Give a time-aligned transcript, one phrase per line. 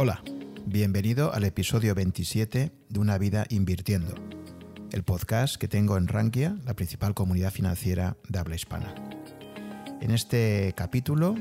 [0.00, 0.22] Hola,
[0.64, 4.14] bienvenido al episodio 27 de Una vida invirtiendo,
[4.92, 8.94] el podcast que tengo en Rankia, la principal comunidad financiera de habla hispana.
[10.00, 11.34] En este capítulo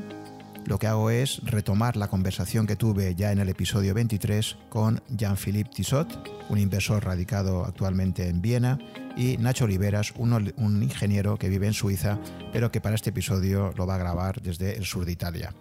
[0.66, 5.04] lo que hago es retomar la conversación que tuve ya en el episodio 23 con
[5.10, 8.80] Jean-Philippe Tissot, un inversor radicado actualmente en Viena,
[9.16, 12.18] y Nacho Oliveras, un, ingeniero que vive en Suiza,
[12.52, 15.54] pero que para este episodio lo va a grabar desde el sur de Italia.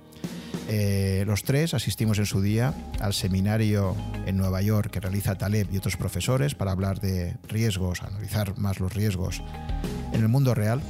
[0.69, 3.95] Eh, los tres asistimos en su día al seminario
[4.27, 8.81] en Nueva York que realiza Taleb y otros profesores para hablar de riesgos, analizar más
[8.81, 9.43] los riesgos
[10.13, 10.81] en el mundo real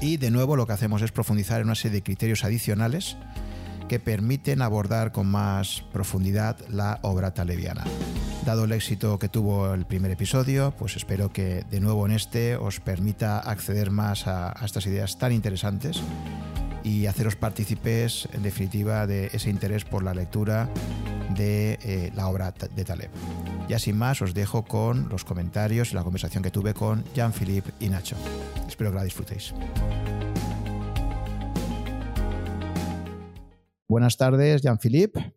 [0.00, 3.16] y de nuevo lo que hacemos es profundizar en una serie de criterios adicionales
[3.88, 7.84] que permiten abordar con más profundidad la obra taleviana.
[8.44, 12.56] Dado el éxito que tuvo el primer episodio, pues espero que de nuevo en este
[12.56, 16.00] os permita acceder más a, estas ideas tan interesantes
[16.84, 20.68] y haceros partícipes en definitiva de ese interés por la lectura
[21.36, 23.10] de eh, la obra de Taleb.
[23.68, 27.72] Ya sin más os dejo con los comentarios y la conversación que tuve con Jean-Philippe
[27.80, 28.16] y Nacho.
[28.66, 29.54] Espero que la disfrutéis.
[33.88, 35.32] Buenas tardes, Jean-Philippe.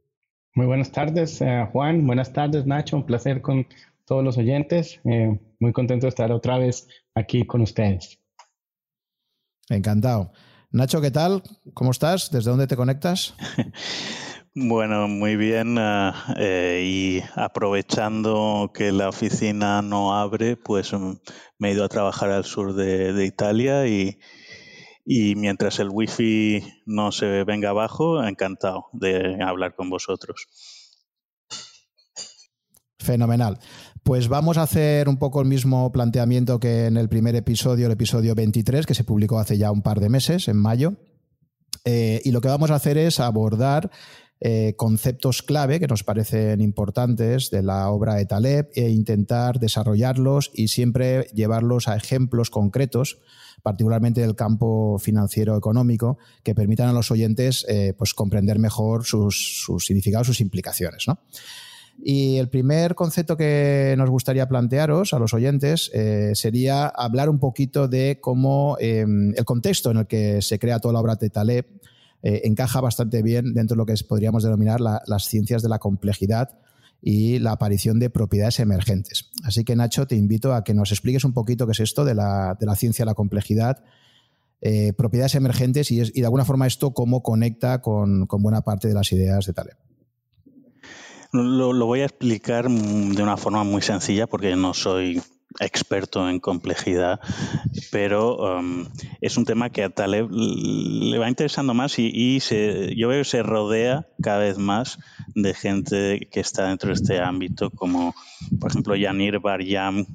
[0.55, 2.05] Muy buenas tardes, eh, Juan.
[2.05, 2.97] Buenas tardes, Nacho.
[2.97, 3.65] Un placer con
[4.05, 4.99] todos los oyentes.
[5.05, 8.19] Eh, muy contento de estar otra vez aquí con ustedes.
[9.69, 10.33] Encantado.
[10.73, 11.43] Nacho, ¿qué tal?
[11.73, 12.31] ¿Cómo estás?
[12.31, 13.35] ¿Desde dónde te conectas?
[14.53, 15.77] Bueno, muy bien.
[15.79, 21.13] Eh, eh, y aprovechando que la oficina no abre, pues mm,
[21.57, 24.19] me he ido a trabajar al sur de, Italia y,
[25.05, 30.47] y, mientras el wifi no se venga abajo, encantado de hablar con vosotros.
[32.99, 33.57] Fenomenal.
[34.03, 37.91] Pues vamos a hacer un poco el mismo planteamiento que en el primer episodio, el
[37.91, 40.95] episodio 23, que se publicó hace ya un par de meses, en mayo.
[41.85, 43.91] Eh, y lo que vamos a hacer es abordar
[44.43, 50.49] eh, conceptos clave que nos parecen importantes de la obra de Taleb e intentar desarrollarlos
[50.55, 53.19] y siempre llevarlos a ejemplos concretos,
[53.61, 59.67] particularmente del campo financiero económico, que permitan a los oyentes eh, pues comprender mejor sus,
[59.77, 61.05] significados, sus implicaciones.
[62.03, 67.39] Y el primer concepto que nos gustaría plantearos a los oyentes eh, sería hablar un
[67.39, 71.67] poquito de cómo el contexto en el que se crea toda la obra de Taleb
[72.23, 76.59] eh, encaja bastante bien dentro de lo que podríamos denominar las ciencias de la complejidad
[77.01, 79.31] y la aparición de propiedades emergentes.
[79.43, 82.13] Así que Nacho, te invito a que nos expliques un poquito qué es esto de
[82.13, 83.83] la, ciencia de la complejidad,
[84.61, 89.11] eh, propiedades emergentes y, de alguna forma esto cómo conecta con, buena parte de las
[89.11, 89.77] ideas de Taleb.
[91.31, 95.21] Lo, voy a explicar de una forma muy sencilla porque no soy
[95.59, 97.19] experto en complejidad,
[97.91, 98.85] pero um,
[99.19, 103.25] es un tema que a Taleb le va interesando más y, se, yo veo que
[103.25, 104.97] se rodea cada vez más
[105.35, 108.15] de gente que está dentro de este ámbito, como
[108.59, 110.05] por ejemplo Yanir Baryam,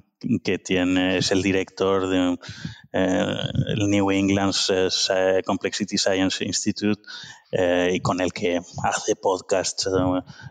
[0.42, 2.38] que tiene, es el director de
[2.92, 3.26] eh,
[3.86, 7.02] New England eh, Complexity Science Institute
[7.52, 9.86] eh, y con el que hace podcast,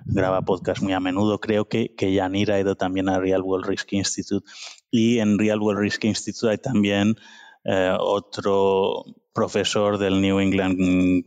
[0.05, 1.39] graba podcast muy a menudo.
[1.39, 4.45] Creo que, que ha ido también a Real World Risk Institute
[4.91, 7.15] y en Real World Risk Institute hay también
[7.99, 9.03] otro
[9.33, 11.25] profesor del New England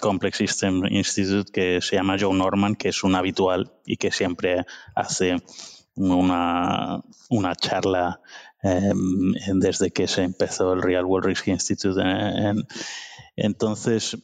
[0.00, 4.64] Complex System Institute que se llama Joe Norman, que es un habitual y que siempre
[4.94, 5.36] hace
[6.00, 8.20] una, una charla
[8.62, 12.00] em, desde que se empezó el Real World Risk Institute.
[13.36, 14.16] entonces,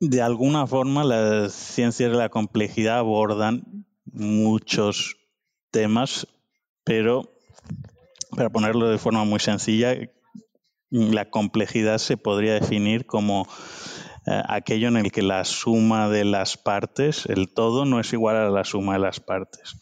[0.00, 5.16] de alguna forma, las ciencias de la complejidad abordan muchos
[5.70, 6.26] temas,
[6.84, 7.32] pero
[8.30, 9.96] para ponerlo de forma muy sencilla,
[10.90, 13.46] la complejidad se podría definir como
[14.26, 18.36] eh, aquello en el que la suma de las partes, el todo, no es igual
[18.36, 19.76] a la suma de las partes.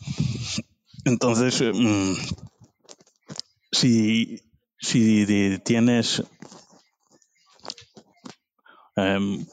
[1.05, 2.15] Entonces, eh, mm,
[3.73, 4.41] si,
[5.65, 6.23] tienes
[8.97, 9.47] em,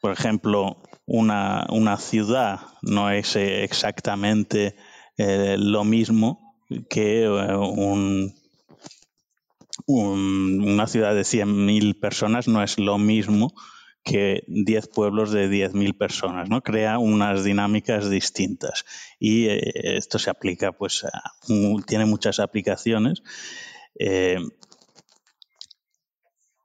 [0.00, 4.76] por ejemplo, una, ciudad no es exactamente
[5.16, 6.58] eh, lo mismo
[6.90, 8.34] que un,
[9.86, 13.54] una ciudad de 100.000 personas no es lo mismo
[14.04, 16.60] que 10 pueblos de 10.000 personas, ¿no?
[16.60, 18.84] Crea unas dinámicas distintas.
[19.18, 21.06] Y eh, esto se aplica, pues,
[21.86, 23.22] tiene muchas aplicaciones.
[23.98, 24.38] Eh,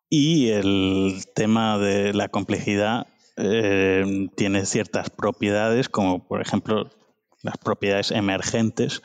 [0.09, 3.07] y el tema de la complejidad
[3.37, 6.89] eh, tiene ciertas propiedades, como por ejemplo
[7.41, 9.01] las propiedades emergentes,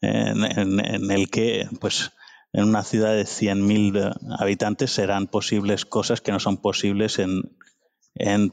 [0.00, 2.12] en, en el que, pues,
[2.52, 7.42] en una ciudad de 100.000 habitantes serán posibles cosas que no son posibles en,
[8.14, 8.50] en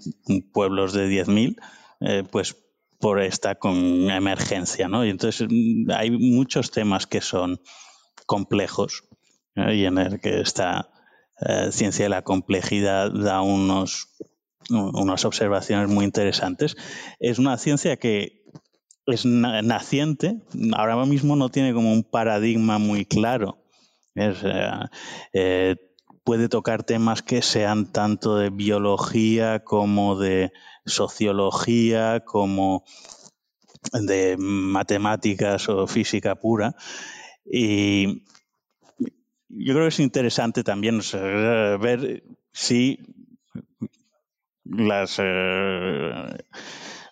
[0.53, 1.55] pueblos de 10.000,
[2.01, 2.55] eh, pues
[2.99, 3.75] por esta con
[4.09, 5.05] emergencia, ¿no?
[5.05, 7.61] Y entonces mm, hay muchos temas que son
[8.25, 9.03] complejos
[9.55, 10.89] y en el que esta
[11.41, 14.09] eh, ciencia de la complejidad da unos,
[14.69, 16.75] unas observaciones muy interesantes.
[17.19, 18.43] Es una ciencia que
[19.05, 20.41] es naciente,
[20.73, 23.64] ahora mismo no tiene como un paradigma muy claro.
[24.15, 25.75] Eh,
[26.23, 30.51] puede tocar temas que sean tanto de biología como de
[30.85, 32.83] sociología, como
[33.93, 36.75] de matemáticas o física pura.
[37.45, 38.23] Y
[39.49, 41.01] yo creo que es interesante también
[41.79, 42.99] ver si
[44.63, 46.43] las eh,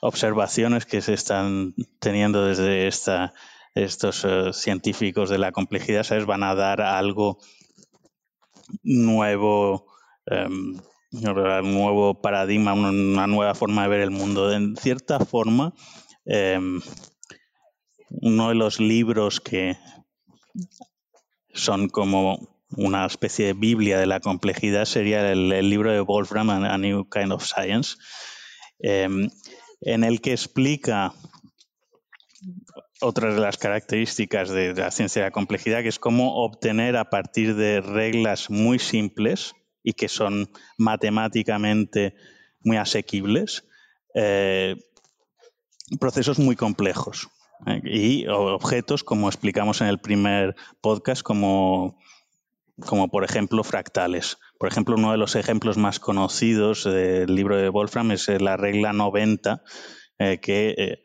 [0.01, 3.33] observaciones que se están teniendo desde esta,
[3.75, 6.25] estos eh, científicos de la complejidad ¿sabes?
[6.25, 7.39] van a dar algo
[8.83, 9.87] nuevo,
[10.29, 10.79] um,
[11.11, 14.51] nuevo paradigma, una, nueva forma de ver el mundo.
[14.51, 15.73] En cierta forma,
[16.25, 16.81] em,
[18.09, 19.77] uno de los libros que
[21.53, 26.77] son como una especie de Biblia de la complejidad sería el, libro de Wolfram, A
[26.77, 27.97] New Kind of Science,
[28.79, 29.29] em,
[29.81, 31.13] en el que explica
[33.03, 37.09] otras de las características de, la ciencia de la complejidad, que es cómo obtener a
[37.09, 39.53] partir de reglas muy simples
[39.83, 42.15] y que son matemáticamente
[42.61, 43.67] muy asequibles,
[44.15, 44.77] eh,
[45.99, 47.27] procesos muy complejos
[47.67, 51.99] eh, y objetos, como explicamos en el primer podcast, como,
[52.85, 54.37] como por ejemplo fractales.
[54.57, 58.93] Por ejemplo, uno de los ejemplos más conocidos del libro de Wolfram es la regla
[58.93, 59.61] 90,
[60.19, 61.03] eh, que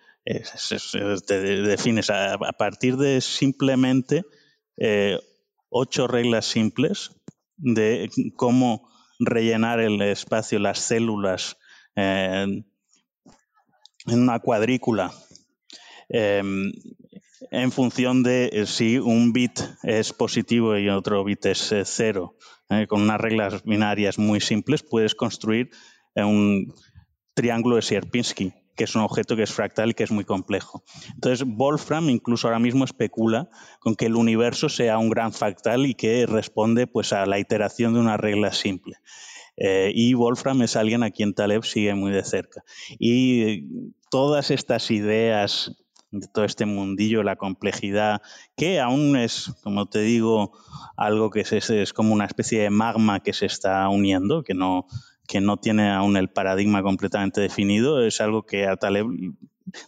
[1.27, 4.25] te defines a, partir de simplemente
[4.77, 5.19] eh,
[5.71, 7.11] ocho reglas simples
[7.57, 8.89] de cómo
[9.19, 11.57] rellenar el espacio, las células
[11.97, 12.63] eh,
[14.07, 15.13] en una cuadrícula
[16.09, 16.73] em,
[17.51, 22.37] en función de eh, si un bit es positivo y otro bit es cero.
[22.89, 25.71] con unas reglas binarias muy simples puedes construir
[26.15, 26.75] un
[27.35, 30.85] triángulo de Sierpinski que es un objeto que es fractal y que es muy complejo.
[31.13, 35.95] Entonces, Wolfram incluso ahora mismo especula con que el universo sea un gran fractal y
[35.95, 38.95] que responde pues, a la iteración de una regla simple.
[39.57, 42.63] Eh, y Wolfram es alguien a quien Taleb sigue muy de cerca.
[43.01, 43.65] Y
[44.11, 45.73] todas estas ideas
[46.13, 48.23] de todo este mundillo, la complejidad,
[48.57, 50.53] que aún es, como te digo,
[50.97, 54.87] algo que es, es, como una especie de magma que se está uniendo, que no,
[55.29, 59.07] que no tiene aún el paradigma completamente definido, es algo que a Taleb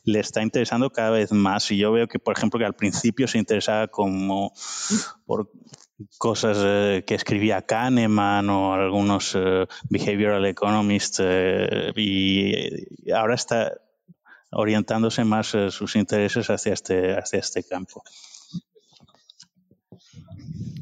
[0.04, 1.70] le está interesando cada vez más.
[1.70, 4.52] Y yo veo que, por ejemplo, que al principio se interesaba como
[5.26, 5.50] por
[6.18, 13.72] cosas eh, que escribía Kahneman o algunos eh, behavioral economists eh, y ahora está
[14.52, 18.02] orientándose más sus intereses hacia este, hacia este campo.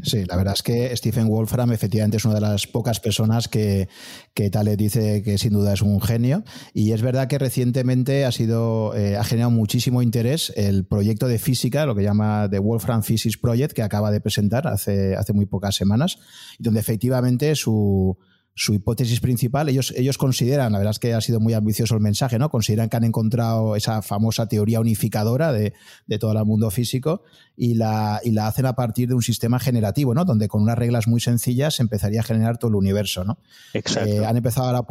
[0.09, 3.89] Sí, la verdad es que Stephen Wolfram efectivamente es una de las pocas personas que,
[4.35, 6.45] que Tale dice que sin duda es un genio.
[6.73, 11.39] Y es verdad que recientemente ha sido, eh, ha generado muchísimo interés el proyecto de
[11.39, 15.47] física, lo que llama The Wolfram Physics Project, que acaba de presentar hace, hace muy
[15.47, 16.19] pocas semanas,
[16.59, 18.17] donde efectivamente su,
[18.59, 22.01] su hipótesis principal, ellos, ellos consideran, la verdad es que ha sido muy ambicioso el
[22.01, 22.51] mensaje, ¿no?
[22.51, 25.73] Consideran que han encontrado esa famosa teoría unificadora de,
[26.19, 27.23] todo el mundo físico
[27.57, 30.25] y la, y la hacen a partir de un sistema generativo, ¿no?
[30.25, 33.39] Donde con unas reglas muy sencillas se empezaría a generar todo el universo, ¿no?
[33.75, 34.11] Exacto.
[34.11, 34.87] Eh, han, empezado a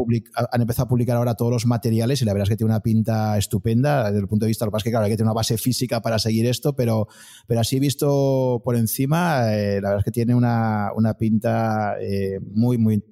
[0.49, 2.79] han empezado a publicar ahora todos los materiales y la verdad es que tiene una
[2.79, 5.17] pinta estupenda desde el punto de vista, lo que pasa es que claro, hay que
[5.17, 7.09] tener una base física para seguir esto, pero,
[7.47, 12.77] pero así visto por encima, eh, la verdad es que tiene una, pinta eh, muy,
[12.77, 13.03] muy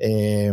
[0.00, 0.52] eh,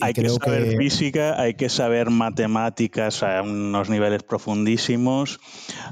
[0.00, 5.40] hay que saber física, hay que saber matemáticas a unos niveles profundísimos.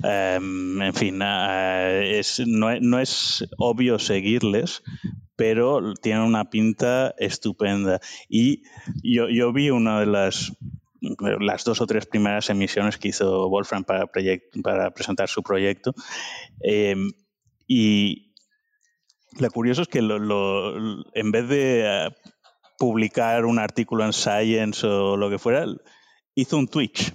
[0.04, 4.82] Em, en fin, eh, no, es obvio seguirles,
[5.34, 8.00] pero tienen una pinta estupenda.
[8.28, 8.62] Y
[9.02, 10.52] yo, vi una de las
[11.40, 14.06] las dos o tres primeras emisiones que hizo Wolfram para,
[14.62, 15.94] para presentar su proyecto.
[16.60, 17.10] Em,
[17.66, 18.31] y
[19.38, 22.10] lo curioso es que en vez de eh,
[22.78, 25.66] publicar un artículo en Science o lo que fuera,
[26.34, 27.14] hizo un Twitch,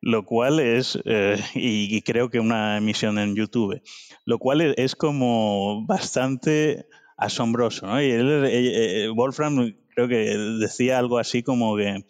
[0.00, 3.82] lo cual es, eh, y, creo que una emisión en YouTube,
[4.24, 7.86] lo cual es, como bastante asombroso.
[8.00, 12.04] Y eh, Wolfram creo que decía algo así como que,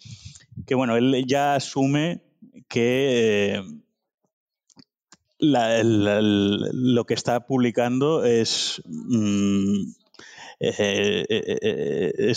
[0.66, 2.22] que bueno, él ya asume
[2.68, 3.62] que
[5.38, 9.92] lo que está publicando es, mm,
[10.60, 12.34] eh, eh,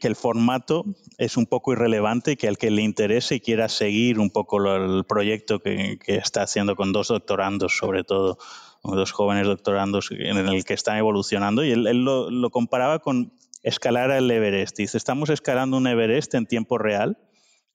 [0.00, 0.84] que el formato
[1.16, 4.74] es un poco irrelevante y que al que le interese y quiera seguir un poco
[4.74, 8.38] el proyecto que, está haciendo con dos doctorandos, sobre todo,
[8.82, 13.32] dos jóvenes doctorandos en el que están evolucionando, y él, lo, comparaba con
[13.62, 14.76] escalar el Everest.
[14.76, 17.16] Dice, estamos escalando un Everest en tiempo real,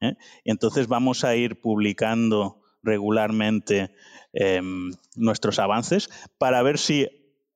[0.01, 0.17] ¿eh?
[0.43, 3.91] y entonces vamos a ir publicando regularmente
[4.33, 7.09] em, nuestros avances para ver si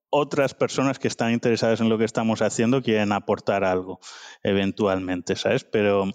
[0.09, 3.99] otras personas que están interesadas en lo que estamos haciendo quieren aportar algo
[4.43, 5.63] eventualmente, ¿sabes?
[5.63, 6.05] Pero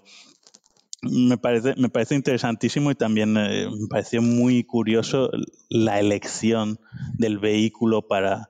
[1.01, 5.29] me parece, me parece interesantísimo y también eh, me pareció muy curioso
[5.69, 6.79] la elección
[7.13, 8.49] del vehículo para,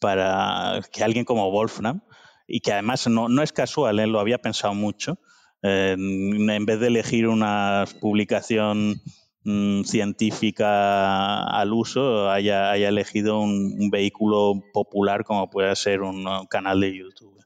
[0.00, 2.02] para que alguien como Wolfram,
[2.46, 4.06] y que además no, no es casual, ¿eh?
[4.06, 5.18] lo había pensado mucho,
[5.62, 9.00] en vez de elegir una publicación
[9.48, 16.80] Mm, científica al uso haya, haya elegido un, vehículo popular como puede ser un canal
[16.80, 17.38] de YouTube.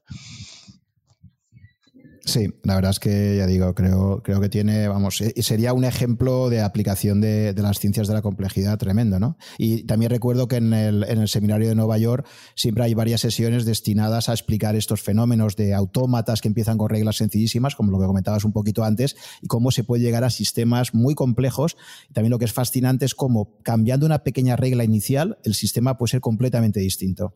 [2.31, 6.49] Sí, la verdad es que ya digo, creo, creo que tiene, vamos, sería un ejemplo
[6.49, 9.35] de aplicación de, las ciencias de la complejidad tremendo, ¿no?
[9.57, 13.19] Y también recuerdo que en el, en el, seminario de Nueva York siempre hay varias
[13.19, 17.99] sesiones destinadas a explicar estos fenómenos de autómatas que empiezan con reglas sencillísimas, como lo
[17.99, 21.75] que comentabas un poquito antes, y cómo se puede llegar a sistemas muy complejos.
[22.09, 25.97] Y también lo que es fascinante es cómo cambiando una pequeña regla inicial, el sistema
[25.97, 27.33] puede ser completamente distinto.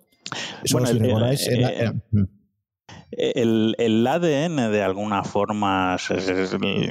[0.72, 1.92] bueno, si recordáis, eh,
[3.12, 5.98] el, ADN, de alguna forma,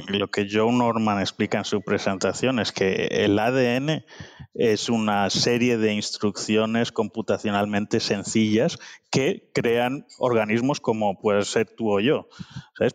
[0.07, 4.05] lo que Joe Norman explica en su presentación es que el ADN
[4.53, 8.79] es una serie de instrucciones computacionalmente sencillas
[9.11, 12.27] que crean organismos como puede ser tú o yo,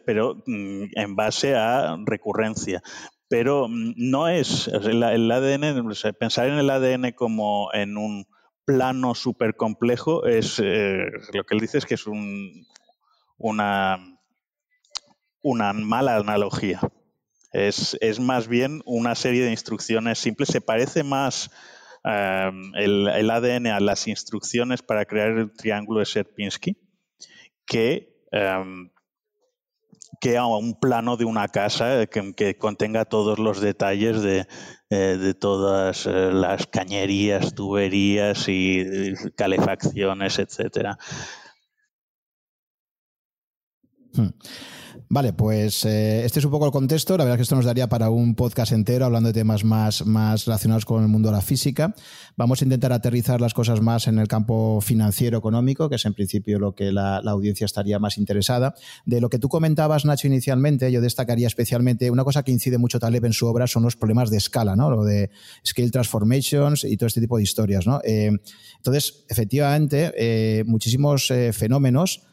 [0.05, 2.83] pero mm, en base a recurrencia.
[3.29, 8.27] Pero mm, no es el, ADN, pensar en el ADN como en un
[8.65, 12.67] plano súper complejo es eh, lo que él dice es que es un
[13.41, 13.99] una,
[15.43, 16.81] una mala analogía.
[17.53, 20.51] Es, más bien una serie de instrucciones simples.
[20.51, 21.51] Se parece más
[22.05, 26.77] em, el, ADN a las instrucciones para crear el triángulo de Sierpinski
[27.67, 28.91] que, em,
[30.21, 34.47] que a un plano de una casa que, contenga todos los detalles de,
[34.91, 40.99] eh, de todas eh, las cañerías, tuberías y calefacciones, etcétera.
[44.15, 44.29] Hmm.
[45.13, 47.17] Vale, pues eh, este es un poco el contexto.
[47.17, 50.07] La verdad es que esto nos daría para un podcast entero hablando de temas más,
[50.07, 51.97] más relacionados con el mundo de la física.
[52.37, 56.15] Vamos a intentar aterrizar las cosas más en el campo financiero económico, que es en
[56.15, 58.75] principio lo que la, audiencia estaría más interesada.
[59.05, 63.01] De lo que tú comentabas, Nacho, inicialmente, yo destacaría especialmente una cosa que incide mucho
[63.01, 64.91] Taleb en su obra son los problemas de escala, ¿no?
[64.91, 65.31] Lo de
[65.67, 68.01] scale transformations y todo este tipo de historias, ¿no?
[68.05, 68.31] Eh,
[68.77, 72.30] entonces, efectivamente, eh, muchísimos fenómenos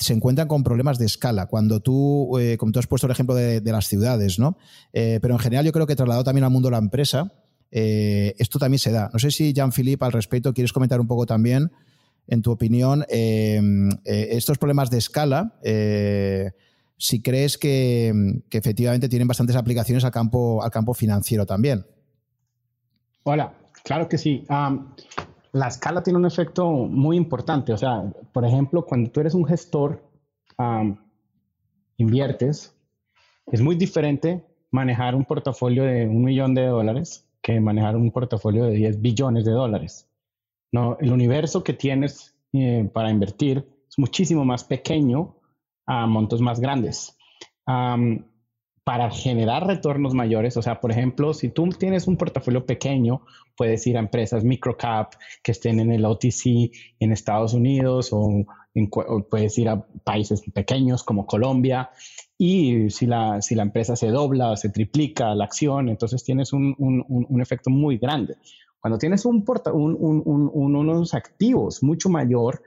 [0.00, 1.46] se encuentran con problemas de escala.
[1.46, 4.56] Cuando tú, eh, como tú has puesto el ejemplo de, las ciudades, ¿no?
[4.92, 7.32] Eh, pero en general yo creo que trasladado también al mundo de la empresa,
[7.70, 9.10] eh, esto también se da.
[9.12, 11.70] No sé si, Jean-Philippe, al respecto, quieres comentar un poco también,
[12.26, 15.58] en tu opinión, estos problemas de escala,
[16.96, 21.84] si crees que, efectivamente tienen bastantes aplicaciones al campo, al campo financiero también.
[23.24, 23.52] Hola,
[23.82, 24.44] claro que sí
[25.52, 27.72] la escala tiene un efecto muy importante.
[27.72, 30.02] O sea, por ejemplo, cuando tú eres un gestor,
[31.96, 32.74] inviertes,
[33.46, 38.64] es muy diferente manejar un portafolio de un millón de dólares que manejar un portafolio
[38.64, 40.08] de 10 billones de dólares.
[40.72, 45.36] No, el universo que tienes eh, para invertir es muchísimo más pequeño
[45.86, 47.16] a montos más grandes
[48.84, 50.56] para generar retornos mayores.
[50.56, 53.22] O sea, por ejemplo, si tú tienes un portafolio pequeño,
[53.56, 58.44] puedes ir a empresas microcap que estén en el OTC en Estados Unidos o,
[59.28, 61.90] puedes ir a países pequeños como Colombia.
[62.38, 66.74] Y si la, si la empresa se dobla, se triplica la acción, entonces tienes un,
[66.78, 68.36] un, un efecto muy grande.
[68.80, 72.62] Cuando tienes un porta, unos activos mucho mayor,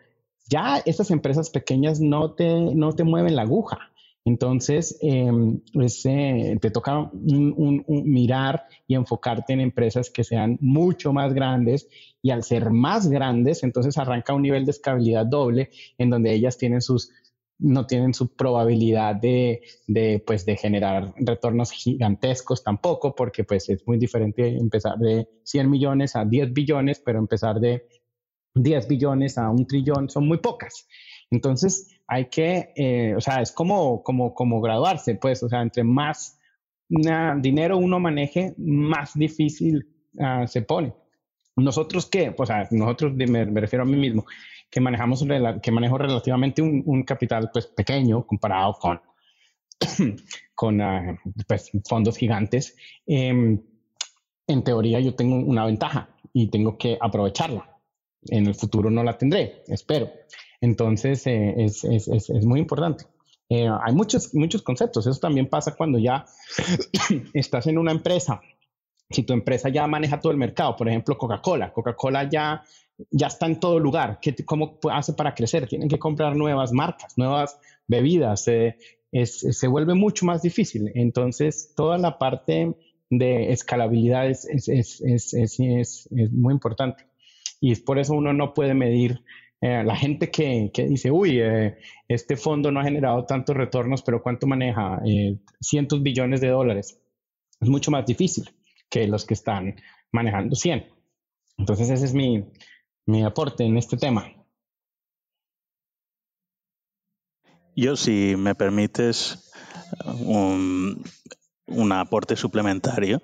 [0.48, 3.92] ya estas empresas pequeñas no te, no te mueven la aguja.
[4.26, 5.60] Entonces, em,
[6.06, 11.90] eh, te toca mirar y enfocarte en empresas que sean mucho más grandes
[12.22, 16.58] y al ser más grandes, entonces arranca un nivel de escalabilidad doble en donde ellas
[16.58, 17.12] tienen sus
[17.60, 19.62] no tienen su probabilidad de,
[20.26, 26.16] pues, de generar retornos gigantescos tampoco, porque pues es muy diferente empezar de 100 millones
[26.16, 27.88] a 10 billones, pero empezar de
[28.56, 30.88] 10 billones a un trillón son muy pocas.
[31.32, 35.84] Entonces, hay que, eh, o sea, es como, como, como graduarse, pues, o sea, entre
[35.84, 36.40] más
[36.90, 39.88] dinero uno maneje, más difícil
[40.20, 40.94] ah, se pone.
[41.56, 44.26] Nosotros qué, pues, nosotros me, refiero a mí mismo,
[44.70, 45.26] que manejamos,
[45.62, 49.02] que manejo relativamente un, capital pues pequeño comparado con,
[50.56, 53.62] con ah, pues, fondos gigantes, em,
[54.48, 57.70] en teoría yo tengo una ventaja y tengo que aprovecharla.
[58.26, 60.10] En el futuro no la tendré, espero.
[60.64, 63.04] Entonces eh, es, es, es, muy importante.
[63.50, 65.06] Eh, hay muchos, muchos conceptos.
[65.06, 66.26] Eso también pasa cuando ya
[67.34, 68.40] estás en una empresa.
[69.10, 71.74] Si tu empresa ya maneja todo el mercado, por ejemplo, Coca-Cola.
[71.74, 72.64] Coca-Cola ya,
[73.12, 74.20] ya está en todo lugar.
[74.22, 75.68] ¿Qué, ¿Cómo hace para crecer?
[75.68, 78.44] Tienen que comprar nuevas marcas, nuevas bebidas.
[78.46, 80.94] Se vuelve mucho más difícil.
[80.96, 82.74] Entonces, toda la parte
[83.10, 87.06] de escalabilidad es, es, es, muy importante.
[87.60, 89.26] Y es por eso uno no puede medir.
[89.66, 91.78] Eh, la gente que, que dice, uy, eh,
[92.10, 95.00] este fondo no ha generado tantos retornos, pero ¿cuánto maneja?
[95.08, 97.00] Eh, cientos billones de dólares.
[97.62, 98.44] Es mucho más difícil
[98.90, 99.78] que los que están
[100.12, 100.86] manejando 100.
[101.58, 102.44] Entonces ese es mi,
[103.06, 104.34] mi aporte en este tema.
[107.74, 109.50] Yo, si me permites,
[110.20, 111.06] un,
[111.68, 113.22] un aporte suplementario.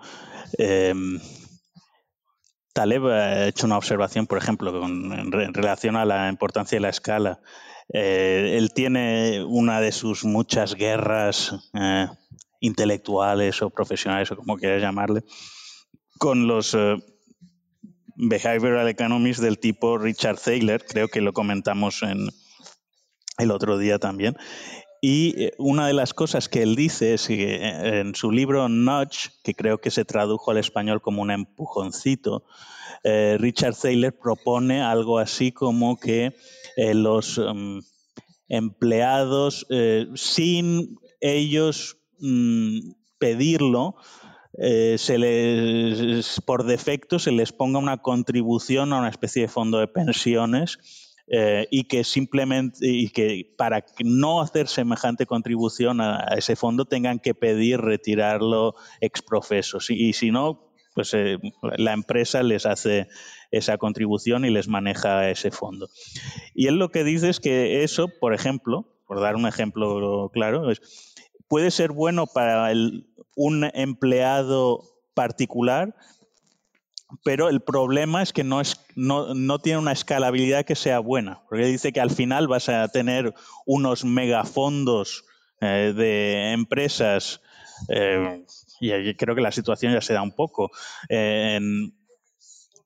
[2.69, 6.89] Eh, Taleb ha hecho una observación, por ejemplo, en, relación a la importancia de la
[6.89, 7.39] escala.
[7.91, 12.07] Eh, él tiene una de sus muchas guerras eh,
[12.59, 15.23] intelectuales o profesionales, o como quieras llamarle,
[16.17, 16.75] con los
[18.15, 22.29] behavioral economists del tipo Richard Thaler, creo que lo comentamos en
[23.37, 24.35] el otro día también,
[25.01, 28.67] y eh, una de las cosas que él dice es que eh, en su libro
[28.67, 32.43] Nudge, que creo que se tradujo al español como un empujoncito,
[33.03, 36.35] eh, Richard Thaler propone algo así como que
[36.93, 37.79] los mm,
[38.49, 39.67] empleados,
[40.15, 43.95] sin ellos mm, pedirlo,
[44.57, 49.87] se les, por defecto se les ponga una contribución a una especie de fondo de
[49.87, 56.85] pensiones eh, y que simplemente y que para no hacer semejante contribución a, ese fondo
[56.85, 59.77] tengan que pedir retirarlo ex profeso.
[59.89, 61.37] Y, si no pues eh,
[61.77, 63.07] la empresa les hace
[63.51, 65.87] esa contribución y les maneja ese fondo.
[66.55, 70.67] Y él lo que dice es que eso por ejemplo por dar un ejemplo claro
[71.47, 72.71] puede ser bueno para
[73.35, 75.93] un empleado particular
[77.23, 81.41] pero el problema es que no, es, no, no, tiene una escalabilidad que sea buena,
[81.49, 83.33] porque dice que al final vas a tener
[83.65, 85.25] unos megafondos
[85.61, 87.41] eh, de empresas,
[87.89, 88.45] eh,
[88.79, 90.69] y creo que la situación ya se da un poco,
[91.09, 91.59] eh,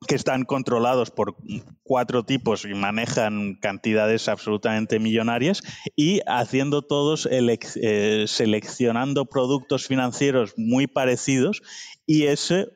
[0.08, 1.36] que están controlados por
[1.84, 5.62] cuatro tipos y manejan cantidades absolutamente millonarias
[5.96, 7.30] y haciendo todos,
[8.26, 11.62] seleccionando productos financieros muy parecidos
[12.06, 12.68] y ese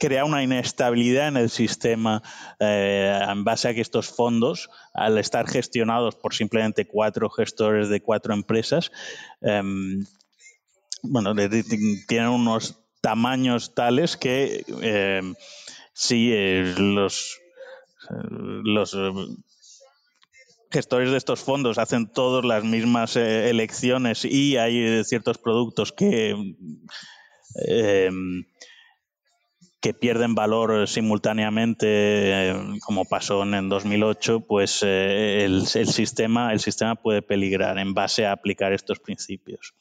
[0.00, 2.22] crea una inestabilidad en el sistema
[2.58, 8.00] eh, en base a que estos fondos, al estar gestionados por simplemente cuatro gestores de
[8.00, 8.90] cuatro empresas,
[9.42, 10.02] em,
[11.02, 11.34] bueno,
[12.08, 15.34] tienen unos tamaños tales que em,
[15.92, 17.38] si eh, los,
[18.08, 18.96] los
[20.70, 26.34] gestores de estos fondos hacen todas las mismas eh, elecciones y hay ciertos productos que
[27.54, 28.44] Em,
[29.80, 36.96] que pierden valor simultáneamente, em, como pasó en 2008, pues eh, el, sistema, el sistema
[36.96, 39.74] puede peligrar en base a aplicar estos principios.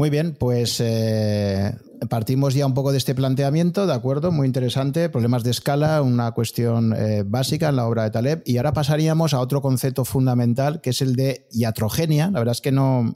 [0.00, 1.74] Muy bien, pues eh,
[2.08, 4.32] partimos ya un poco de este planteamiento, ¿de acuerdo?
[4.32, 8.42] Muy interesante, problemas de escala, una cuestión eh, básica en la obra de Taleb.
[8.46, 12.30] Y ahora pasaríamos a otro concepto fundamental, que es el de iatrogenia.
[12.30, 13.14] La verdad es que no,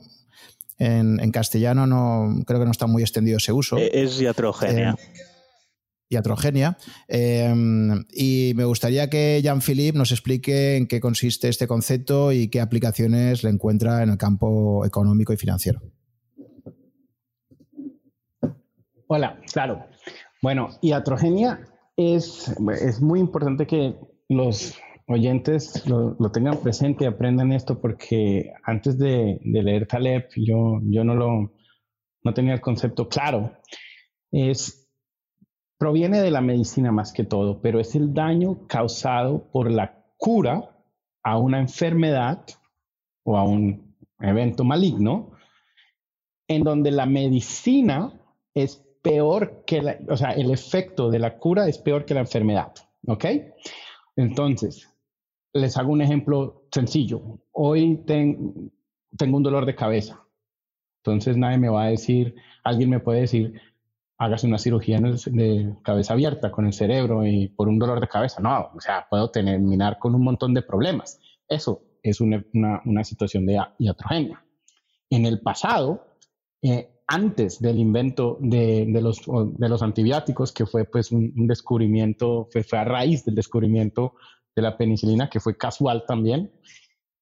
[0.79, 3.79] en, castellano no creo que no está muy extendido ese uso.
[3.79, 4.95] Eh, es iatrogenia.
[6.11, 6.77] iatrogenia.
[7.09, 13.43] y me gustaría que Jean-Philippe nos explique en qué consiste este concepto y qué aplicaciones
[13.43, 15.81] le encuentra en el campo económico y financiero.
[19.07, 19.87] Hola, claro.
[20.43, 21.61] Bueno, iatrogenia
[21.97, 23.97] es, es muy importante que
[24.29, 31.05] los oyentes lo, tengan presente y aprendan esto porque antes de, leer Taleb yo, yo
[31.05, 31.53] no, lo,
[32.23, 33.53] no tenía el concepto claro.
[34.31, 34.91] Es,
[35.79, 40.75] proviene de la medicina más que todo, pero es el daño causado por la cura
[41.23, 42.45] a una enfermedad
[43.23, 45.33] o a un evento maligno
[46.49, 48.21] en donde la medicina
[48.55, 52.21] es peor que la, o sea, el efecto de la cura es peor que la
[52.21, 52.73] enfermedad,
[53.07, 53.25] ¿ok?
[54.17, 54.89] Entonces,
[55.53, 57.39] les hago un ejemplo sencillo.
[57.53, 60.25] Hoy tengo un dolor de cabeza.
[61.03, 63.61] Entonces nadie me va a decir, alguien me puede decir,
[64.17, 68.41] hágase una cirugía de cabeza abierta con el cerebro y por un dolor de cabeza.
[68.41, 71.21] No, o sea, puedo terminar con un montón de problemas.
[71.47, 74.43] Eso es una, situación de iatrogenia.
[75.11, 76.07] En el pasado,
[76.63, 79.23] eh, antes del invento de, los,
[79.59, 84.15] de, los, antibióticos, que fue pues un, descubrimiento, fue, fue, a raíz del descubrimiento
[84.57, 86.51] de la penicilina, que fue casual también,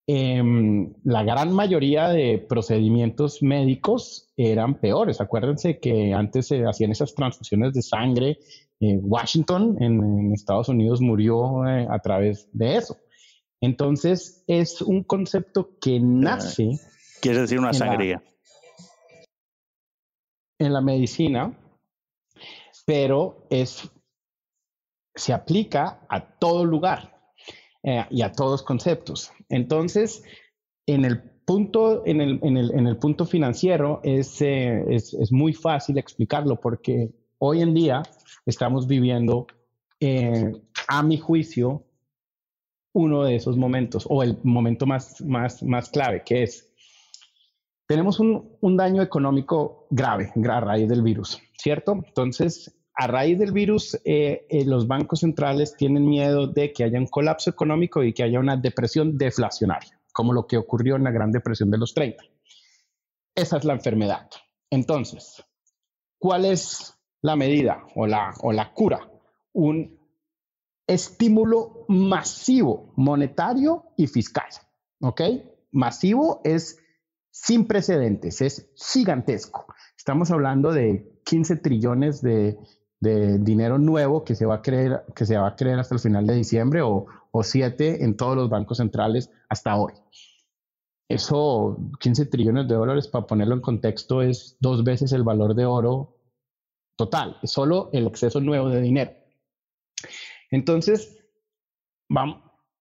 [0.07, 5.21] Em, la gran mayoría de procedimientos médicos eran peores.
[5.21, 8.39] Acuérdense que antes se hacían esas transfusiones de sangre.
[8.81, 12.97] Washington, en, Estados Unidos, murió eh, a través de eso.
[13.61, 16.81] Entonces, es un concepto que nace.
[17.21, 18.21] Quiere decir una sangría.
[20.63, 21.57] En la medicina,
[22.87, 23.91] pero es,
[25.15, 27.21] se aplica a todo lugar
[27.83, 29.33] eh, y a todos conceptos.
[29.49, 30.23] Entonces,
[30.87, 35.33] en el punto, en el, en el, en el punto financiero es, eh, es, es,
[35.33, 38.03] muy fácil explicarlo porque hoy en día
[38.47, 39.47] estamos viviendo,
[40.01, 40.53] eh,
[40.89, 41.85] a mi juicio,
[42.93, 46.72] uno de esos momentos o el momento más, más, más clave, que es,
[47.93, 51.93] tenemos un, un daño económico grave a raíz del virus, ¿cierto?
[51.93, 56.99] Entonces, a raíz del virus, eh, eh, los bancos centrales tienen miedo de que haya
[56.99, 61.11] un colapso económico y que haya una depresión deflacionaria, como lo que ocurrió en la
[61.11, 62.25] Gran Depresión de los 30.
[63.35, 64.27] Esa es la enfermedad.
[64.71, 65.45] Entonces,
[66.19, 69.07] ¿cuál es la medida o la, o la cura?
[69.53, 70.01] Un
[70.87, 74.49] estímulo masivo monetario y fiscal.
[75.03, 75.21] ¿Ok?
[75.73, 76.82] Masivo es
[77.33, 79.67] sin precedentes, es gigantesco.
[79.97, 82.57] Estamos hablando de 15 trillones de
[83.03, 86.01] de dinero nuevo que se va a creer, que se va a creer hasta el
[86.01, 89.93] final de diciembre o, o siete en todos los bancos centrales hasta hoy.
[91.09, 95.67] Eso, 15 trillones de dólares, para ponerlo en contexto, es dos veces el valor de
[95.67, 96.17] oro
[96.97, 99.11] total, solo el exceso nuevo de dinero.
[100.53, 101.19] Entonces,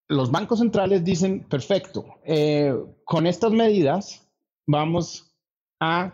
[0.08, 4.31] los bancos centrales dicen, perfecto, eh, con estas medidas
[4.72, 5.36] vamos
[5.80, 6.14] a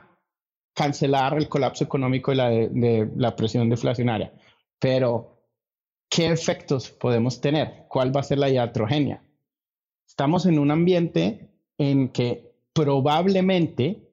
[0.73, 4.33] cancelar el colapso económico y la, de, la presión deflacionaria.
[4.79, 5.43] Pero,
[6.09, 7.85] ¿qué efectos podemos tener?
[7.87, 9.23] ¿Cuál va a ser la iatrogenia?
[10.07, 14.03] Estamos en un ambiente en que probablemente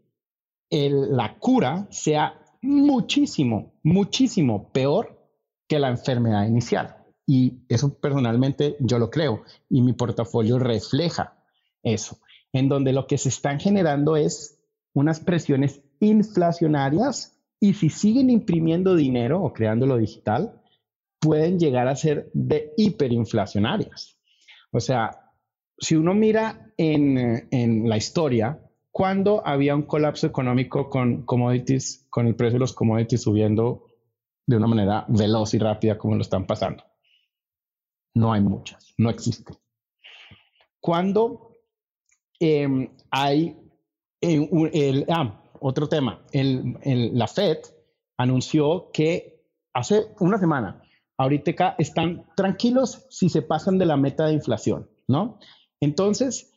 [0.70, 5.20] la cura sea muchísimo, muchísimo peor
[5.68, 6.96] que la enfermedad inicial.
[7.26, 11.38] Y eso personalmente yo lo creo y mi portafolio refleja
[11.82, 12.18] eso,
[12.54, 14.58] en donde lo que se están generando es
[14.94, 20.62] unas presiones inflacionarias y si siguen imprimiendo dinero o creándolo digital,
[21.20, 24.16] pueden llegar a ser de hiperinflacionarias.
[24.70, 25.32] O sea,
[25.78, 28.60] si uno mira en, en la historia,
[28.92, 33.86] cuando había un colapso económico con commodities, con el precio de los commodities subiendo
[34.46, 36.84] de una manera veloz y rápida como lo están pasando.
[38.14, 39.56] No hay muchas, no existen.
[40.78, 41.53] Cuando
[42.40, 43.56] em, hay
[45.08, 46.22] ah, otro tema.
[46.32, 46.78] El,
[47.12, 47.58] la Fed
[48.16, 49.42] anunció que
[49.72, 50.82] hace una semana,
[51.18, 55.38] ahorita están tranquilos si se pasan de la meta de inflación, ¿no?
[55.80, 56.52] Entonces,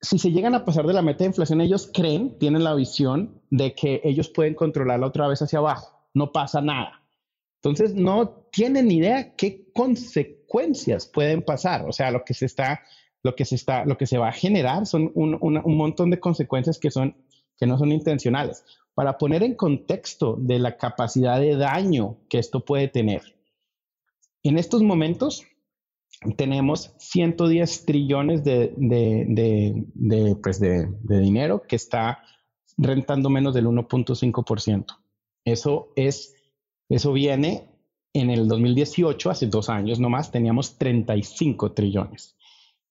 [0.00, 3.40] si se llegan a pasar de la meta de inflación, ellos creen, tienen la visión
[3.50, 6.08] de que ellos pueden controlarla otra vez hacia abajo.
[6.12, 7.02] No pasa nada.
[7.62, 11.88] Entonces, no tienen idea qué consecuencias pueden pasar.
[11.88, 12.82] O sea, lo que se está,
[13.24, 16.20] lo que se está, lo que se va a generar son un, un montón de
[16.20, 17.16] consecuencias que son
[17.58, 22.64] que no son intencionales, para poner en contexto de la capacidad de daño que esto
[22.64, 23.22] puede tener.
[24.42, 25.44] En estos momentos
[26.36, 32.22] tenemos 110 trillones de, de, pues de, dinero que está
[32.76, 34.86] rentando menos del 1.5%.
[35.44, 36.34] Eso es,
[36.88, 37.68] eso viene
[38.12, 42.36] en el 2018, hace dos años nomás, teníamos 35 trillones.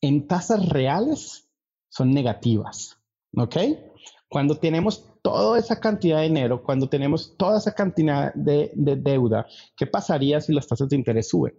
[0.03, 1.49] En tasas reales
[1.87, 2.99] son negativas,
[3.37, 3.55] ¿ok?
[4.27, 9.87] Cuando tenemos toda esa cantidad de dinero, cuando tenemos toda esa cantidad de, deuda, ¿qué
[9.87, 11.53] pasaría si las tasas de interés suben?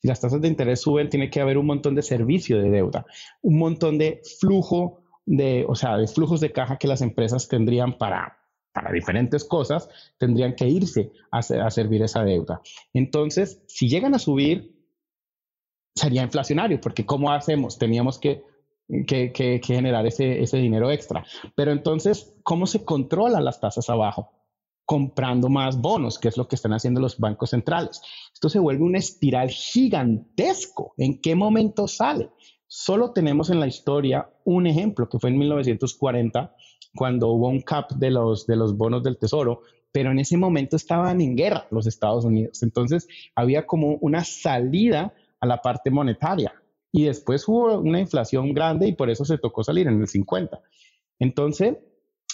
[0.00, 3.04] Si las tasas de interés suben, tiene que haber un montón de servicio de deuda,
[3.42, 7.98] un montón de flujo de, o sea, de flujos de caja que las empresas tendrían
[7.98, 8.38] para,
[8.72, 12.60] para diferentes cosas, tendrían que irse a, a servir esa deuda.
[12.94, 14.79] Entonces, si llegan a subir,
[15.94, 17.78] sería inflacionario, porque ¿cómo hacemos?
[17.78, 18.44] Teníamos que
[19.06, 21.24] que, generar ese, ese dinero extra.
[21.54, 24.32] Pero entonces, ¿cómo se controlan las tasas abajo?
[24.86, 28.02] comprando más bonos, que es lo que están haciendo los bancos centrales.
[28.34, 30.94] Esto se vuelve una espiral gigantesco.
[30.96, 32.30] ¿En qué momento sale?
[32.66, 36.56] Solo tenemos en la historia un ejemplo, que fue en 1940,
[36.96, 40.74] cuando hubo un cap de los, de los bonos del tesoro, pero en ese momento
[40.74, 42.64] estaban en guerra los Estados Unidos.
[42.64, 46.54] Entonces había como una salida a la parte monetaria.
[46.92, 50.60] Y después hubo una inflación grande y por eso se tocó salir en el 50.
[51.18, 51.76] Entonces,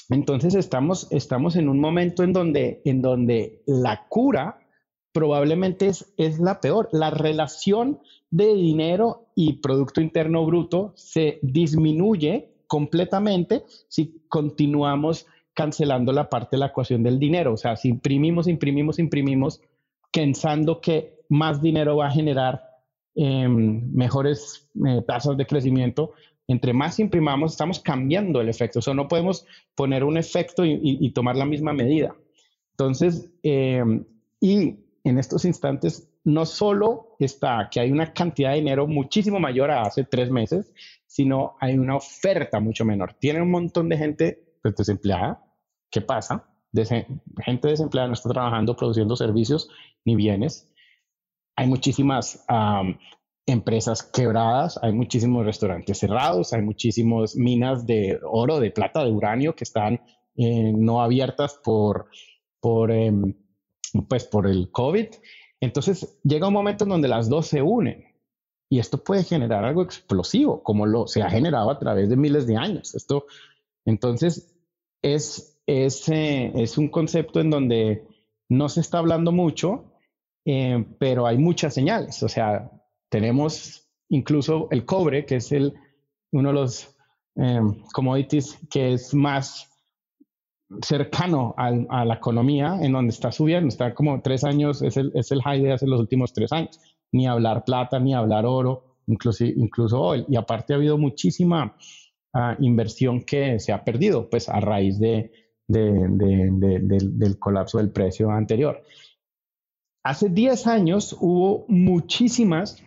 [0.08, 4.58] entonces estamos, estamos en un momento en donde, en donde la cura
[5.12, 6.88] probablemente es, es la peor.
[6.92, 16.28] La relación de dinero y Producto Interno Bruto se disminuye completamente si continuamos cancelando la
[16.28, 17.54] parte de la ecuación del dinero.
[17.54, 19.62] O sea, si imprimimos, imprimimos, imprimimos,
[20.12, 22.65] pensando que más dinero va a generar
[23.16, 26.12] em, mejores eh, tasas de crecimiento,
[26.48, 28.78] entre más imprimamos, estamos cambiando el efecto.
[28.78, 32.14] O sea, no podemos poner un efecto y, tomar la misma medida.
[32.72, 34.04] Entonces, em,
[34.40, 39.70] y en estos instantes, no solo está que hay una cantidad de dinero muchísimo mayor
[39.70, 40.72] a hace tres meses,
[41.06, 43.14] sino hay una oferta mucho menor.
[43.14, 45.42] Tiene un montón de gente pues, desempleada.
[45.90, 46.44] ¿Qué pasa?
[47.44, 49.70] gente desempleada no está trabajando, produciendo servicios
[50.04, 50.70] ni bienes.
[51.56, 52.44] Hay muchísimas
[53.46, 59.54] empresas quebradas, hay muchísimos restaurantes cerrados, hay muchísimas minas de oro, de plata, de uranio
[59.54, 60.00] que están
[60.36, 62.10] eh, no abiertas por,
[62.60, 63.34] por, em,
[64.08, 65.06] pues por el COVID.
[65.60, 68.04] Entonces llega un momento en donde las dos se unen
[68.68, 72.46] y esto puede generar algo explosivo, como lo se ha generado a través de miles
[72.46, 72.94] de años.
[72.94, 73.26] Esto,
[73.84, 74.52] entonces,
[75.02, 78.06] es, es, eh, es un concepto en donde
[78.48, 79.84] no se está hablando mucho,
[80.46, 82.22] eh, pero hay muchas señales.
[82.22, 82.70] O sea,
[83.10, 85.74] tenemos incluso el cobre, que es el,
[86.32, 86.96] uno de los
[87.36, 87.60] eh,
[87.92, 89.70] commodities que es más
[90.82, 95.30] cercano a, la economía, en donde está subiendo, está como tres años, es el, es
[95.30, 96.80] el high de hace los últimos tres años
[97.12, 100.24] ni hablar plata, ni hablar oro, incluso, incluso hoy.
[100.28, 101.76] Y aparte ha habido muchísima
[102.34, 105.32] ah, inversión que se ha perdido, pues a raíz de,
[105.66, 108.82] del, colapso del precio anterior.
[110.06, 112.80] Hace 10 años hubo muchísimas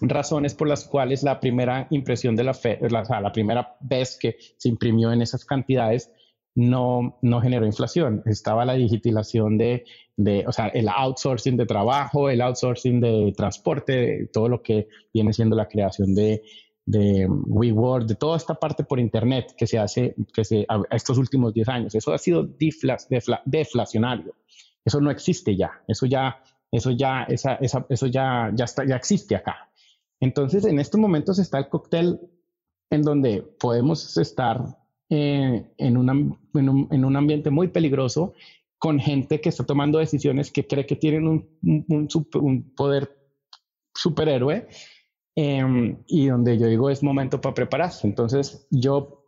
[0.00, 4.38] razones por las cuales la primera impresión de la, fe, la, la primera vez que
[4.56, 6.10] se imprimió en esas cantidades
[6.54, 8.22] no, no generó inflación.
[8.24, 9.84] Estaba la digitalización de,
[10.46, 15.56] o sea, el outsourcing de trabajo, el outsourcing de transporte, todo lo que viene siendo
[15.56, 16.40] la creación de,
[16.86, 21.52] de WeWork, de toda esta parte por Internet que se hace que se, estos últimos
[21.52, 21.94] 10 años.
[21.94, 22.48] Eso ha sido
[23.44, 24.34] deflacionario.
[24.86, 25.82] Eso no existe ya.
[25.88, 29.68] Eso ya, eso ya, esa, esa, eso ya, ya, está, ya existe acá.
[30.20, 32.20] Entonces, en estos momentos está el cóctel
[32.88, 34.78] en donde podemos estar
[35.10, 38.34] eh, en, en, un, ambiente muy peligroso
[38.78, 43.16] con gente que está tomando decisiones que cree que tienen un, poder
[43.94, 44.68] superhéroe
[45.34, 48.06] em, y donde yo digo es momento para prepararse.
[48.06, 49.24] Entonces yo,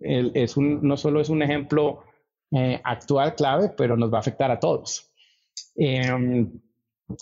[0.00, 2.04] es un, no solo es un ejemplo
[2.52, 5.10] eh, actual clave, pero nos va a afectar a todos.
[5.76, 6.50] Em,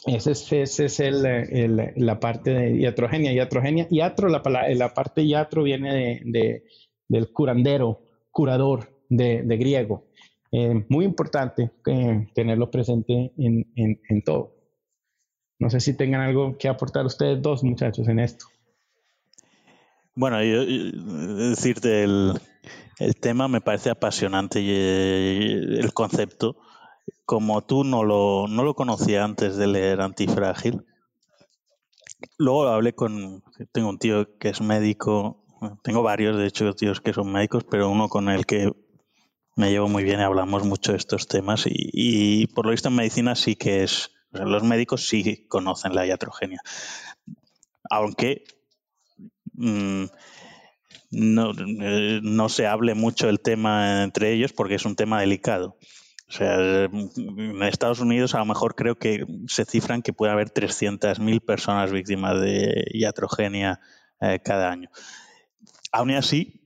[0.07, 3.33] ese es, ese es el, la parte de iatrogenia.
[3.33, 4.43] Iatrogenia, iatro, la,
[4.75, 6.64] la parte iatro viene de
[7.09, 10.05] del curandero, curador de, griego.
[10.53, 14.55] Eh, muy importante eh, tenerlo presente en, todo.
[15.59, 18.47] No sé si tengan algo que aportar ustedes dos, muchachos, en esto.
[20.14, 20.64] Bueno, yo,
[21.37, 22.35] decirte, el,
[23.21, 26.57] tema me parece apasionante y eh, el concepto,
[27.25, 30.85] como tú no lo, no lo conocía antes de leer Antifrágil.
[32.37, 35.45] Luego hablé con, tengo un tío que es médico
[35.83, 38.73] tengo varios, de hecho, tíos que son médicos, pero uno con el que
[39.57, 41.65] me llevo muy bien y hablamos mucho de estos temas.
[41.67, 46.61] Y, por lo visto en medicina sí que es, los médicos sí conocen la iatrogenia.
[47.91, 48.45] Aunque
[49.55, 50.05] mm,
[51.11, 55.77] no, eh, no se hable mucho el tema entre ellos porque es un tema delicado.
[56.29, 60.51] O sea, en Estados Unidos a lo mejor creo que se cifran que puede haber
[60.53, 63.81] 300.000 personas víctimas de iatrogenia
[64.21, 64.90] eh, cada año
[65.92, 66.61] aún así,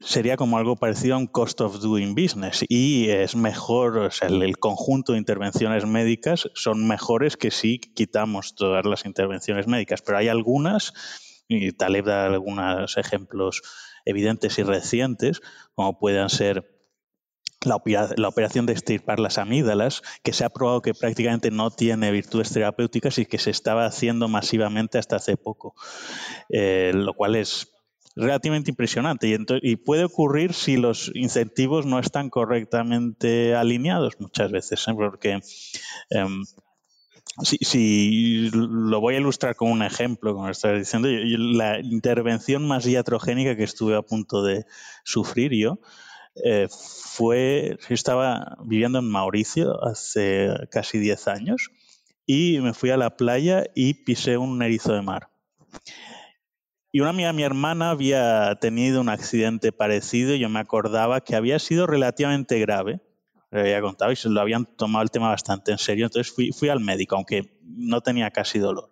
[0.00, 4.28] sería como algo parecido a un cost of doing business y es mejor, o sea,
[4.28, 10.18] el, conjunto de intervenciones médicas son mejores que si quitamos todas las intervenciones médicas, pero
[10.18, 10.92] hay algunas,
[11.48, 13.62] y Taleb da algunos ejemplos
[14.04, 15.40] evidentes y recientes,
[15.74, 16.78] como puedan ser
[17.62, 17.80] la,
[18.16, 22.52] la, operación de extirpar las amígdalas, que se ha probado que prácticamente no tiene virtudes
[22.52, 25.74] terapéuticas y que se estaba haciendo masivamente hasta hace poco,
[26.50, 27.72] eh, lo cual es
[28.14, 29.28] relativamente impresionante.
[29.28, 34.94] Y, y, puede ocurrir si los incentivos no están correctamente alineados muchas veces, ¿eh?
[34.94, 35.40] porque
[36.10, 36.44] em,
[37.42, 43.56] si, lo voy a ilustrar con un ejemplo, como estaba diciendo, la intervención más iatrogénica
[43.56, 44.66] que estuve a punto de
[45.04, 45.78] sufrir yo
[46.44, 51.70] eh, fue, yo estaba viviendo en Mauricio hace casi 10 años
[52.26, 55.30] y me fui a la playa y pisé un erizo de mar.
[56.90, 61.36] Y una amiga, mi hermana, había tenido un accidente parecido y yo me acordaba que
[61.36, 63.00] había sido relativamente grave.
[63.50, 66.06] Le había contado y se lo habían tomado el tema bastante en serio.
[66.06, 68.90] Entonces fui, fui al médico, aunque no tenía casi dolor.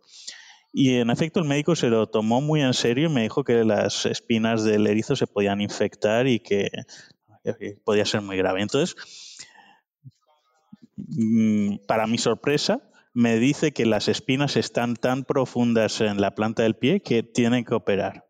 [0.79, 3.65] Y en efecto el médico se lo tomó muy en serio y me dijo que
[3.65, 6.71] las espinas del erizo se podían infectar y que,
[7.83, 8.61] podía ser muy grave.
[8.61, 8.95] Entonces,
[10.97, 12.83] mm, para mi sorpresa,
[13.15, 17.65] me dice que las espinas están tan profundas en la planta del pie que tienen
[17.65, 18.26] que operar.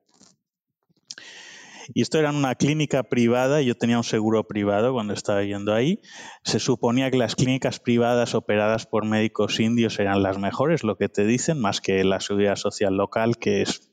[1.94, 6.00] Y esto era una clínica privada, yo tenía un seguro privado cuando estaba yendo ahí.
[6.44, 11.08] Se suponía que las clínicas privadas operadas por médicos indios eran las mejores, lo que
[11.08, 13.90] te dicen, más que la seguridad social local, que es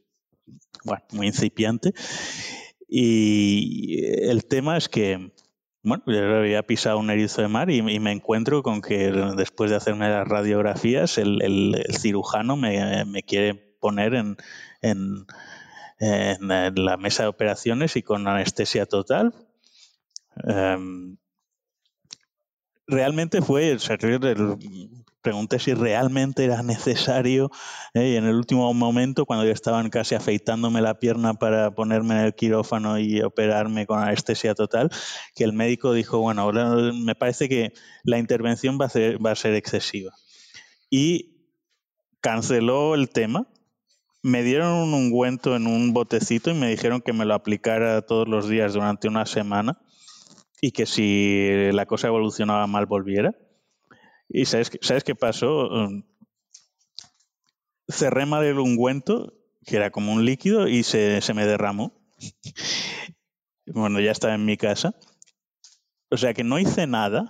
[1.12, 1.94] muy incipiente.
[2.88, 5.34] Y el tema es que,
[5.84, 9.78] bueno, yo había pisado un erizo de mar y, me encuentro con que después de
[9.78, 14.38] hacerme las radiografías, el, cirujano me, quiere poner en
[14.84, 15.26] en,
[16.40, 19.34] la mesa de operaciones y con anestesia total.
[20.48, 21.18] Em,
[22.88, 23.78] realmente fue,
[25.22, 27.50] pregunté si realmente era necesario
[27.94, 32.16] eh, y en el último momento, cuando ya estaban casi afeitándome la pierna para ponerme
[32.16, 34.90] en el quirófano y operarme con anestesia total,
[35.36, 36.52] que el médico dijo, bueno,
[36.94, 40.14] me parece que la intervención va a ser, va a ser excesiva.
[40.90, 41.48] Y
[42.22, 43.48] canceló el tema
[44.24, 48.28] me dieron un ungüento en un botecito y me dijeron que me lo aplicara todos
[48.28, 49.78] los días durante una semana
[50.62, 53.36] y que si la cosa evolucionaba mal volviera.
[54.30, 55.68] ¿Y sabes, ¿sabes qué pasó?
[55.68, 56.04] Um,
[57.90, 59.34] cerré mal el ungüento,
[59.66, 61.94] que era como un líquido, y se, me derramó.
[63.66, 64.96] bueno, ya estaba en mi casa.
[66.10, 67.30] O sea que no hice nada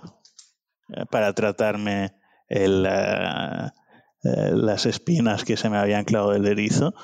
[0.90, 2.14] eh, para tratarme
[2.48, 2.86] el...
[2.86, 3.83] Uh,
[4.24, 6.94] eh, las espinas que se me habían clavado del erizo.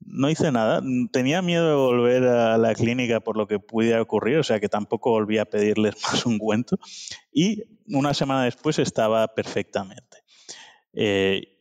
[0.00, 0.82] No hice nada.
[1.12, 4.68] Tenía miedo de volver a la clínica por lo que pudiera ocurrir, o sea que
[4.68, 6.78] tampoco volví a pedirles más ungüento.
[7.32, 10.18] Y una semana después estaba perfectamente.
[10.92, 11.52] Eh,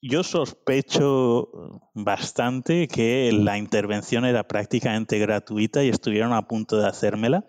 [0.00, 7.46] yo sospecho bastante que la intervención era prácticamente gratuita y estuvieron a punto de hacérmela,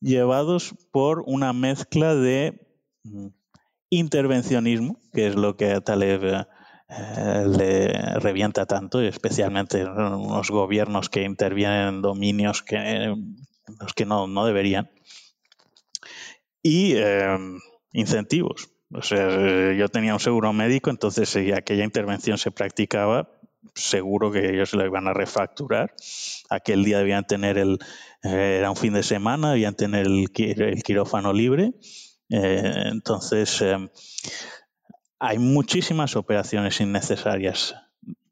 [0.00, 2.68] llevados por una mezcla de
[3.02, 3.26] mm,
[3.90, 6.46] intervencionismo, que es lo que a Taleb
[6.88, 13.14] eh, le revienta tanto, especialmente en unos gobiernos que intervienen en dominios que,
[13.80, 14.90] los que no, no deberían,
[16.62, 17.58] y em,
[17.92, 18.70] incentivos.
[18.92, 23.30] O sea, yo tenía un seguro médico, entonces si aquella intervención se practicaba,
[23.74, 25.94] seguro que ellos lo iban a refacturar.
[26.48, 27.78] Aquel día debían tener el,
[28.24, 31.72] eh, era un fin de semana, debían tener el quirófano libre
[32.30, 33.76] eh, entonces, eh,
[35.18, 37.74] hay muchísimas operaciones innecesarias,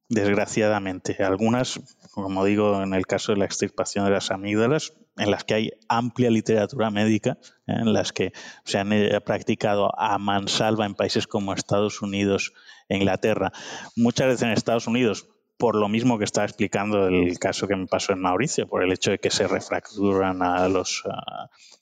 [0.09, 1.23] desgraciadamente.
[1.23, 1.81] Algunas,
[2.13, 5.71] como digo, en el caso de la extirpación de las amígdalas, en las que hay
[5.89, 8.33] amplia literatura médica, eh, en las que
[8.65, 8.91] se han
[9.25, 12.53] practicado a mansalva en países como Estados Unidos
[12.89, 13.53] e Inglaterra.
[13.97, 17.89] Muchas veces en Estados Unidos por lo mismo que estaba explicando el caso que me
[17.89, 21.03] pasó en Mauricio, por el hecho de que se refracturan a los,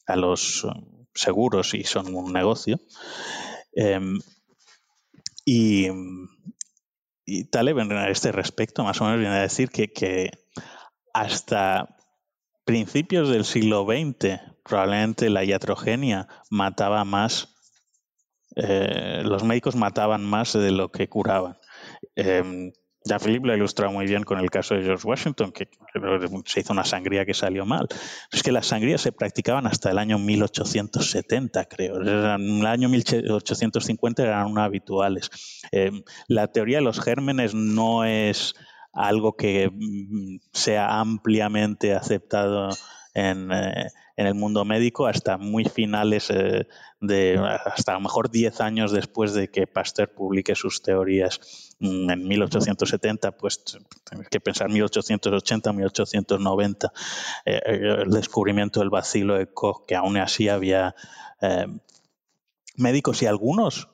[0.06, 0.66] a los
[1.16, 2.78] seguros y son un negocio.
[3.72, 4.18] Em,
[5.44, 5.88] y,
[7.24, 10.30] y Taleb a este respecto más o menos viene a decir que,
[11.12, 11.96] hasta
[12.64, 17.54] principios del siglo XX probablemente la iatrogenia mataba más,
[18.56, 21.58] eh, los médicos mataban más de lo que curaban.
[22.16, 22.72] Em,
[23.06, 25.68] ya Philip lo ha ilustrado muy bien con el caso de George Washington, que
[26.44, 27.88] se hizo una sangría que salió mal.
[28.32, 32.00] Es que las sangrías se practicaban hasta el año 1870, creo.
[32.00, 35.30] En el año 1850 eran habituales.
[35.72, 35.90] Eh,
[36.28, 38.54] la teoría de los gérmenes no es
[38.92, 42.70] algo que mm, sea ampliamente aceptado
[43.16, 46.66] en, eh, en el mundo médico hasta muy finales eh,
[47.00, 52.10] de, hasta a lo mejor 10 años después de que Pasteur publique sus teorías mm,
[52.10, 53.62] en 1870, pues
[54.30, 56.92] que pensar 1880, 1890,
[57.44, 57.60] eh,
[58.04, 60.94] el descubrimiento del vacilo de Koch, que aún así había
[61.40, 61.66] eh,
[62.76, 63.88] médicos y algunos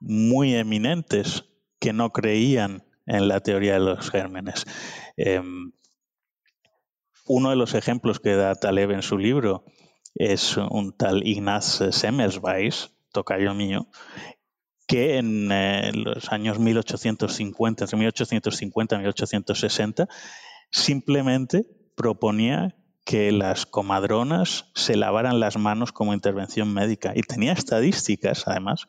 [0.00, 1.44] muy eminentes
[1.78, 4.64] que no creían en la teoría de los gérmenes.
[5.16, 5.72] Em,
[7.32, 9.64] uno de los ejemplos que da Taleb en su libro
[10.16, 13.86] es un tal Ignaz Semmelweis, tocayo mío,
[14.88, 20.08] que en eh, los años 1850, entre 1850 y 1860,
[20.72, 27.12] simplemente proponía que las comadronas se lavaran las manos como intervención médica.
[27.14, 28.88] Y tenía estadísticas, además,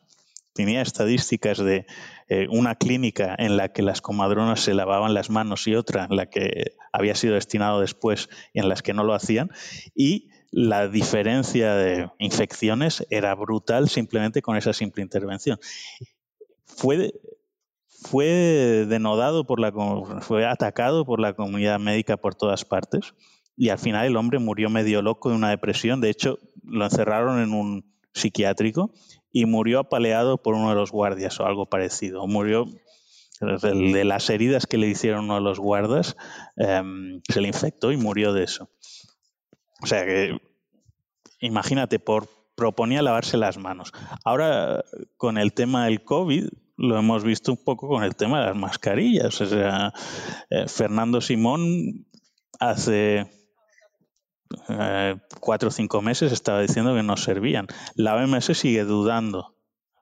[0.52, 1.86] tenía estadísticas de
[2.28, 6.16] eh, una clínica en la que las comadronas se lavaban las manos y otra en
[6.16, 9.50] la que había sido destinado después y en las que no lo hacían.
[9.94, 15.58] Y la diferencia de infecciones era brutal simplemente con esa simple intervención.
[16.64, 17.14] Fue,
[17.88, 19.72] fue denodado por la
[20.20, 23.14] fue atacado por la comunidad médica por todas partes
[23.56, 26.00] y al final el hombre murió medio loco de una depresión.
[26.00, 28.92] De hecho, lo encerraron en un psiquiátrico
[29.32, 32.26] y murió apaleado por uno de los guardias o algo parecido.
[32.26, 32.66] Murió
[33.40, 36.16] de las heridas que le hicieron uno de los guardas,
[36.56, 38.70] em, se le infectó y murió de eso.
[39.82, 40.38] O sea que,
[41.40, 43.92] imagínate, por, proponía lavarse las manos.
[44.24, 44.84] Ahora,
[45.16, 48.56] con el tema del COVID, lo hemos visto un poco con el tema de las
[48.56, 49.40] mascarillas.
[49.40, 49.92] O sea,
[50.50, 52.06] eh, Fernando Simón
[52.60, 53.28] hace
[54.68, 57.66] eh, cuatro o cinco meses estaba diciendo que no servían.
[57.94, 59.56] La OMS sigue dudando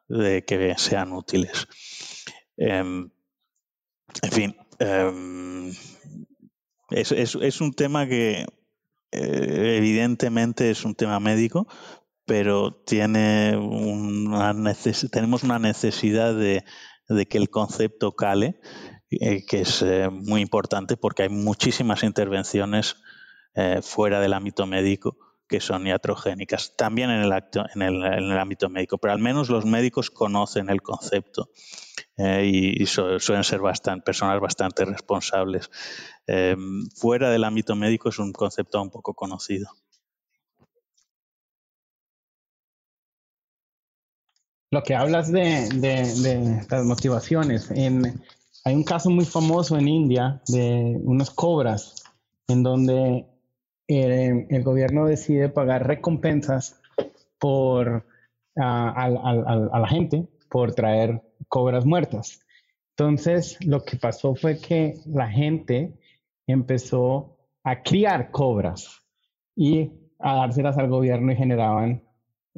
[0.09, 1.69] de que sean útiles.
[2.57, 3.11] Em,
[4.23, 5.73] en fin, em,
[6.91, 8.47] es, un tema que
[9.13, 11.67] eh, evidentemente es un tema médico,
[12.27, 14.55] pero tiene una
[15.11, 16.65] tenemos una necesidad de,
[17.29, 18.61] que el concepto cale,
[19.11, 22.97] eh, que es muy importante porque hay muchísimas intervenciones
[23.55, 25.17] eh, fuera del ámbito médico
[25.51, 27.33] que son iatrogénicas, también en el,
[27.75, 31.51] en, el, ámbito médico, pero al menos los médicos conocen el concepto
[32.17, 35.69] eh, y, suelen ser bastante, personas bastante responsables.
[36.29, 36.57] Eh,
[36.95, 39.69] fuera del ámbito médico es un concepto un poco conocido.
[44.71, 51.31] Lo que hablas de, las motivaciones, hay un caso muy famoso en India de unas
[51.31, 52.05] cobras
[52.47, 53.27] en donde
[53.91, 56.80] eh, el gobierno decide pagar recompensas
[57.41, 58.07] por,
[58.57, 62.41] a, la gente por traer cobras muertas.
[62.97, 65.99] Entonces, lo que pasó fue que la gente
[66.47, 69.03] empezó a criar cobras
[69.57, 72.03] y a dárselas al gobierno y generaban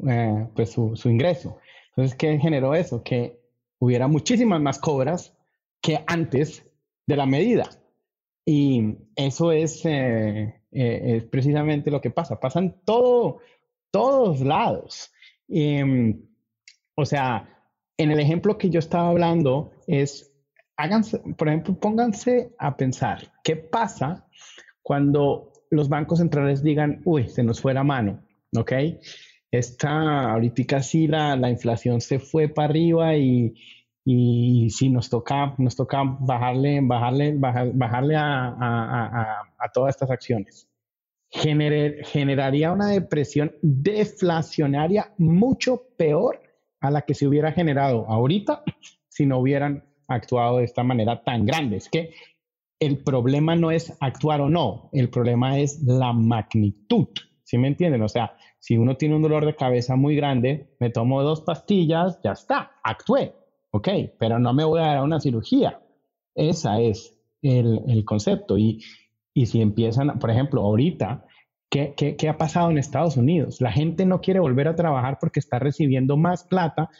[0.06, 1.58] eh, pues su, ingreso.
[1.90, 3.02] Entonces, ¿qué generó eso?
[3.02, 3.40] Que
[3.78, 5.34] hubiera muchísimas más cobras
[5.80, 6.68] que antes
[7.06, 7.70] de la medida.
[8.44, 12.40] Y eso es eh, eh, es precisamente lo que pasa.
[12.40, 13.38] Pasa en todo,
[13.90, 15.12] todos lados.
[15.48, 16.22] Em,
[16.94, 17.48] o sea,
[17.96, 20.32] en el ejemplo que yo estaba hablando es,
[20.76, 24.26] háganse, por ejemplo, pónganse a pensar, ¿qué pasa
[24.82, 28.22] cuando los bancos centrales digan, uy, se nos fue la mano,
[28.56, 28.72] ¿ok?
[29.50, 33.54] Está ahorita sí la, la inflación se fue para arriba y,
[34.04, 40.68] y sí nos toca, nos toca bajarle, bajarle, bajarle a, todas estas acciones.
[41.30, 46.40] generaría una depresión deflacionaria mucho peor
[46.80, 48.62] a la que se hubiera generado ahorita
[49.08, 51.76] si no hubieran actuado de esta manera tan grande.
[51.76, 52.14] Es que
[52.80, 57.08] el problema no es actuar o no, el problema es la magnitud.
[57.44, 58.02] ¿Sí me entienden?
[58.02, 62.20] O sea, si uno tiene un dolor de cabeza muy grande, me tomo dos pastillas,
[62.22, 63.34] ya está, actué
[63.74, 63.88] Ok,
[64.18, 65.80] pero no me voy a dar a una cirugía.
[66.34, 68.58] Esa es el, concepto.
[68.58, 68.84] Y,
[69.34, 71.24] si empiezan, por ejemplo, ahorita,
[71.70, 73.60] ¿qué, ¿qué, ha pasado en Estados Unidos?
[73.60, 76.90] La gente no quiere volver a trabajar porque está recibiendo más plata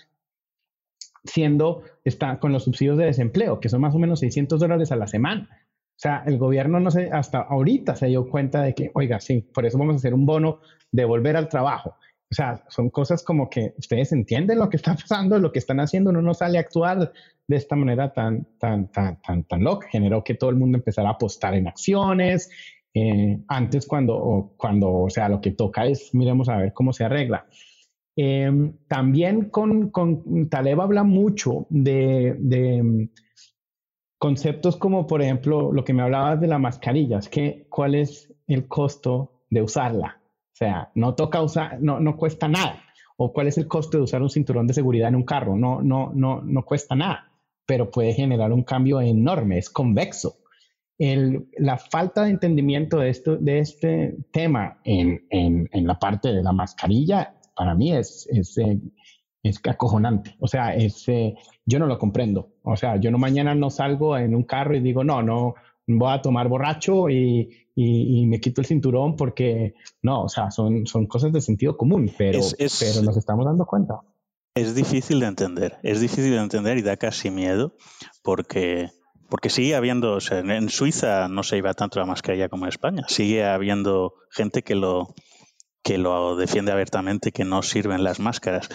[1.25, 4.97] siendo, está con los subsidios de desempleo, que son más o menos 600 dólares a
[4.97, 5.49] la semana.
[5.91, 9.43] O sea, el gobierno no sé, hasta ahorita se dio cuenta de que, oiga, sí,
[9.55, 10.61] por eso vamos a hacer un bono
[10.91, 11.97] de volver al trabajo.
[12.33, 15.81] O sea, son cosas como que ustedes entienden lo que está pasando, lo que están
[15.81, 17.13] haciendo, uno no sale a actuar
[17.47, 19.87] de esta manera tan, tan, tan, tan, tan loca.
[19.91, 22.51] Generó que todo el mundo empezara a apostar en acciones.
[22.95, 27.05] Eh, antes, cuando, cuando, o sea, lo que toca es, miremos a ver cómo se
[27.05, 27.47] arregla.
[28.17, 33.09] Em, también con, con, Taleb habla mucho de, de, mm,
[34.19, 38.33] conceptos como, por ejemplo, lo que me hablabas de la mascarilla, es que cuál es
[38.47, 40.22] el costo de usarla.
[40.53, 42.83] O sea, no toca usar, no, no cuesta nada.
[43.17, 45.57] O cuál es el costo de usar un cinturón de seguridad en un carro.
[45.57, 47.31] No, no, no, no cuesta nada,
[47.67, 50.39] pero puede generar un cambio enorme, es convexo.
[50.99, 56.43] La falta de entendimiento de, esto, de este tema en, en, en la parte de
[56.43, 58.79] la mascarilla, para mí es, es, eh,
[59.43, 60.37] es acojonante.
[60.39, 61.35] O sea, es, eh,
[61.67, 62.55] yo no lo comprendo.
[62.63, 65.55] O sea, yo no mañana no salgo en un carro y digo, no, no,
[65.87, 70.87] voy a tomar borracho y, y, me quito el cinturón porque no, o sea, son,
[70.87, 74.01] son cosas de sentido común, pero, pero nos estamos dando cuenta.
[74.55, 77.75] Es difícil de entender, es difícil de entender y da casi miedo
[78.23, 78.91] porque
[79.33, 83.47] porque sigue habiendo, en Suiza no se iba tanto la mascarilla como en España, sigue
[83.47, 85.15] habiendo gente que lo,
[85.83, 88.69] que lo defiende abiertamente, que no sirven las máscaras.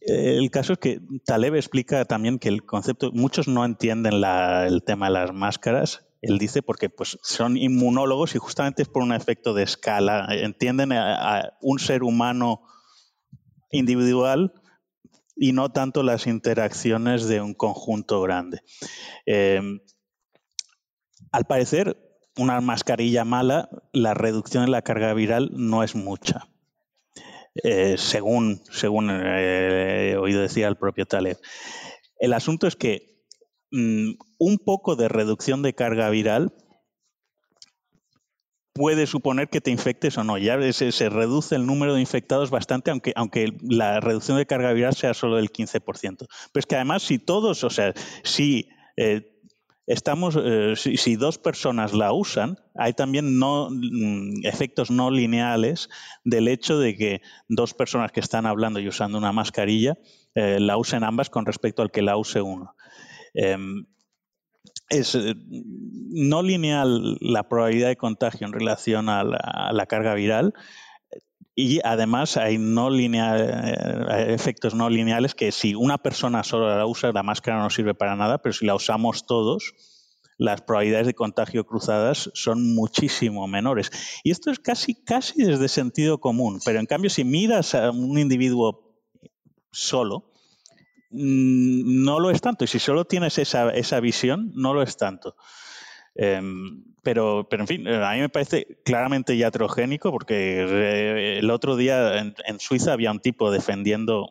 [0.00, 5.06] El caso es que Taleb explica también que el concepto, muchos no entienden el tema
[5.06, 6.05] de las máscaras.
[6.22, 10.26] Él dice porque pues, son inmunólogos y justamente es por un efecto de escala.
[10.30, 12.62] Entienden a, un ser humano
[13.70, 14.54] individual
[15.36, 18.62] y no tanto las interacciones de un conjunto grande.
[19.26, 19.60] Eh,
[21.32, 21.96] al parecer,
[22.36, 26.48] una mascarilla mala, la reducción de la carga viral no es mucha.
[27.62, 31.38] Eh, según, según eh, he oído decir al propio Taleb.
[32.18, 33.15] El asunto es que
[33.70, 36.52] mm, un poco de reducción de carga viral
[38.76, 40.38] puede suponer que te infectes o no.
[40.38, 44.94] Ya se, reduce el número de infectados bastante, aunque, aunque la reducción de carga viral
[44.94, 45.80] sea solo del 15%.
[46.18, 49.40] Pero es que además, si todos, o sea, si eh,
[49.86, 55.88] estamos, eh, si, dos personas la usan, hay también mm, efectos no lineales
[56.24, 59.96] del hecho de que dos personas que están hablando y usando una mascarilla
[60.34, 62.74] eh, la usen ambas con respecto al que la use uno.
[63.36, 63.86] Em,
[64.88, 70.54] es eh, no lineal la probabilidad de contagio en relación a la carga viral,
[71.58, 77.12] y además hay no lineal, efectos no lineales que si una persona solo la usa,
[77.12, 79.72] la máscara no sirve para nada, pero si la usamos todos,
[80.36, 83.90] las probabilidades de contagio cruzadas son muchísimo menores.
[84.22, 88.18] Y esto es casi, casi desde sentido común, pero en cambio si miras a un
[88.18, 88.94] individuo
[89.72, 90.30] solo,
[91.10, 92.64] no lo es tanto.
[92.64, 95.36] Y si solo tienes esa, esa visión, no lo es tanto.
[96.18, 101.76] Em, pero, pero, en fin, a mí me parece claramente iatrogénico porque eh, el otro
[101.76, 104.26] día en, Suiza había un tipo defendiendo,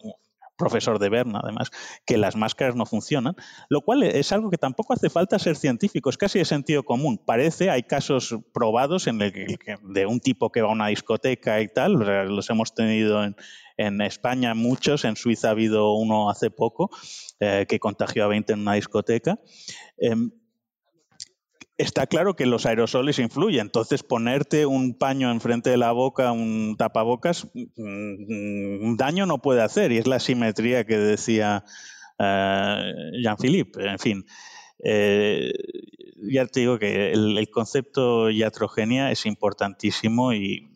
[0.57, 1.69] profesor de Berna además,
[2.05, 3.36] que las máscaras no funcionan,
[3.69, 7.21] lo cual es algo que tampoco hace falta ser científico, es casi de sentido común.
[7.23, 11.61] Parece, hay casos probados en el que, de un tipo que va a una discoteca
[11.61, 13.36] y tal, los hemos tenido en,
[13.78, 16.89] en España muchos, en Suiza ha habido uno hace poco
[17.39, 19.39] eh, que contagió a 20 en una discoteca.
[19.97, 20.32] Em,
[21.78, 23.61] está claro que los aerosoles influyen.
[23.61, 29.61] Entonces, ponerte un paño enfrente de la boca, un tapabocas, mm, un daño no puede
[29.61, 29.91] hacer.
[29.91, 31.65] Y es la simetría que decía
[32.19, 33.89] eh, Jean-Philippe.
[33.89, 34.26] En fin,
[34.84, 35.51] eh,
[36.32, 40.74] ya te digo que el, concepto iatrogenia es importantísimo y,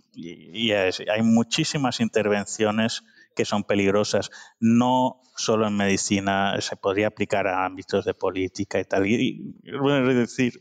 [0.71, 3.03] hay muchísimas intervenciones
[3.35, 4.31] que son peligrosas.
[4.59, 9.07] No solo en medicina, se podría aplicar a ámbitos de política y tal.
[9.07, 10.59] Y, es decir,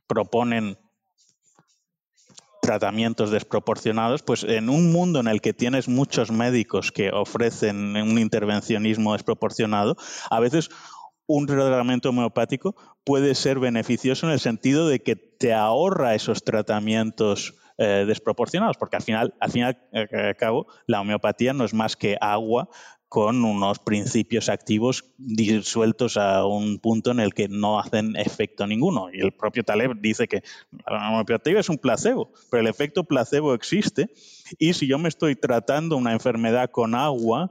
[0.06, 0.78] proponen
[2.62, 8.18] tratamientos desproporcionados, pues en un mundo en el que tienes muchos médicos que ofrecen un
[8.18, 9.96] intervencionismo desproporcionado,
[10.30, 10.70] a veces
[11.26, 12.74] un tratamiento homeopático
[13.04, 18.96] puede ser beneficioso en el sentido de que te ahorra esos tratamientos eh, desproporcionados, porque
[18.96, 22.68] al final, al final, al cabo, la homeopatía no es más que agua
[23.08, 29.08] con unos principios activos disueltos a un punto en el que no hacen efecto ninguno.
[29.12, 30.42] Y el propio Taleb dice que
[30.86, 34.10] la homeopatía es un placebo, pero el efecto placebo existe.
[34.58, 37.50] Y si yo me estoy tratando una enfermedad con agua,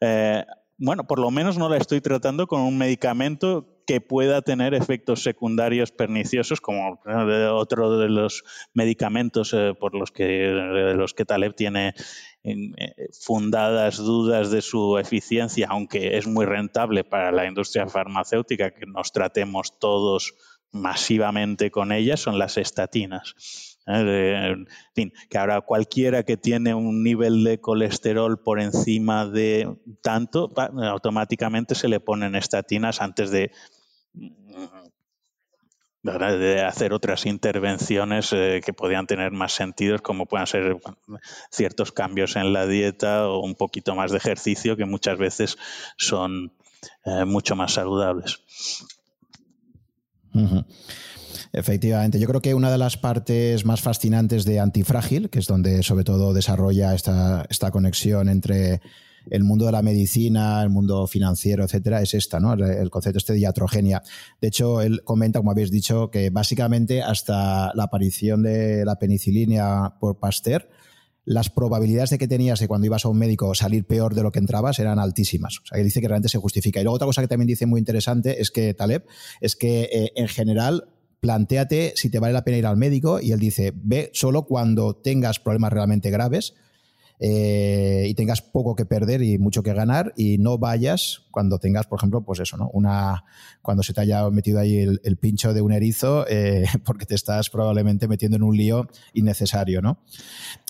[0.00, 0.44] eh,
[0.78, 5.22] bueno, por lo menos no la estoy tratando con un medicamento que pueda tener efectos
[5.22, 7.00] secundarios perniciosos, como
[7.52, 11.94] otro de los medicamentos eh, por los que, de los que Taleb tiene
[12.44, 12.54] eh,
[13.18, 19.10] fundadas dudas de su eficiencia, aunque es muy rentable para la industria farmacéutica que nos
[19.10, 20.34] tratemos todos
[20.70, 23.67] masivamente con ellas, son las estatinas.
[23.88, 31.88] Que ahora cualquiera que tiene un nivel de colesterol por encima de tanto, automáticamente se
[31.88, 33.50] le ponen estatinas antes de
[36.66, 40.76] hacer otras intervenciones eh, que podían tener más sentido, como puedan ser
[41.50, 45.56] ciertos cambios en la dieta o un poquito más de ejercicio, que muchas veces
[45.96, 46.52] son
[47.04, 48.42] eh, mucho más saludables.
[51.52, 55.82] Efectivamente, yo creo que una de las partes más fascinantes de Antifrágil, que es donde
[55.82, 58.80] sobre todo desarrolla esta, esta conexión entre
[59.30, 62.54] el mundo de la medicina, el mundo financiero, etcétera, es esta, ¿no?
[62.54, 64.02] El, concepto este de iatrogenia.
[64.40, 69.96] De hecho, él comenta, como habéis dicho, que básicamente hasta la aparición de la penicilina
[70.00, 70.68] por Pasteur,
[71.24, 74.32] las probabilidades de que tenías de cuando ibas a un médico salir peor de lo
[74.32, 75.58] que entrabas eran altísimas.
[75.62, 76.80] O sea, que dice que realmente se justifica.
[76.80, 79.04] Y luego otra cosa que también dice muy interesante es que Taleb,
[79.42, 80.88] es que eh, en general
[81.20, 84.94] planteate si te vale la pena ir al médico y él dice, ve solo cuando
[84.94, 86.54] tengas problemas realmente graves
[87.20, 91.86] eh, y tengas poco que perder y mucho que ganar y no vayas cuando tengas,
[91.86, 92.70] por ejemplo, pues eso, ¿no?
[92.72, 93.24] Una,
[93.60, 97.50] cuando se te haya metido ahí el, pincho de un erizo eh, porque te estás
[97.50, 99.98] probablemente metiendo en un lío innecesario, ¿no?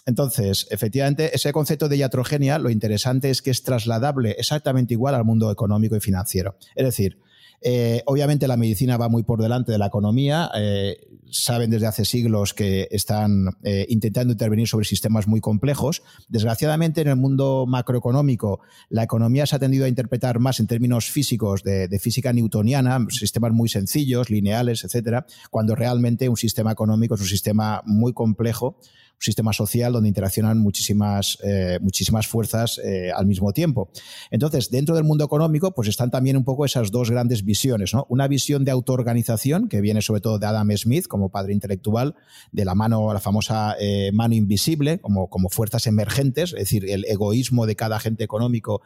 [0.06, 5.24] Entonces, efectivamente, ese concepto de iatrogenia, lo interesante es que es trasladable exactamente igual al
[5.26, 6.56] mundo económico y financiero.
[6.74, 7.18] Es decir,
[7.60, 10.50] eh, obviamente la medicina va muy por delante de la economía.
[10.54, 10.96] Eh,
[11.30, 16.02] saben desde hace siglos que están eh, intentando intervenir sobre sistemas muy complejos.
[16.28, 21.10] Desgraciadamente en el mundo macroeconómico la economía se ha tendido a interpretar más en términos
[21.10, 27.14] físicos de, de física newtoniana, sistemas muy sencillos, lineales, etcétera, cuando realmente un sistema económico
[27.14, 28.78] es un sistema muy complejo
[29.18, 33.90] un sistema social donde interaccionan muchísimas, eh, muchísimas fuerzas eh, al mismo tiempo.
[34.30, 38.06] Entonces, dentro del mundo económico, pues están también un poco esas dos grandes visiones, ¿no?
[38.08, 42.14] Una visión de autoorganización, que viene sobre todo de Adam Smith como padre intelectual,
[42.52, 47.04] de la mano, la famosa eh, mano invisible, como, como fuerzas emergentes, es decir, el
[47.06, 48.82] egoísmo de cada agente económico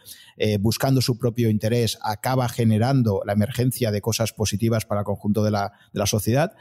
[0.60, 5.50] buscando su propio interés acaba generando la emergencia de cosas positivas para el conjunto de
[5.50, 6.52] la, de la sociedad.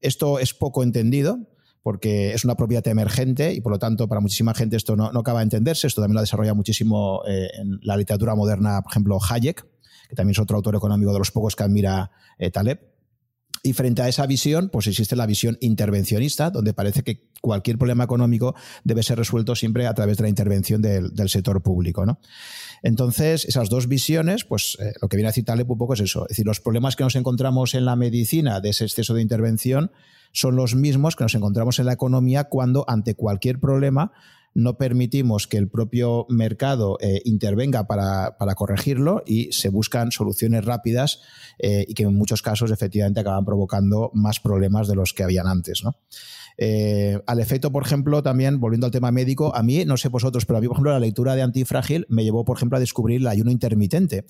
[0.00, 1.38] Esto es poco entendido,
[1.82, 5.40] porque es una propiedad emergente y por lo tanto para muchísima gente esto no, acaba
[5.40, 5.86] de entenderse.
[5.86, 9.66] Esto también lo ha desarrollado muchísimo eh, en la literatura moderna, por ejemplo, Hayek,
[10.08, 12.92] que también es otro autor económico de los pocos que admira eh, Taleb.
[13.64, 18.02] Y frente a esa visión, pues existe la visión intervencionista, donde parece que cualquier problema
[18.02, 22.04] económico debe ser resuelto siempre a través de la intervención del, sector público.
[22.04, 22.18] ¿no?
[22.82, 26.00] Entonces, esas dos visiones, pues eh, lo que viene a decir Taleb un poco es
[26.00, 26.24] eso.
[26.24, 29.92] Es decir, los problemas que nos encontramos en la medicina de ese exceso de intervención
[30.32, 34.12] son los mismos que nos encontramos en la economía cuando ante cualquier problema
[34.54, 41.20] no permitimos que el propio mercado eh, intervenga para, corregirlo y se buscan soluciones rápidas
[41.58, 45.46] eh, y que en muchos casos efectivamente acaban provocando más problemas de los que habían
[45.46, 45.82] antes.
[46.58, 50.44] Eh, al efecto, por ejemplo, también, volviendo al tema médico, a mí, no sé vosotros,
[50.44, 53.22] pero a mí, por ejemplo, la lectura de Antifrágil me llevó, por ejemplo, a descubrir
[53.22, 54.26] el ayuno intermitente.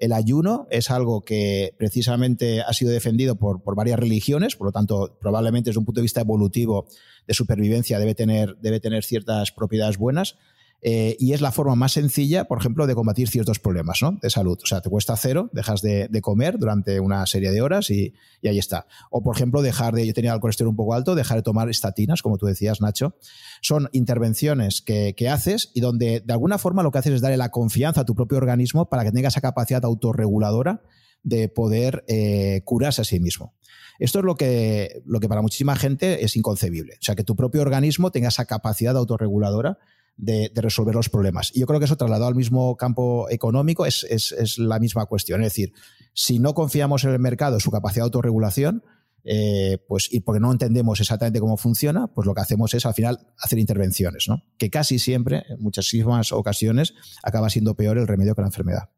[0.00, 5.18] El ayuno es algo que precisamente ha sido defendido por, varias religiones, por lo tanto,
[5.20, 6.86] probablemente desde un punto de vista evolutivo
[7.26, 10.38] de supervivencia debe tener, debe tener ciertas propiedades buenas.
[10.82, 14.18] Eh, y es la forma más sencilla, por ejemplo, de combatir ciertos problemas ¿no?
[14.22, 14.58] de salud.
[14.62, 18.58] O sea, te cuesta cero, dejas de, comer durante una serie de horas y, ahí
[18.58, 18.86] está.
[19.10, 21.68] O, por ejemplo, dejar de, yo tenía el colesterol un poco alto, dejar de tomar
[21.68, 23.16] estatinas, como tú decías, Nacho.
[23.60, 27.50] Son intervenciones que, haces y donde de alguna forma lo que haces es darle la
[27.50, 30.82] confianza a tu propio organismo para que tenga esa capacidad autorreguladora
[31.22, 33.54] de poder eh, curarse a sí mismo.
[34.00, 36.94] Esto es lo que, lo que para muchísima gente es inconcebible.
[36.94, 39.78] O sea, que tu propio organismo tenga esa capacidad autorreguladora
[40.20, 41.50] de, resolver los problemas.
[41.54, 44.04] Y yo creo que eso trasladado al mismo campo económico es,
[44.58, 45.40] la misma cuestión.
[45.42, 45.72] Es decir,
[46.14, 48.84] si no confiamos en el mercado, su capacidad de autorregulación,
[49.22, 52.94] eh, pues, y porque no entendemos exactamente cómo funciona, pues lo que hacemos es al
[52.94, 54.42] final hacer intervenciones, ¿no?
[54.56, 58.88] Que casi siempre, en muchísimas ocasiones, acaba siendo peor el remedio que la enfermedad.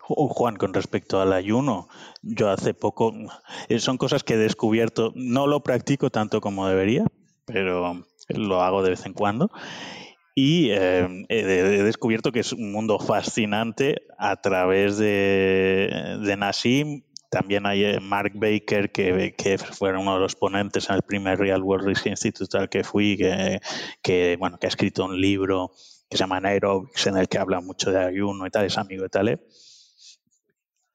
[0.00, 1.88] Juan, con respecto al ayuno,
[2.22, 3.12] yo hace poco,
[3.68, 7.06] eh, son cosas que he descubierto, no lo practico tanto como debería,
[7.44, 9.52] pero lo hago de vez en cuando.
[10.42, 11.44] Y eh, he,
[11.82, 17.02] descubierto que es un mundo fascinante a través de, de Nassim.
[17.28, 21.38] También hay eh, Mark Baker, que, que fue uno de los ponentes en el primer
[21.38, 23.60] Real World Risk Institute al que fui, que,
[24.00, 25.72] que, bueno, que ha escrito un libro
[26.08, 29.02] que se llama Aerobics, en el que habla mucho de ayuno y tal, es amigo
[29.02, 29.40] de Taleb.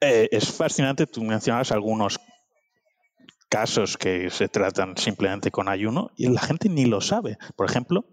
[0.01, 2.19] Eh, es fascinante, tú mencionas algunos
[3.47, 7.37] casos que se tratan simplemente con ayuno y la gente ni lo sabe.
[7.55, 8.05] Por ejemplo,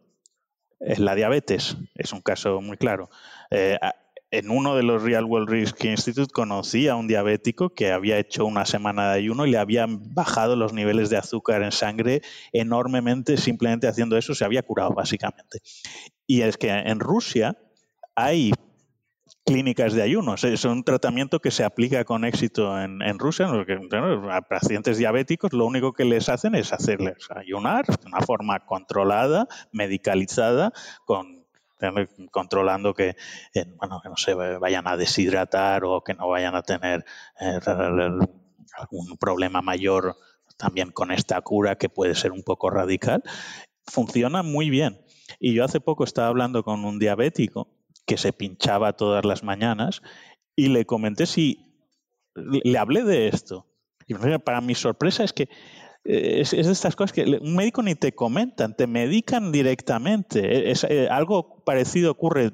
[0.84, 3.08] la diabetes es un caso muy claro.
[3.50, 3.78] Eh,
[4.32, 8.46] en uno de los Real World Risk Institute conocí a un diabético que había hecho
[8.46, 12.22] una semana de ayuno y le habían bajado los niveles de azúcar en sangre
[12.52, 15.58] enormemente, simplemente haciendo eso se había curado básicamente.
[16.26, 17.58] Y es que en Rusia
[18.14, 18.52] hay
[19.44, 20.44] clínicas de ayunos.
[20.44, 23.48] Es un tratamiento que se aplica con éxito en, Rusia.
[24.30, 29.46] A pacientes diabéticos lo único que les hacen es hacerles ayunar de una forma controlada,
[29.72, 30.72] medicalizada,
[31.04, 31.42] con
[32.30, 33.16] controlando que,
[33.54, 37.04] eh, que no se vayan a deshidratar o que no vayan a tener
[37.40, 37.58] eh,
[38.76, 40.16] algún problema mayor
[40.56, 43.24] también con esta cura que puede ser un poco radical.
[43.84, 45.04] Funciona muy bien.
[45.40, 47.68] Y yo hace poco estaba hablando con un diabético
[48.06, 50.02] que se pinchaba todas las mañanas
[50.56, 51.72] y le comenté si
[52.34, 53.66] le hablé de esto.
[54.06, 55.48] Y para mi sorpresa es que
[56.04, 60.70] eh, es, de estas cosas que un médico ni te comentan, te medican directamente.
[60.70, 62.52] Es, eh, algo parecido ocurre.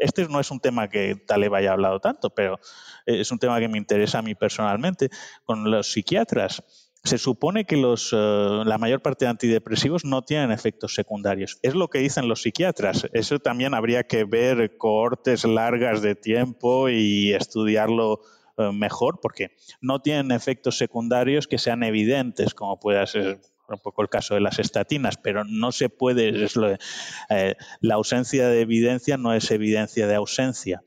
[0.00, 2.58] Este no es un tema que Taleb haya hablado tanto, pero
[3.06, 5.10] es un tema que me interesa a mí personalmente.
[5.44, 8.16] Con los psiquiatras, se supone que los, eh,
[8.64, 11.58] la mayor parte de antidepresivos no tienen efectos secundarios.
[11.62, 13.08] Es lo que dicen los psiquiatras.
[13.12, 18.20] Eso también habría que ver cohortes largas de tiempo y estudiarlo
[18.58, 24.02] eh, mejor porque no tienen efectos secundarios que sean evidentes, como puede ser un poco
[24.02, 26.46] el caso de las estatinas, pero no se puede,
[27.30, 30.82] eh, la ausencia de evidencia no es evidencia de ausencia.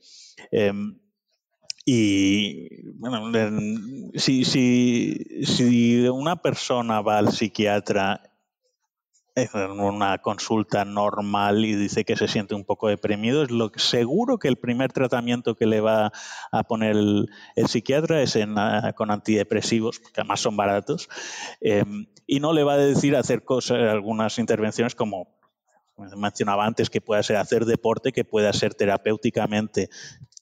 [0.50, 0.98] Em,
[1.84, 3.30] y bueno,
[4.14, 8.22] si, si, si una persona va al psiquiatra
[9.36, 14.38] en una consulta normal y dice que se siente un poco deprimido, es lo seguro
[14.38, 16.12] que el primer tratamiento que le va
[16.52, 17.28] a poner el,
[17.66, 21.08] psiquiatra es ah, con antidepresivos, que además son baratos,
[21.60, 25.34] em, y no le va a decir hacer cosas, algunas intervenciones como
[26.16, 29.90] mencionaba antes, que pueda ser hacer deporte, que pueda ser terapéuticamente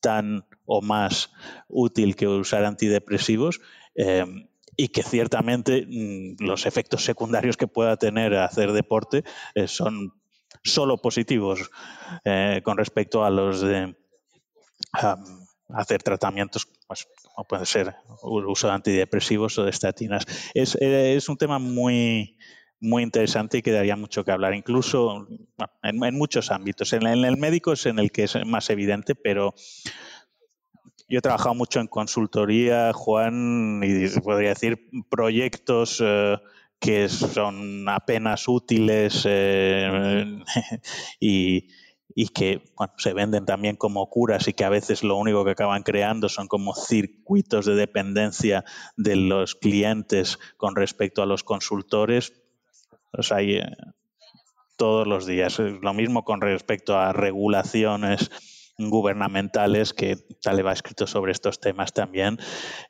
[0.00, 1.30] tan o más
[1.68, 3.60] útil que usar antidepresivos.
[3.94, 9.22] Em, y que ciertamente mm, los efectos secundarios que pueda tener hacer deporte
[9.54, 10.14] eh, son
[10.64, 11.70] solo positivos
[12.24, 13.94] eh, con respecto a los de
[15.68, 20.24] hacer tratamientos, pues, como puede ser uso de antidepresivos o de estatinas.
[20.54, 22.36] Es, eh, un tema muy,
[22.80, 25.26] muy interesante y que daría mucho que hablar, incluso
[25.82, 26.92] en, muchos ámbitos.
[26.92, 29.54] En, el médico es en el que es más evidente, pero
[31.12, 36.38] yo he trabajado mucho en consultoría, Juan, y podría decir proyectos eh,
[36.80, 40.40] que son apenas útiles eh,
[41.20, 41.68] y,
[42.34, 42.62] que
[42.96, 46.48] se venden también como curas y que a veces lo único que acaban creando son
[46.48, 48.64] como circuitos de dependencia
[48.96, 52.32] de los clientes con respecto a los consultores.
[53.10, 53.66] Pues hay eh,
[54.78, 55.58] todos los días.
[55.58, 58.30] Lo mismo con respecto a regulaciones
[58.90, 62.38] gubernamentales que Taleb ha escrito sobre estos temas también,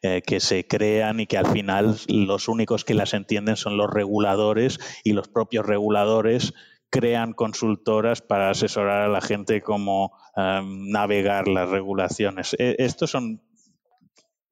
[0.02, 3.90] eh, que se crean y que al final los únicos que las entienden son los
[3.90, 6.54] reguladores y los propios reguladores
[6.92, 12.54] crean consultoras para asesorar a la gente cómo em, navegar las regulaciones.
[12.58, 13.40] E, estos son,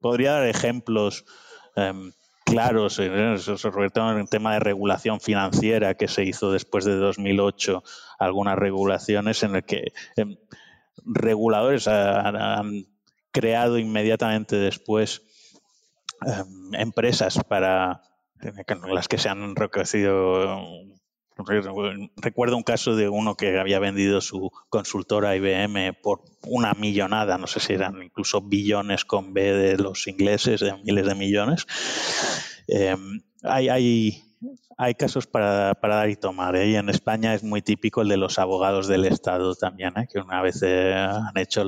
[0.00, 1.26] podría dar ejemplos
[1.76, 2.12] em,
[2.46, 6.96] claros, eh, sobre todo en el tema de regulación financiera que se hizo después de
[6.96, 7.82] 2008,
[8.18, 10.36] algunas regulaciones en el que em,
[11.04, 12.86] reguladores han,
[13.32, 15.22] creado inmediatamente después
[16.26, 18.02] em, empresas para
[18.88, 20.60] las que se han enriquecido.
[22.16, 27.46] Recuerdo un caso de uno que había vendido su consultora IBM por una millonada, no
[27.46, 31.66] sé si eran incluso billones con B de los ingleses, de miles de millones.
[32.66, 34.29] Em, hay, hay
[34.80, 36.56] hay casos para, dar y tomar.
[36.56, 36.68] ¿eh?
[36.68, 40.08] Y en España es muy típico el de los abogados del Estado también, ¿eh?
[40.10, 41.64] que una vez eh, han hecho,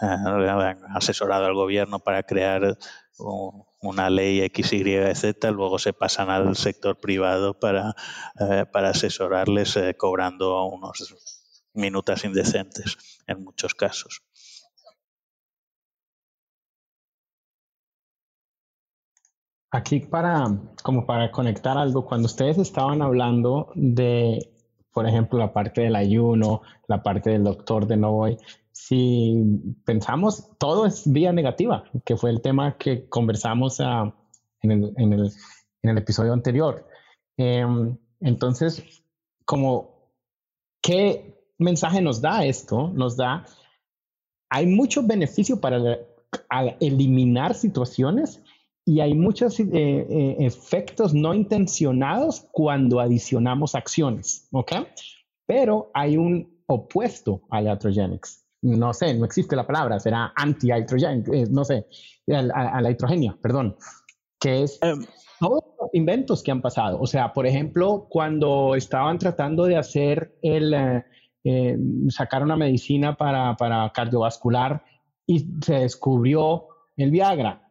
[0.00, 2.76] han asesorado al gobierno para crear
[3.80, 7.94] una ley X, Y, Z, luego se pasan al sector privado para,
[8.72, 11.14] para asesorarles cobrando unos
[11.74, 12.96] minutos indecentes
[13.28, 14.22] en muchos casos.
[19.74, 24.52] Aquí para, como para conectar algo, cuando ustedes estaban hablando de,
[24.92, 28.36] por ejemplo, la parte del ayuno, la parte del doctor de Novoy,
[28.72, 29.34] si
[29.86, 34.14] pensamos, todo es vía negativa, que fue el tema que conversamos ah,
[34.60, 35.32] en, el, en, el,
[35.82, 36.86] en, el, episodio anterior.
[37.38, 39.02] Em, entonces,
[39.46, 40.12] como,
[40.82, 42.88] ¿qué mensaje nos da esto?
[42.88, 43.46] Nos da,
[44.50, 45.78] hay mucho beneficio para
[46.78, 48.42] eliminar situaciones
[48.84, 54.72] y hay muchos eh, eh, efectos no intencionados cuando adicionamos acciones, ¿ok?
[55.46, 58.44] Pero hay un opuesto a la iatrogenics.
[58.62, 61.86] No sé, no existe la palabra, será anti-iatrogenic, eh, no sé,
[62.32, 63.76] a, la hidrogenia, perdón,
[64.38, 65.04] que es em.
[65.40, 67.00] todos los inventos que han pasado.
[67.00, 71.02] O sea, por ejemplo, cuando estaban tratando de hacer el,
[72.08, 74.84] sacar una medicina para, para cardiovascular,
[75.26, 76.66] y se descubrió
[76.96, 77.61] el Viagra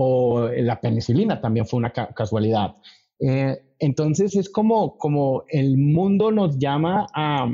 [0.00, 2.76] o la penicilina también fue una casualidad.
[3.18, 7.48] Eh, entonces es como, como el mundo nos llama a,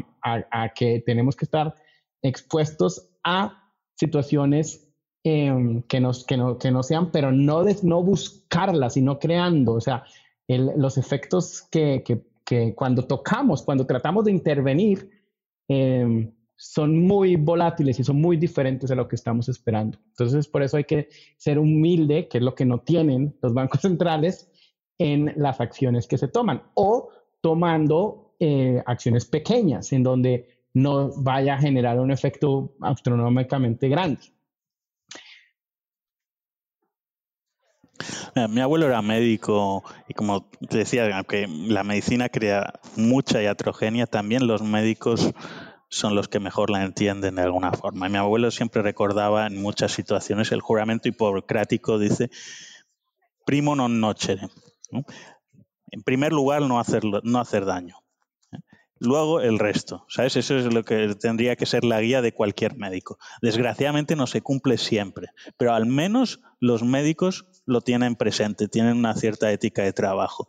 [0.75, 1.75] que tenemos que estar
[2.21, 4.87] expuestos a situaciones
[5.25, 9.73] em, que, nos, que, no, que no sean, pero no, no buscarlas, sino creando.
[9.73, 10.05] O sea,
[10.47, 15.09] los efectos que, que, que, cuando tocamos, cuando tratamos de intervenir,
[15.69, 19.99] eh, son muy volátiles y son muy diferentes a lo que estamos esperando.
[20.09, 23.83] Entonces, por eso hay que ser humilde, que es lo que no tienen los bancos
[23.83, 24.51] centrales
[24.99, 27.09] en las acciones que se toman o
[27.41, 34.23] tomando eh, acciones pequeñas en donde no vaya a generar un efecto astronómicamente grande.
[38.49, 44.49] Mi abuelo era médico y como te decía, aunque la medicina crea mucha iatrogenia, también
[44.49, 45.33] los médicos
[45.95, 48.09] son los que mejor la entienden de alguna forma.
[48.09, 52.31] mi abuelo siempre recordaba en muchas situaciones el juramento hipocrático, dice,
[53.47, 54.49] primo non nocere.
[55.91, 57.97] En primer lugar, no hacer, no hacer daño.
[58.99, 60.37] Luego el resto, ¿sabes?
[60.37, 63.19] Eso es lo que tendría que ser la guía de cualquier médico.
[63.43, 69.15] Desgraciadamente no se cumple siempre, pero al menos los médicos lo tienen presente, tienen una
[69.15, 70.49] cierta ética de trabajo.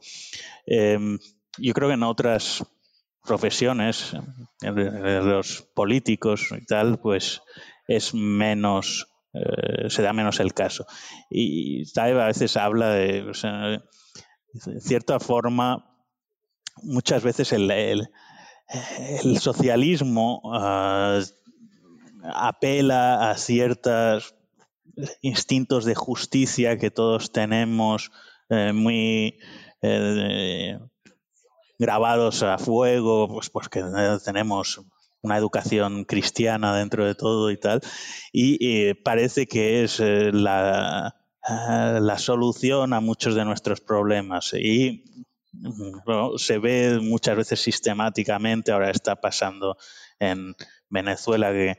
[0.65, 1.19] Em,
[1.57, 2.63] yo creo que en otras
[3.25, 4.15] profesiones,
[4.61, 7.41] los políticos y tal, pues
[7.87, 10.85] es menos, eh, se da menos el caso.
[11.29, 15.95] Y a veces habla de, de cierta forma,
[16.83, 21.21] muchas veces el, el, socialismo uh,
[22.23, 24.35] apela a ciertos
[25.21, 28.11] instintos de justicia que todos tenemos
[28.49, 29.39] eh, muy
[29.81, 30.79] eh,
[31.77, 33.83] grabados a fuego, pues porque
[34.23, 34.81] tenemos
[35.21, 37.81] una educación cristiana dentro de todo y tal,
[38.31, 41.15] y parece que es eh, la,
[41.47, 44.53] eh, la, solución a muchos de nuestros problemas.
[44.53, 45.03] Y
[46.37, 49.77] se ve muchas veces sistemáticamente, ahora está pasando
[50.19, 50.55] en
[50.89, 51.77] Venezuela que,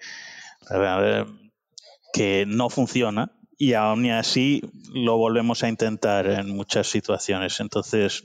[2.13, 7.59] que no funciona y aún así lo volvemos a intentar en muchas situaciones.
[7.61, 8.25] Entonces,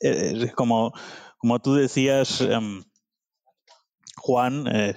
[0.00, 0.92] eh, como,
[1.38, 2.82] como tú decías, em,
[4.16, 4.94] Juan, eh,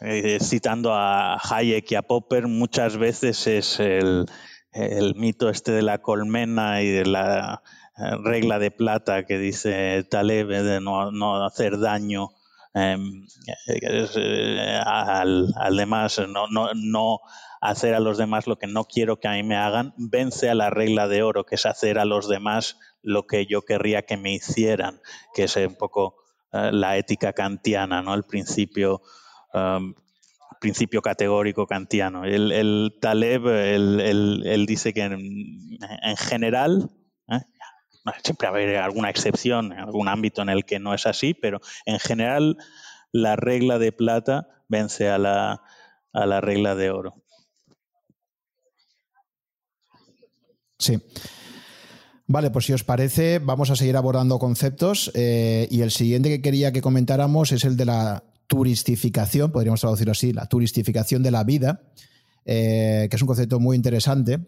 [0.00, 4.26] eh, citando a Hayek y a Popper, muchas veces es el,
[5.16, 7.62] mito este de la colmena y de la
[8.24, 12.28] regla de plata que dice Taleb de no, hacer daño
[12.74, 13.26] em,
[14.84, 17.20] al, al, demás, no, no, no
[17.70, 20.54] hacer a los demás lo que no quiero que a mí me hagan, vence a
[20.54, 24.16] la regla de oro, que es hacer a los demás lo que yo querría que
[24.16, 25.00] me hicieran,
[25.34, 26.16] que es un poco
[26.52, 28.14] eh, la ética kantiana, ¿no?
[28.14, 29.02] El principio,
[29.52, 29.94] um,
[30.60, 32.24] principio categórico kantiano.
[32.24, 36.90] El, Taleb, él, dice que en, general,
[37.28, 37.40] ¿eh?
[38.22, 42.56] siempre haber alguna excepción algún ámbito en el que no es así, pero en general
[43.12, 45.62] la regla de plata vence a la,
[46.12, 47.25] a la regla de oro.
[50.78, 50.98] Sí.
[52.28, 56.42] Vale, pues si os parece, vamos a seguir abordando conceptos eh, y el siguiente que
[56.42, 61.44] quería que comentáramos es el de la turistificación, podríamos traducirlo así, la turistificación de la
[61.44, 61.82] vida,
[62.44, 64.40] eh, que es un concepto muy interesante,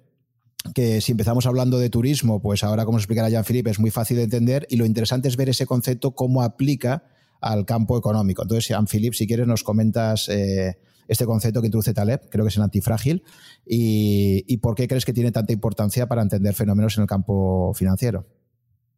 [0.75, 4.25] que si empezamos hablando de turismo, pues ahora como explicará Jean-Philippe es muy fácil de
[4.25, 7.05] entender y lo interesante es ver ese concepto cómo aplica
[7.41, 8.43] al campo económico.
[8.43, 12.57] Entonces, Jean-Philippe, si quieres nos comentas eh, este concepto que introduce Taleb, creo que es
[12.57, 13.25] el antifrágil,
[13.67, 18.27] y, por qué crees que tiene tanta importancia para entender fenómenos en el campo financiero.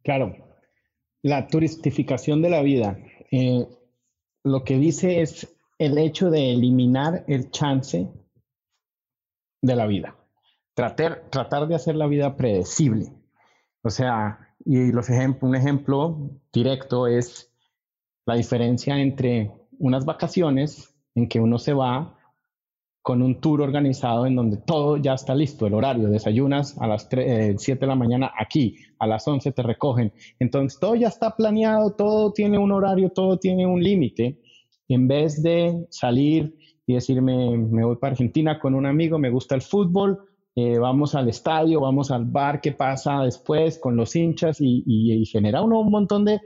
[0.03, 0.33] Claro,
[1.23, 2.99] la turistificación de la vida.
[3.31, 3.65] Eh,
[4.43, 5.47] lo que dice es
[5.79, 8.11] el hecho de eliminar el chance
[9.61, 10.17] de la vida.
[10.73, 13.13] Tratar, tratar de hacer la vida predecible.
[13.83, 17.51] O sea, y los ejemplos, un ejemplo directo es
[18.25, 22.17] la diferencia entre unas vacaciones en que uno se va
[23.01, 27.07] con un tour organizado en donde todo ya está listo, el horario, desayunas a las
[27.09, 30.13] 7 eh, de la mañana aquí, a las 11 te recogen.
[30.39, 34.39] Entonces todo ya está planeado, todo tiene un horario, todo tiene un límite.
[34.87, 36.55] En vez de salir
[36.85, 40.19] y decirme, me voy para Argentina con un amigo, me gusta el fútbol,
[40.55, 44.61] eh, vamos al estadio, vamos al bar, ¿qué pasa después con los hinchas?
[44.61, 46.39] Y, y genera uno un montón de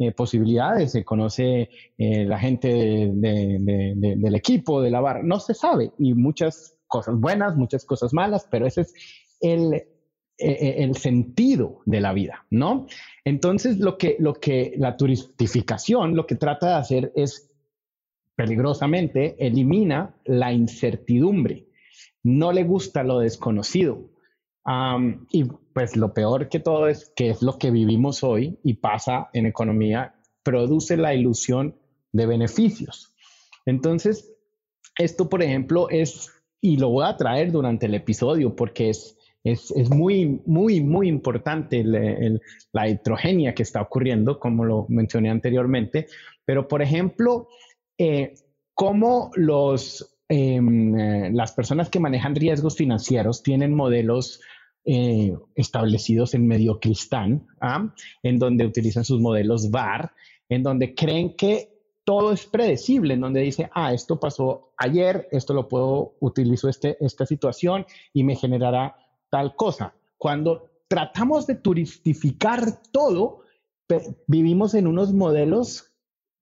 [0.00, 2.68] eh, posibilidades, se conoce eh, la gente
[3.12, 8.48] del equipo, de la barra, no se sabe, y muchas cosas buenas, muchas cosas malas,
[8.50, 8.94] pero ese es
[9.42, 12.86] el, eh, el sentido de la vida, ¿no?
[13.26, 17.50] Entonces, lo que, lo que la turistificación lo que trata de hacer es
[18.36, 21.66] peligrosamente elimina la incertidumbre.
[22.22, 24.08] No le gusta lo desconocido.
[25.30, 29.30] Y pues lo peor que todo es que es lo que vivimos hoy y pasa
[29.32, 31.76] en economía, produce la ilusión
[32.12, 33.14] de beneficios.
[33.66, 34.32] Entonces,
[34.98, 36.30] esto, por ejemplo, es,
[36.60, 41.82] y lo voy a traer durante el episodio porque es, es, muy, muy, muy importante
[41.84, 46.06] la heterogenia que está ocurriendo, como lo mencioné anteriormente.
[46.44, 47.48] Pero, por ejemplo,
[47.96, 48.34] eh,
[48.74, 54.40] cómo los, eh, las personas que manejan riesgos financieros tienen modelos
[54.84, 57.92] eh, establecidos en Mediocristán, ¿ah?
[58.22, 60.12] en donde utilizan sus modelos VAR,
[60.48, 65.52] en donde creen que todo es predecible, en donde dice, ah, esto pasó ayer, esto
[65.52, 68.96] lo puedo, utilizo este, esta situación y me generará
[69.30, 69.94] tal cosa.
[70.16, 73.40] Cuando tratamos de turistificar todo,
[74.28, 75.92] vivimos en unos modelos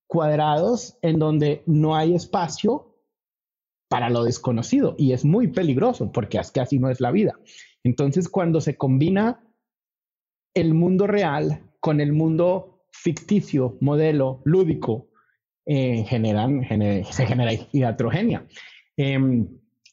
[0.06, 2.88] cuadrados en donde no hay espacio
[3.88, 7.38] para lo desconocido y es muy peligroso porque es que así no es la vida.
[7.82, 9.40] Entonces, cuando se combina
[10.54, 15.08] el mundo real con el mundo ficticio, modelo, lúdico,
[15.64, 18.46] eh, se genera iatrogenia.
[18.96, 19.48] Em,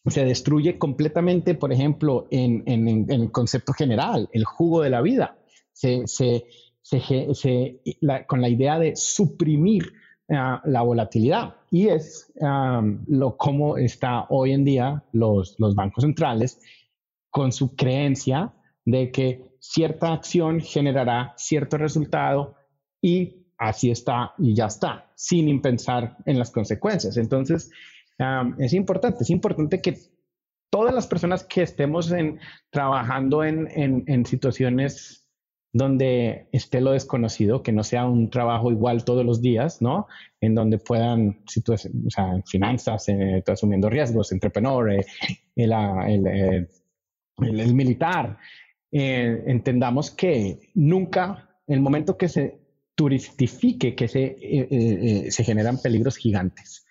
[0.08, 2.64] se destruye completamente, por ejemplo, en,
[3.10, 5.38] el concepto general, el jugo de la vida.
[8.28, 9.94] con la idea de suprimir
[10.30, 11.56] ah, la volatilidad.
[11.72, 12.32] Y es
[13.08, 16.62] lo como está hoy en día los, los bancos centrales
[17.30, 18.54] con su creencia
[18.86, 22.56] de que cierta acción generará cierto resultado
[23.02, 27.18] y así está y ya está, sin pensar en las consecuencias.
[27.18, 27.72] Entonces,
[28.58, 29.98] es importante, es importante que
[30.70, 33.70] todas las personas que estemos en, trabajando en,
[34.08, 35.25] en, situaciones
[35.76, 40.08] donde esté lo desconocido, que no sea un trabajo igual todos los días, ¿no?
[40.40, 45.06] En donde puedan, o sea, finanzas, eh, asumiendo riesgos, entrepreneur, eh,
[45.54, 46.68] el, eh,
[47.40, 48.38] el, el, militar,
[48.90, 52.58] eh, entendamos que nunca, el momento que se
[52.96, 56.86] turistifique, que se, se generan peligros gigantes.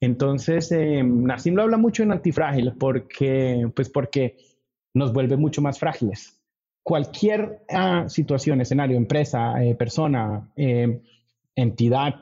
[0.00, 4.38] Entonces, Nassim lo habla mucho en antifrágil porque, pues porque
[4.94, 6.41] nos vuelve mucho más frágiles.
[6.82, 11.00] Cualquier ah, situación, escenario, empresa, eh, persona, eh,
[11.54, 12.14] entidad,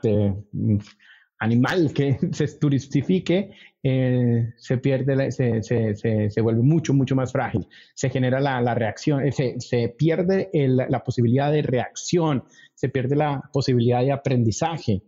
[1.39, 3.51] animal que se turistifique,
[3.81, 7.67] se pierde, se, se, se, vuelve mucho, mucho más frágil.
[7.95, 12.43] Se genera la, la reacción, se, pierde la posibilidad de reacción,
[12.75, 15.01] se pierde la posibilidad de aprendizaje.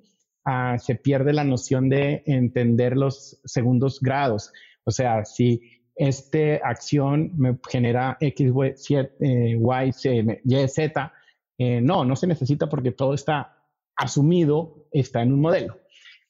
[0.45, 4.51] Ah, se pierde la noción de entender los segundos grados.
[4.83, 5.61] O sea, si
[5.95, 11.13] esta acción me genera X, Y, Z, Y, Z,
[11.57, 13.57] eh, no, no se necesita porque todo está
[13.95, 15.79] asumido, está en un modelo.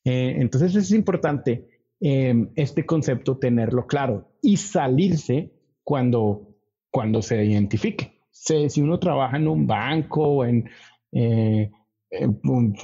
[0.04, 1.70] Eh, entonces es importante
[2.02, 5.54] em, este concepto tenerlo claro y salirse
[5.84, 6.58] cuando,
[6.92, 8.20] cuando se identifique.
[8.32, 10.70] si uno trabaja en un banco o en,
[11.14, 11.72] eh,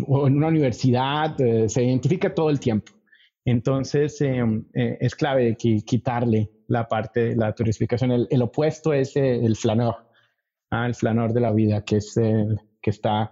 [0.08, 2.92] o en una universidad, eh, se identifica todo el tiempo.
[3.46, 8.28] Entonces, eh, eh, es clave quitarle la parte la turistificación.
[8.30, 10.08] El, opuesto es el flanor,
[10.72, 13.32] ah, el flanor de la vida, que es el que está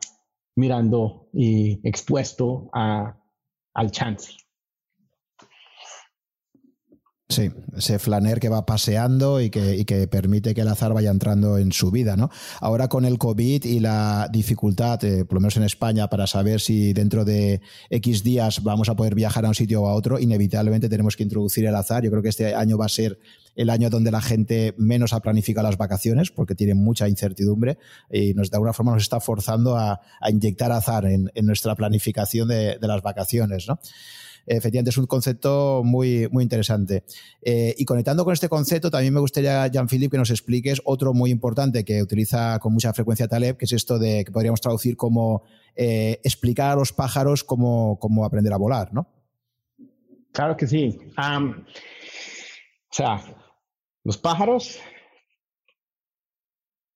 [0.56, 3.16] mirando y expuesto a,
[3.74, 4.34] al chance.
[7.30, 11.12] Sí, ese flaner que va paseando y que, y que, permite que el azar vaya
[11.12, 12.30] entrando en su vida, ¿no?
[12.62, 16.62] Ahora con el COVID y la dificultad, eh, por lo menos en España, para saber
[16.62, 17.60] si dentro de
[17.90, 21.24] X días vamos a poder viajar a un sitio o a otro, inevitablemente tenemos que
[21.24, 22.02] introducir el azar.
[22.02, 23.20] Yo creo que este año va a ser
[23.58, 27.78] el año donde la gente menos ha planificado las vacaciones porque tiene mucha incertidumbre
[28.10, 31.76] y nos, de alguna forma nos está forzando a, a inyectar azar en, en nuestra
[31.76, 33.80] planificación de, de las vacaciones, ¿no?
[34.48, 37.04] Efectivamente es un concepto muy, muy interesante.
[37.42, 41.30] Eh, y conectando con este concepto, también me gustaría, Jean-Philippe, que nos expliques otro muy
[41.32, 45.44] importante que utiliza con mucha frecuencia Taleb, que es esto de que podríamos traducir como
[45.76, 49.08] eh, explicar a los pájaros cómo, cómo, aprender a volar, ¿no?
[50.32, 50.98] Claro que sí.
[51.18, 51.54] o
[52.92, 53.22] sea,
[54.04, 54.80] los pájaros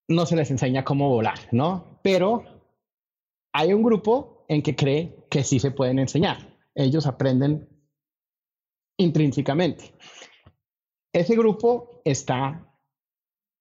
[0.08, 2.00] no se les enseña cómo volar, ¿no?
[2.04, 2.44] Pero
[3.52, 7.68] hay un grupo en que cree que sí se pueden enseñar ellos aprenden
[8.98, 9.94] intrínsecamente.
[11.14, 12.68] Ese grupo está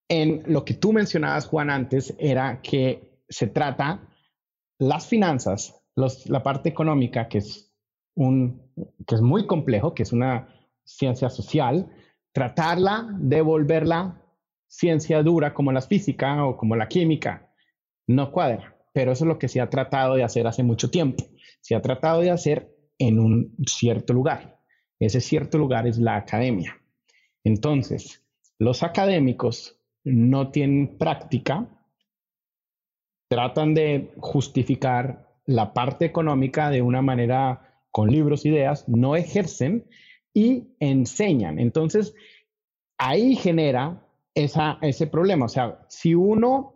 [0.09, 4.09] en lo que tú mencionabas, Juan, antes, era que se trata
[4.79, 5.75] las finanzas,
[6.27, 7.73] la parte económica, que es,
[8.17, 8.73] un,
[9.07, 10.49] que es muy complejo, que es una
[10.85, 11.91] ciencia social,
[12.33, 14.21] tratarla de volverla
[14.67, 17.53] ciencia dura como la física o como la química,
[18.07, 18.77] no cuadra.
[18.93, 21.25] Pero eso es lo que se ha tratado de hacer hace mucho tiempo.
[21.61, 24.61] Se ha tratado de hacer en un cierto lugar.
[25.01, 26.81] Ese cierto lugar es la academia.
[27.43, 28.23] Entonces,
[28.59, 31.67] los académicos no tienen práctica,
[33.29, 39.87] tratan de justificar la parte económica de una manera con libros, ideas, no ejercen
[40.35, 41.59] y enseñan.
[41.59, 42.15] Entonces,
[42.99, 45.47] ahí genera esa, ese problema.
[45.47, 46.75] O sea, si uno,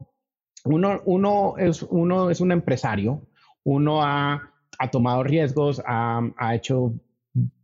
[0.64, 3.26] uno, uno, es, uno es un empresario,
[3.62, 6.92] uno ha, ha tomado riesgos, ha, ha, hecho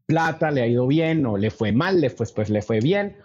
[0.06, 3.16] plata, le ha ido bien o le fue mal, le pues le fue bien,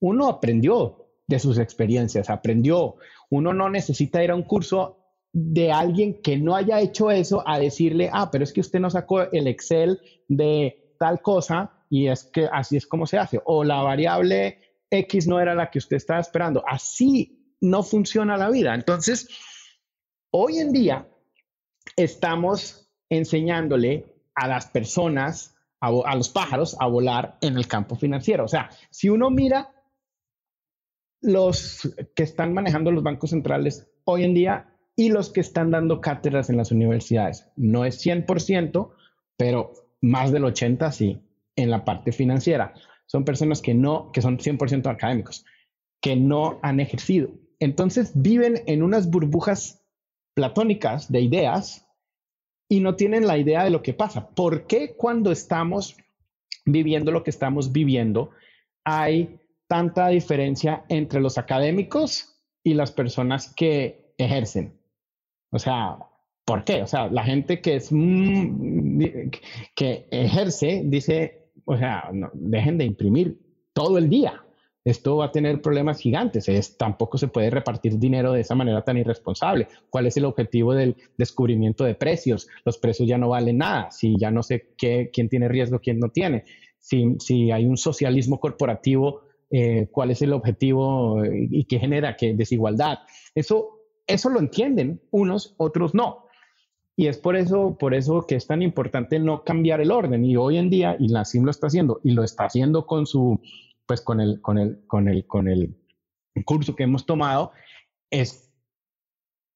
[0.00, 2.96] uno aprendió de sus experiencias, aprendió.
[3.30, 4.98] Uno no necesita ir a un curso
[5.32, 8.90] de alguien que no haya hecho eso a decirle, ah, pero es que usted no
[8.90, 13.40] sacó el Excel de tal cosa y es que así es como se hace.
[13.44, 14.58] O la variable
[14.90, 16.64] X no era la que usted estaba esperando.
[16.66, 18.74] Así no funciona la vida.
[18.74, 19.28] Entonces,
[20.30, 21.08] hoy en día
[21.96, 28.44] estamos enseñándole a las personas, a, los pájaros, a volar en el campo financiero.
[28.44, 29.72] O sea, si uno mira
[31.20, 36.00] los que están manejando los bancos centrales hoy en día y los que están dando
[36.00, 38.90] cátedras en las universidades, no es 100%,
[39.36, 41.20] pero más del 80% sí
[41.56, 42.74] en la parte financiera.
[43.06, 45.44] Son personas que no, que son 100% académicos,
[46.00, 47.30] que no han ejercido.
[47.58, 49.82] Entonces viven en unas burbujas
[50.34, 51.87] platónicas de ideas
[52.68, 54.28] y no tienen la idea de lo que pasa.
[54.30, 55.96] ¿Por qué cuando estamos
[56.64, 58.30] viviendo lo que estamos viviendo
[58.84, 64.78] hay tanta diferencia entre los académicos y las personas que ejercen?
[65.50, 65.98] O sea,
[66.44, 66.82] ¿por qué?
[66.82, 69.30] O sea, la gente que es mm,
[69.74, 73.38] que ejerce dice, o sea, no, dejen de imprimir
[73.72, 74.44] todo el día.
[74.88, 76.48] Esto va a tener problemas gigantes.
[76.48, 79.68] Es, tampoco se puede repartir dinero de esa manera tan irresponsable.
[79.90, 82.48] ¿Cuál es el objetivo del descubrimiento de precios?
[82.64, 83.90] Los precios ya no valen nada.
[83.90, 86.44] Si ya no sé qué, quién tiene riesgo, quién no tiene.
[86.78, 93.00] Si, hay un socialismo corporativo, eh, cuál es el objetivo y qué genera, qué desigualdad.
[93.34, 96.24] Eso, eso lo entienden unos, otros no.
[96.96, 100.24] Y es por eso, por eso que es tan importante no cambiar el orden.
[100.24, 103.06] Y hoy en día, y la CIM lo está haciendo, y lo está haciendo con
[103.06, 103.38] su,
[103.88, 105.74] pues con el, con el, con el, con el
[106.44, 107.52] curso que hemos tomado,
[108.10, 108.52] es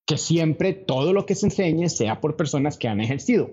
[0.06, 3.50] que siempre todo lo que se enseñe sea por personas que han ejercido.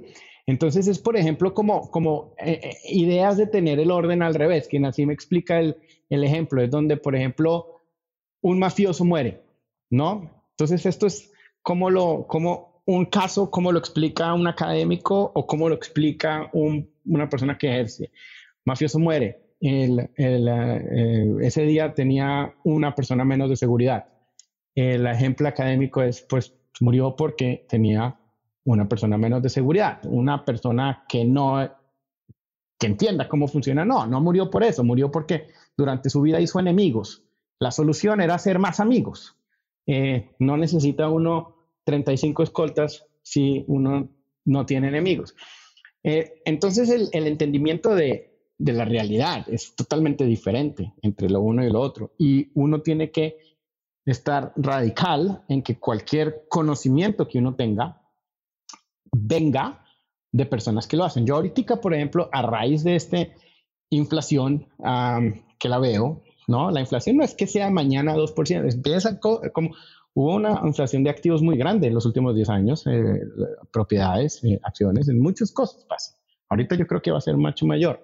[0.47, 4.67] Entonces es, por ejemplo, como, como eh, eh, ideas de tener el orden al revés,
[4.67, 5.77] quien así me explica el,
[6.09, 7.81] el ejemplo, es donde, por ejemplo,
[8.41, 9.43] un mafioso muere,
[9.91, 10.31] ¿no?
[10.51, 15.67] Entonces esto es como lo, como un caso, como lo explica un académico o como
[15.67, 18.11] lo explica una persona que ejerce.
[18.65, 19.48] Mafioso muere.
[19.59, 24.07] El, eh, ese día tenía una persona menos de seguridad.
[24.73, 28.17] El ejemplo académico es, pues, murió porque tenía
[28.63, 31.69] una persona menos de seguridad, una persona que no,
[32.79, 33.83] que entienda cómo funciona.
[33.83, 37.23] No, no murió por eso, murió porque durante su vida hizo enemigos.
[37.59, 39.35] La solución era hacer más amigos.
[39.85, 44.09] Eh, no necesita uno 35 escoltas si uno
[44.45, 45.35] no tiene enemigos.
[46.03, 48.28] Eh, entonces el, entendimiento de,
[48.59, 52.13] de, la realidad es totalmente diferente entre lo uno y lo otro.
[52.17, 53.37] Y uno tiene que
[54.05, 58.01] estar radical en que cualquier conocimiento que uno tenga
[59.11, 59.83] venga
[60.31, 61.25] de personas que lo hacen.
[61.25, 63.17] Yo ahorita, por ejemplo, a raíz de esta
[63.89, 64.67] inflación
[65.57, 66.69] que la veo, ¿no?
[66.69, 69.71] La inflación no es que sea mañana 2%, empieza como
[70.13, 73.21] Hubo una inflación de activos muy grande en los últimos 10 años, eh,
[73.71, 76.15] propiedades, eh, acciones, en muchas cosas pasa.
[76.49, 78.03] Ahorita yo creo que va a ser mucho mayor,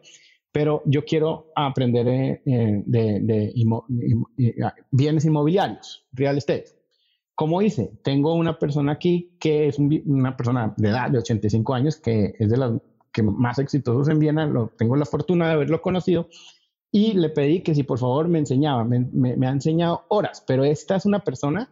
[0.55, 3.53] pero yo quiero aprender eh, de,
[4.63, 6.67] ah, bienes inmobiliarios, real estate.
[7.35, 11.97] Como hice, tengo una persona aquí que es una persona de edad de 85 años,
[11.97, 12.71] que es de las
[13.11, 16.29] que más exitosos en Viena, lo, tengo la fortuna de haberlo conocido,
[16.89, 20.95] y le pedí que si por favor me enseñaba, me ha enseñado horas, pero esta
[20.95, 21.69] es una persona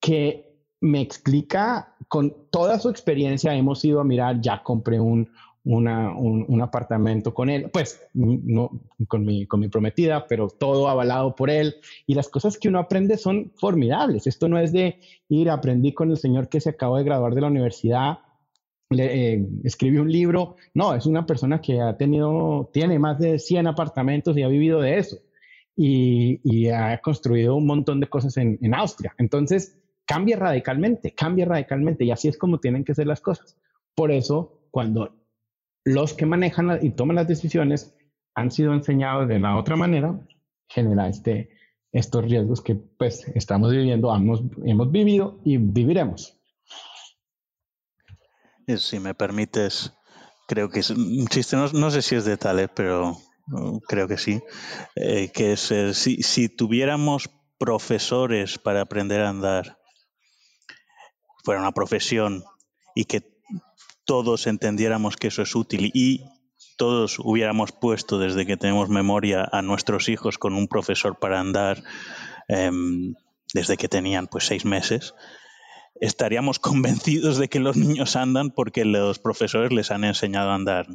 [0.00, 0.52] que
[0.82, 5.30] me explica con toda su experiencia, hemos ido a mirar, ya compré un,
[5.64, 8.70] un, apartamento con él, pues no
[9.06, 11.76] con mi, con mi prometida, pero todo avalado por él.
[12.06, 14.26] Y las cosas que uno aprende son formidables.
[14.26, 14.98] Esto no es de
[15.28, 18.18] ir, aprendí con el señor que se acabó de graduar de la universidad,
[18.90, 20.56] le, eh, un libro.
[20.74, 24.80] No, es una persona que ha tenido, tiene más de 100 apartamentos y ha vivido
[24.80, 25.18] de eso.
[25.76, 29.14] Y, y ha construido un montón de cosas en, en Austria.
[29.16, 33.56] Entonces, cambia radicalmente, cambia radicalmente y así es como tienen que ser las cosas.
[33.94, 35.21] Por eso, cuando
[35.84, 37.94] los que manejan y toman las decisiones
[38.34, 40.18] han sido enseñados de la otra manera,
[40.68, 41.50] genera este,
[41.92, 46.38] estos riesgos que pues estamos viviendo, hemos, hemos vivido y viviremos.
[48.66, 49.92] Si me permites,
[50.48, 53.18] creo que es un chiste, no, sé si es de Taleb, pero
[53.48, 54.40] uh, creo que sí,
[54.94, 57.28] eh, que es eh, si, si tuviéramos
[57.58, 59.78] profesores para aprender a andar,
[61.44, 62.44] fuera una profesión
[62.94, 63.31] y que
[64.12, 66.26] todos entendiéramos que eso es útil y
[66.76, 71.82] todos hubiéramos puesto desde que tenemos memoria a nuestros hijos con un profesor para andar
[72.46, 73.14] em,
[73.54, 75.14] desde que tenían pues seis meses,
[75.98, 80.88] estaríamos convencidos de que los niños andan porque los profesores les han enseñado a andar.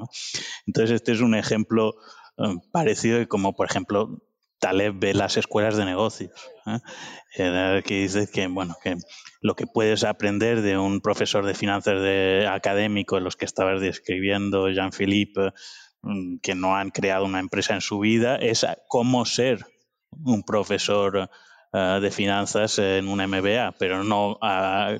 [0.67, 1.95] Entonces este es un ejemplo
[2.37, 4.21] em, parecido como por ejemplo
[4.59, 6.31] Taleb ve las escuelas de negocios,
[6.65, 7.81] ¿eh?
[7.85, 8.97] que dice que bueno que
[9.41, 14.69] lo que puedes aprender de un profesor de finanzas de académico, los que estabas describiendo,
[14.69, 15.53] Jean-Philippe,
[16.01, 19.65] mm, que no han creado una empresa en su vida, es cómo ser
[20.11, 21.29] un profesor
[21.73, 24.39] eh, de finanzas en un MBA, pero no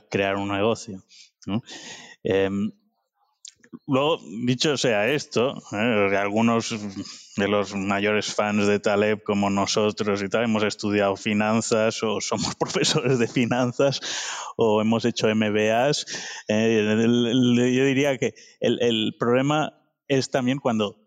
[0.09, 1.01] crear un negocio.
[2.23, 2.71] Em,
[3.85, 6.17] Luego, dicho sea esto, ¿eh?
[6.17, 6.75] algunos
[7.35, 12.55] de los mayores fans de Taleb como nosotros y tal, hemos estudiado finanzas o somos
[12.59, 14.01] profesores de finanzas
[14.57, 16.05] o hemos hecho MBAs.
[16.47, 19.73] Eh, yo diría que el, problema
[20.07, 20.97] es también cuando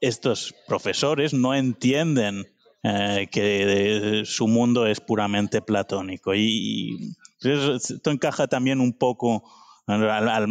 [0.00, 2.46] estos profesores no entienden
[2.82, 6.34] eh, que su mundo es puramente platónico.
[6.34, 9.44] y esto encaja también un poco
[9.86, 10.48] al,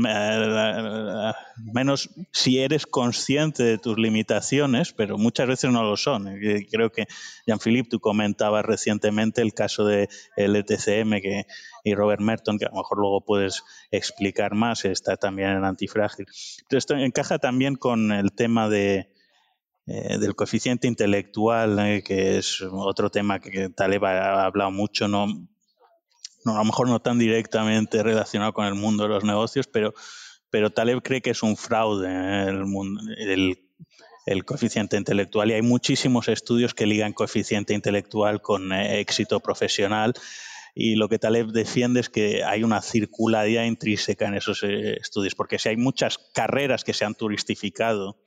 [1.74, 6.40] menos si eres consciente de tus limitaciones, pero muchas veces no lo son.
[6.72, 7.06] Creo que,
[7.46, 10.08] Jean-Philippe, tú comentabas recientemente el caso de
[10.38, 11.46] ETCM que,
[11.84, 16.28] y Robert Merton, que a lo mejor luego puedes explicar más, está también en Antifrágil.
[16.70, 19.10] esto encaja también con el tema de,
[19.88, 25.28] eh, del coeficiente intelectual, eh, que es otro tema que Taleb ha hablado mucho, ¿no?
[26.46, 29.94] No, a lo mejor no tan directamente relacionado con el mundo de los negocios, pero,
[30.50, 32.48] pero Taleb cree que es un fraude ¿eh?
[32.48, 33.60] el,
[34.26, 40.14] el, coeficiente intelectual y hay muchísimos estudios que ligan coeficiente intelectual con eh, éxito profesional
[40.78, 45.34] y lo que Taleb defiende es que hay una circularidad intrínseca en esos eh, estudios,
[45.34, 48.18] porque si hay muchas carreras que se han turistificado,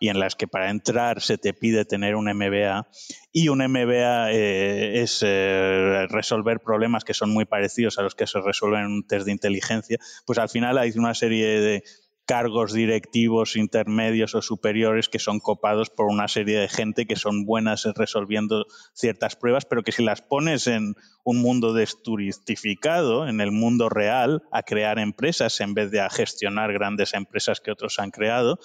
[0.00, 2.88] y en las que para entrar se te pide tener un MBA
[3.32, 8.26] y un MBA eh, es eh, resolver problemas que son muy parecidos a los que
[8.26, 11.84] se resuelven en un test de inteligencia, pues al final hay una serie de
[12.26, 17.44] cargos directivos intermedios o superiores que son copados por una serie de gente que son
[17.44, 23.52] buenas resolviendo ciertas pruebas, pero que si las pones en un mundo desturistificado, en el
[23.52, 28.10] mundo real, a crear empresas en vez de a gestionar grandes empresas que otros han
[28.10, 28.58] creado,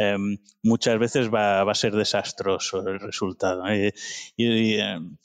[0.00, 3.66] Em, muchas veces va, a ser desastroso el resultado.
[3.66, 3.92] ¿eh?
[4.36, 5.16] Y, em,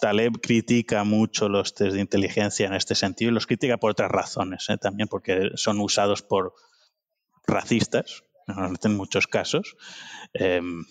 [0.00, 4.12] Taleb critica mucho los test de inteligencia en este sentido y los critica por otras
[4.12, 4.78] razones, ¿eh?
[4.78, 6.54] también porque son usados por
[7.48, 9.74] racistas, en muchos casos.
[10.34, 10.84] Em,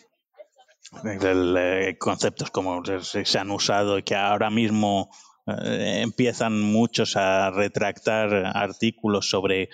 [1.05, 5.10] eh, conceptos como se, han usado y que ahora mismo
[5.45, 9.69] empiezan muchos a retractar artículos sobre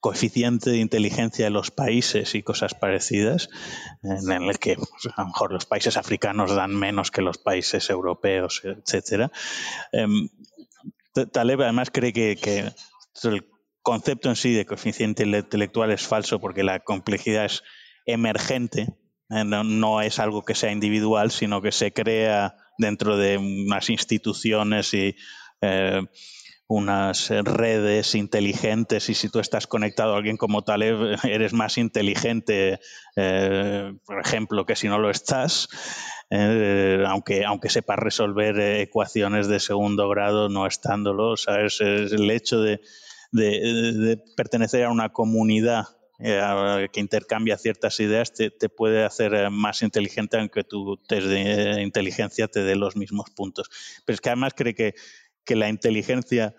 [0.00, 3.50] coeficiente de inteligencia de los países y cosas parecidas,
[4.02, 7.90] en el que pues, a lo mejor los países africanos dan menos que los países
[7.90, 9.30] europeos, etcétera.
[9.92, 10.28] Em,
[11.32, 12.72] Taleb además cree que,
[13.24, 13.46] el
[13.82, 17.62] concepto en sí de coeficiente intelectual es falso porque la complejidad es
[18.06, 18.88] emergente,
[19.28, 24.94] eh, no, es algo que sea individual, sino que se crea dentro de unas instituciones
[24.94, 25.14] y
[25.60, 26.02] eh,
[26.70, 32.78] unas redes inteligentes y si tú estás conectado a alguien como Taleb, eres más inteligente,
[33.16, 35.68] eh, por ejemplo, que si no lo estás.
[36.30, 41.80] Eh, aunque, aunque sepas resolver ecuaciones de segundo grado no estándolo, ¿sabes?
[41.80, 42.80] Es el hecho de,
[44.36, 45.86] pertenecer a una comunidad
[46.20, 51.82] eh, que intercambia ciertas ideas te, te, puede hacer más inteligente aunque tu test de
[51.82, 53.68] inteligencia te dé los mismos puntos.
[54.04, 54.94] Pero es que además cree que
[55.44, 56.54] que la inteligencia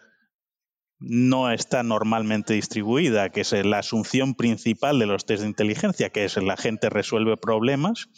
[0.99, 6.25] no está normalmente distribuida, que es la asunción principal de los test de inteligencia, que
[6.25, 8.09] es la gente resuelve problemas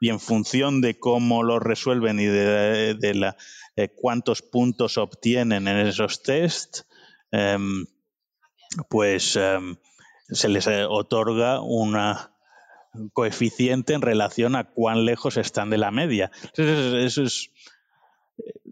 [0.00, 3.36] y en función de cómo los resuelven y de, la,
[3.96, 6.80] cuántos puntos obtienen en esos test,
[7.30, 7.84] em,
[8.88, 9.76] pues em,
[10.30, 12.32] se les eh, otorga una
[13.12, 16.30] coeficiente en relación a cuán lejos están de la media.
[16.56, 17.50] eso es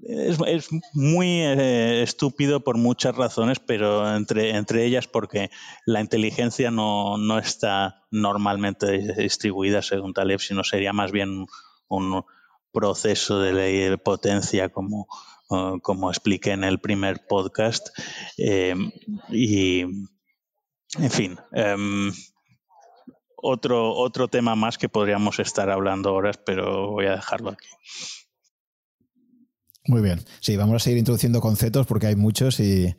[0.02, 5.50] es, muy eh, estúpido por muchas razones, pero entre, entre ellas porque
[5.86, 11.46] la inteligencia no, está normalmente distribuida según Taleb, sino sería más bien
[11.88, 12.24] un
[12.72, 15.06] proceso de ley de potencia como,
[15.82, 17.88] como expliqué en el primer podcast.
[18.38, 18.74] Eh,
[19.30, 22.12] y, en fin, em,
[23.36, 27.68] otro, otro tema más que podríamos estar hablando horas, pero voy a dejarlo aquí.
[29.88, 30.20] Muy bien.
[30.40, 32.94] Sí, vamos a seguir introduciendo conceptos porque hay muchos y,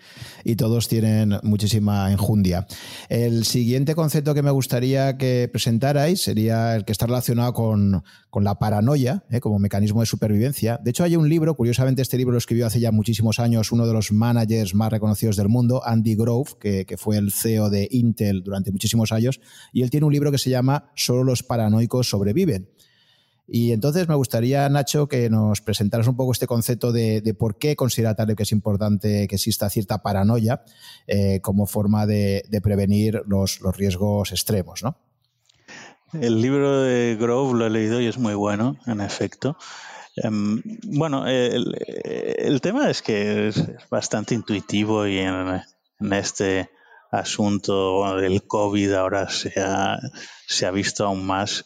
[0.58, 2.66] todos tienen muchísima enjundia.
[3.10, 8.04] El siguiente concepto que me gustaría que presentarais sería el que está relacionado con,
[8.42, 9.40] la paranoia ¿eh?
[9.40, 10.80] como mecanismo de supervivencia.
[10.84, 13.86] De hecho, hay un libro, curiosamente este libro lo escribió hace ya muchísimos años uno
[13.86, 17.88] de los managers más reconocidos del mundo, Andy Grove, que, que fue el CEO de
[17.92, 19.40] Intel durante muchísimos años,
[19.72, 22.68] y él tiene un libro que se llama Solo los paranoicos sobreviven.
[23.52, 27.76] Y entonces me gustaría, Nacho, que nos presentaras un poco este concepto de, por qué
[27.76, 30.64] considera Taleb que es importante que exista cierta paranoia
[31.08, 34.98] eh, como forma de, prevenir los, riesgos extremos, ¿no?
[36.14, 39.58] El libro de Grove lo he leído y es muy bueno, en efecto.
[40.16, 45.62] Em, bueno, el, tema es que es bastante intuitivo y en,
[46.12, 46.70] este
[47.12, 50.00] asunto del COVID ahora se ha,
[50.48, 51.66] se ha visto aún más.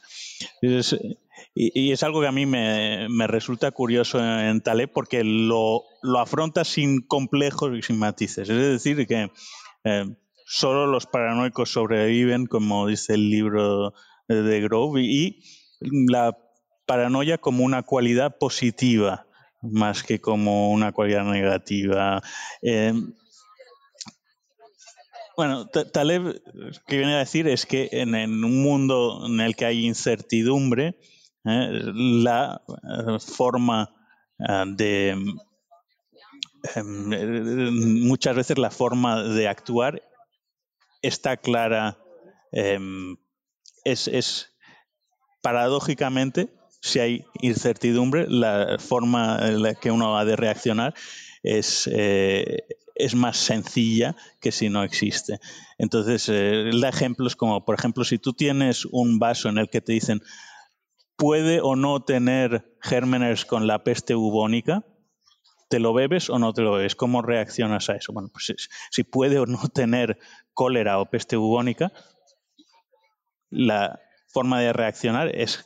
[1.54, 5.84] Y, es algo que a mí me, resulta curioso en Taleb porque lo,
[6.18, 8.50] afronta sin complejos y sin matices.
[8.50, 9.32] Es decir, que
[9.84, 10.06] eh,
[10.46, 13.94] solo los paranoicos sobreviven, como dice el libro
[14.28, 15.44] de Grove, y
[15.80, 16.38] la
[16.86, 19.28] paranoia como una cualidad positiva
[19.64, 22.22] más que como una cualidad negativa.
[22.62, 22.94] Eh,
[25.36, 26.42] bueno, Taleb,
[26.86, 28.14] que viene a decir es que en,
[28.44, 30.96] un mundo en el que hay incertidumbre,
[31.46, 31.92] ¿eh?
[31.94, 33.90] la eh, forma
[34.40, 35.10] eh, de
[36.76, 40.02] em, muchas veces la forma de actuar
[41.02, 41.98] está clara
[42.52, 43.18] em,
[43.84, 44.50] es,
[45.42, 46.50] paradójicamente
[46.82, 50.94] si hay incertidumbre la forma en la que uno ha de reaccionar
[51.44, 51.90] es
[52.96, 55.40] es más sencilla que si no existe.
[55.80, 59.94] Entonces, da ejemplos como, por ejemplo, si tú tienes un vaso en el que te
[59.94, 60.22] dicen
[61.16, 64.84] puede o no tener gérmenes con la peste bubónica?
[65.70, 66.96] ¿Te lo bebes o no te lo bebes?
[66.96, 68.14] ¿Cómo reaccionas a eso?
[68.14, 68.54] Bueno, pues
[68.92, 70.20] si puede o no tener
[70.54, 71.92] cólera o peste bubónica,
[73.50, 75.66] la forma de reaccionar es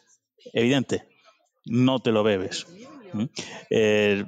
[0.54, 1.08] evidente.
[1.66, 2.68] No te lo bebes.
[3.14, 3.26] ¿Mm?
[3.70, 4.26] Eh,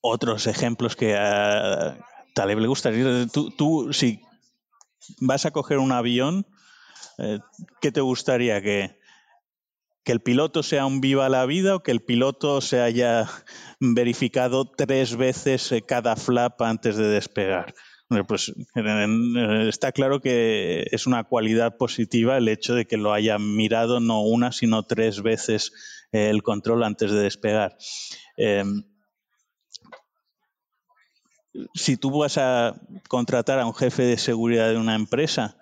[0.00, 1.98] otros ejemplos que a
[2.34, 3.26] Taleb le gustaría.
[3.26, 4.20] Tú, tú, si
[5.20, 6.46] vas a coger un avión,
[7.18, 7.38] eh,
[7.80, 8.98] ¿qué te gustaría que,
[10.04, 13.28] que el piloto sea un viva la vida o que el piloto se haya
[13.80, 17.74] verificado tres veces eh, cada flap antes de despegar.
[18.26, 18.52] Pues
[19.68, 24.22] está claro que es una cualidad positiva el hecho de que lo haya mirado no
[24.22, 25.70] una, sino tres veces
[26.10, 27.76] eh, el control antes de despegar.
[28.36, 28.82] Em,
[31.74, 35.56] si tú vas a contratar a un jefe de seguridad de una empresa,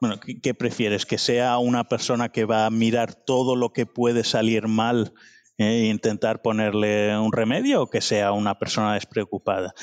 [0.00, 1.06] bueno, ¿qué, prefieres?
[1.06, 5.12] ¿Que sea una persona que va a mirar todo lo que puede salir mal
[5.58, 9.74] eh, e intentar ponerle un remedio o que sea una persona despreocupada?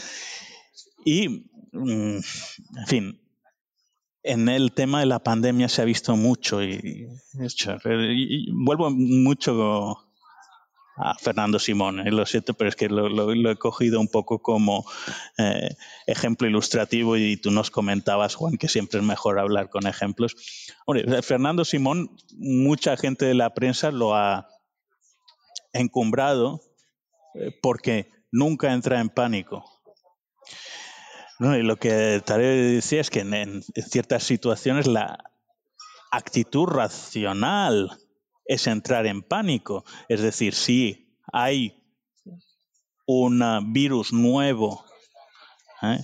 [1.04, 3.22] Y, mm, en fin,
[4.24, 7.08] en el tema de la pandemia se ha visto mucho y
[8.52, 10.05] vuelvo mucho
[10.96, 12.06] a Fernando Simón.
[12.08, 14.86] Eh, lo siento, pero es que lo, he cogido un poco como
[15.38, 15.76] eh,
[16.08, 20.36] ejemplo ilustrativo y tú nos comentabas, Juan, que siempre es mejor hablar con ejemplos.
[20.86, 24.48] Hombre, Fernando Simón, mucha gente de la prensa lo ha
[25.74, 26.62] encumbrado
[27.36, 29.66] eh, porque nunca entra en pánico.
[31.40, 35.32] y lo que Tarek decía es que en ciertas situaciones la
[36.12, 38.00] actitud racional
[38.46, 39.84] es entrar en pánico.
[40.08, 41.84] Es decir, si hay
[43.06, 43.44] un
[43.74, 44.86] virus nuevo
[45.82, 46.00] ¿eh?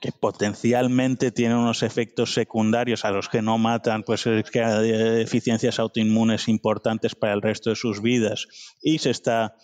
[0.00, 4.90] que potencialmente tiene unos efectos secundarios a los que no matan, pues es que hay
[4.90, 8.46] deficiencias autoinmunes importantes para el resto de sus vidas
[8.82, 9.54] y se está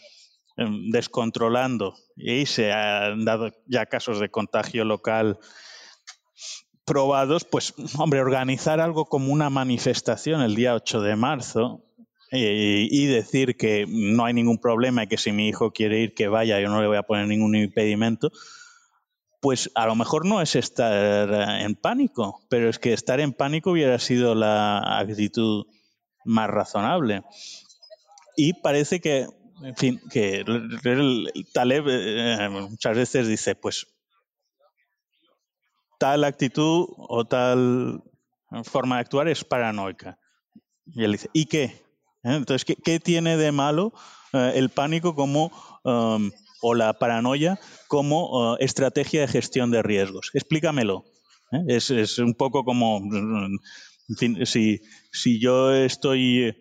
[0.56, 5.38] em, descontrolando y se han dado ya casos de contagio local
[6.84, 11.89] probados, pues hombre, organizar algo como una manifestación el día 8 de marzo
[12.32, 16.14] eh, y decir que no hay ningún problema y que si mi hijo quiere ir,
[16.14, 18.30] que vaya, yo no le voy a poner ningún impedimento,
[19.40, 23.72] pues a lo mejor no es estar en pánico, pero es que estar en pánico
[23.72, 25.66] hubiera sido la actitud
[26.24, 27.22] más razonable.
[28.36, 29.26] Y parece que,
[29.62, 30.44] en fin, que
[30.84, 33.86] el Taleb eh, muchas veces dice, pues
[35.98, 38.02] tal actitud o tal
[38.64, 40.18] forma de actuar es paranoica.
[40.86, 41.89] Y él dice, ¿y qué?
[42.24, 42.34] ¿Eh?
[42.34, 43.92] Entonces, ¿qué, tiene de malo
[44.32, 45.50] eh, el pánico como,
[45.82, 50.30] o la paranoia como uh, estrategia de gestión de riesgos?
[50.34, 51.04] Explícamelo.
[51.52, 51.64] ¿eh?
[51.68, 53.00] Es, un poco como,
[54.44, 54.80] si,
[55.12, 56.54] si yo estoy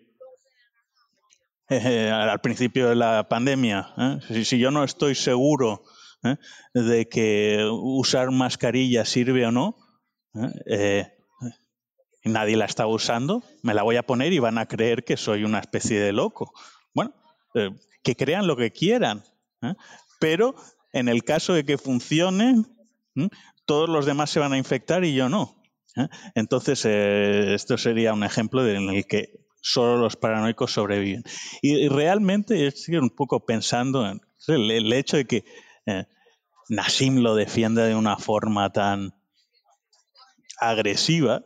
[1.68, 5.84] eh, al principio de la pandemia, si, si, yo no estoy seguro
[6.74, 9.76] de que usar mascarilla sirve o no,
[12.24, 15.44] nadie la está usando, me la voy a poner y van a creer que soy
[15.44, 16.52] una especie de loco.
[16.94, 17.14] Bueno,
[18.02, 19.24] que crean lo que quieran,
[20.18, 20.54] pero
[20.92, 22.64] en el caso de que funcione,
[23.64, 25.56] todos los demás se van a infectar y yo no.
[25.96, 26.08] ¿eh?
[26.34, 31.22] Entonces, eh, esto sería un ejemplo en el que solo los paranoicos sobreviven.
[31.62, 35.44] Y, realmente estoy un poco pensando en el, hecho de que
[35.86, 36.04] eh,
[36.68, 39.14] Nassim lo defienda de una forma tan
[40.60, 41.42] agresiva,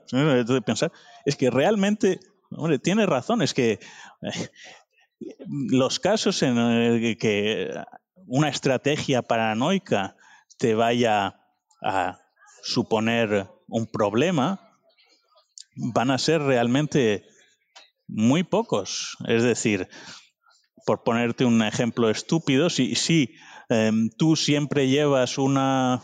[0.67, 0.93] pensar,
[1.25, 2.21] es que realmente,
[2.51, 3.79] hombre, tiene razón, es que
[5.47, 7.73] los casos en el que
[8.27, 10.17] una estrategia paranoica
[10.59, 11.41] te vaya
[11.83, 12.19] a
[12.63, 14.61] suponer un problema,
[15.77, 17.25] van a ser realmente
[18.07, 19.17] muy pocos.
[19.27, 19.89] Es decir,
[20.87, 23.35] por ponerte un ejemplo estúpido, si, si
[23.69, 26.03] em, tú siempre llevas una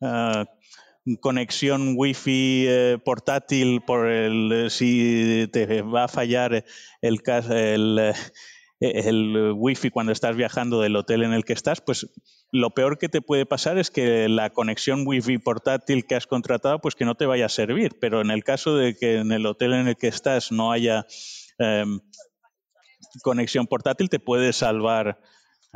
[0.00, 0.44] uh,
[1.20, 6.64] conexión wifi eh, portátil por el si te va a fallar
[7.00, 7.20] el,
[7.50, 8.14] el,
[8.80, 12.08] el wifi cuando estás viajando del hotel en el que estás, pues
[12.52, 16.80] lo peor que te puede pasar es que la conexión wifi portátil que has contratado,
[16.80, 17.96] pues que no te vaya a servir.
[18.00, 21.06] Pero en el caso de que en el hotel en el que estás no haya
[21.58, 22.00] em,
[23.22, 25.20] conexión portátil, te puede salvar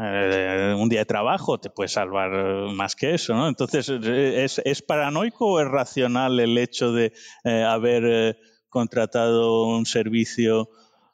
[0.01, 2.31] eh, un día de trabajo, te puede salvar
[2.73, 3.49] más que eso, ¿no?
[3.49, 7.13] Entonces, ¿es, es paranoico o es racional el hecho de
[7.45, 8.37] eh, haber eh,
[8.69, 10.71] contratado un servicio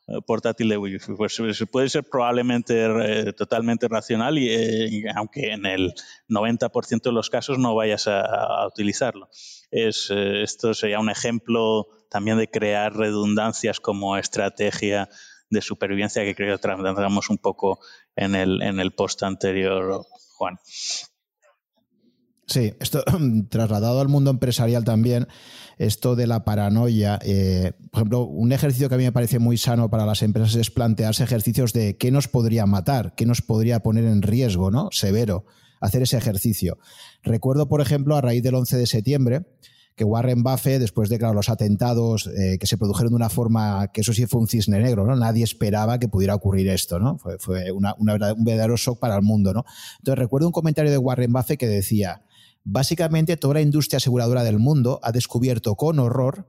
[0.08, 1.14] eh, portátil de Wi-Fi.
[1.16, 5.94] Pues, pues puede ser probablemente eh, totalmente racional, y, eh, aunque en el
[6.28, 9.28] 90% de los casos no vayas a, utilizarlo.
[9.72, 15.08] Es, esto sería un ejemplo también de crear redundancias como estrategia
[15.50, 17.80] de supervivencia que creo que tratamos un poco
[18.14, 20.04] en el, en el post anterior,
[20.36, 20.58] Juan.
[22.46, 23.02] Sí, esto
[23.50, 25.26] trasladado al mundo empresarial también,
[25.78, 27.18] esto de la paranoia.
[27.22, 30.54] Eh, por ejemplo, un ejercicio que a mí me parece muy sano para las empresas
[30.54, 34.88] es plantearse ejercicios de qué nos podría matar, qué nos podría poner en riesgo, ¿no?
[34.92, 35.44] Severo,
[35.80, 36.78] hacer ese ejercicio.
[37.22, 39.46] Recuerdo, por ejemplo, a raíz del 11 de septiembre,
[39.96, 44.02] que Warren Buffett, después de los atentados eh, que se produjeron de una forma que
[44.02, 45.16] eso sí fue un cisne negro, ¿no?
[45.16, 47.18] Nadie esperaba que pudiera ocurrir esto, ¿no?
[47.18, 49.64] Fue, fue un verdadero shock para el mundo, ¿no?
[49.98, 52.22] Entonces recuerdo un comentario de Warren Buffett que decía,
[52.68, 56.48] Básicamente, toda la industria aseguradora del mundo ha descubierto con horror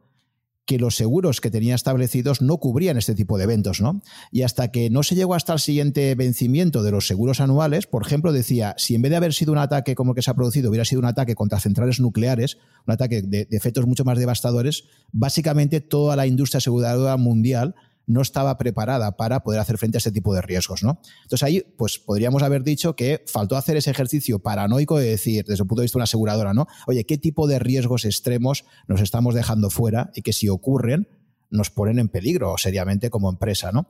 [0.67, 4.01] que los seguros que tenía establecidos no cubrían este tipo de eventos, ¿no?
[4.31, 8.05] Y hasta que no se llegó hasta el siguiente vencimiento de los seguros anuales, por
[8.05, 10.35] ejemplo, decía, si en vez de haber sido un ataque como el que se ha
[10.35, 14.19] producido, hubiera sido un ataque contra centrales nucleares, un ataque de, de efectos mucho más
[14.19, 14.83] devastadores,
[15.13, 17.73] básicamente toda la industria aseguradora mundial
[18.07, 20.99] no estaba preparada para poder hacer frente a ese tipo de riesgos, ¿no?
[21.23, 25.63] Entonces ahí, pues podríamos haber dicho que faltó hacer ese ejercicio paranoico de decir, desde
[25.63, 26.67] el punto de vista de una aseguradora, ¿no?
[26.87, 31.07] Oye, ¿qué tipo de riesgos extremos nos estamos dejando fuera y que si ocurren,
[31.49, 33.89] nos ponen en peligro seriamente como empresa, ¿no?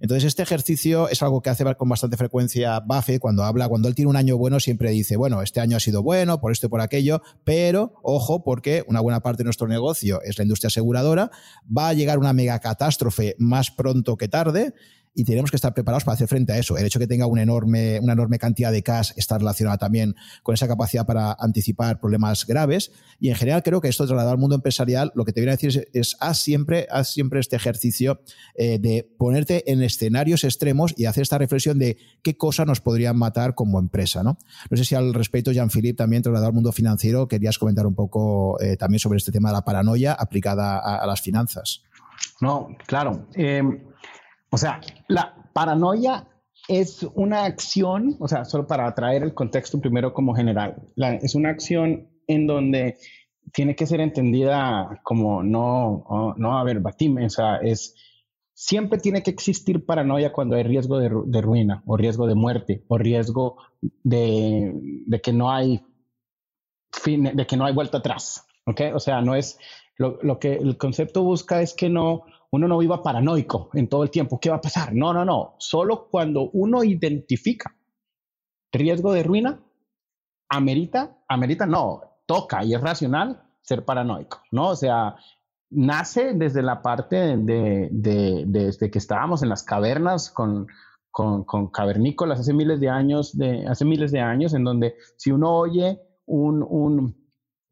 [0.00, 3.94] Entonces, este ejercicio es algo que hace con bastante frecuencia Buffett cuando habla, cuando él
[3.94, 6.70] tiene un año bueno, siempre dice, bueno, este año ha sido bueno por esto y
[6.70, 11.30] por aquello, pero ojo, porque una buena parte de nuestro negocio es la industria aseguradora,
[11.76, 14.74] va a llegar una mega catástrofe más pronto que tarde
[15.14, 16.76] y tenemos que estar preparados para hacer frente a eso.
[16.76, 20.14] El hecho de que tenga una enorme, una enorme cantidad de cash está relacionada también
[20.42, 22.92] con esa capacidad para anticipar problemas graves.
[23.18, 25.56] Y en general creo que esto trasladado al mundo empresarial, lo que te viene a
[25.56, 28.20] decir es, haz, siempre, haz siempre este ejercicio
[28.54, 33.16] eh, de ponerte en escenarios extremos y hacer esta reflexión de qué cosas nos podrían
[33.16, 34.22] matar como empresa.
[34.22, 34.38] No,
[34.70, 38.60] no sé si al respecto, Jean-Philippe, también trasladado al mundo financiero, querías comentar un poco
[38.60, 41.82] eh, también sobre este tema de la paranoia aplicada a, las finanzas.
[42.40, 43.26] No, claro.
[43.34, 43.62] Eh,
[44.50, 46.26] o sea, la paranoia
[46.68, 51.50] es una acción, o sea, solo para traer el contexto primero como general, es una
[51.50, 52.98] acción en donde
[53.52, 57.94] tiene que ser entendida como no, no a verbatim, o sea, es
[58.52, 62.98] siempre tiene que existir paranoia cuando hay riesgo de, ruina o riesgo de muerte o
[62.98, 64.72] riesgo de,
[65.06, 65.80] de, que no hay
[66.92, 68.80] fin, de que no hay vuelta atrás, ¿ok?
[68.94, 69.58] O sea, no es
[69.96, 74.10] lo que el concepto busca es que no uno no viva paranoico en todo el
[74.10, 74.38] tiempo.
[74.40, 74.94] ¿Qué va a pasar?
[74.94, 75.54] No, no, no.
[75.58, 77.74] Solo cuando uno identifica
[78.72, 79.60] riesgo de ruina,
[80.48, 84.68] amerita, amerita, no, toca y es racional ser paranoico, ¿no?
[84.68, 85.16] O sea,
[85.70, 87.88] nace desde la parte de,
[88.46, 90.66] desde que estábamos en las cavernas con,
[91.10, 93.36] con, cavernícolas hace miles de años,
[93.68, 97.16] hace miles de años, en donde si uno oye un, un,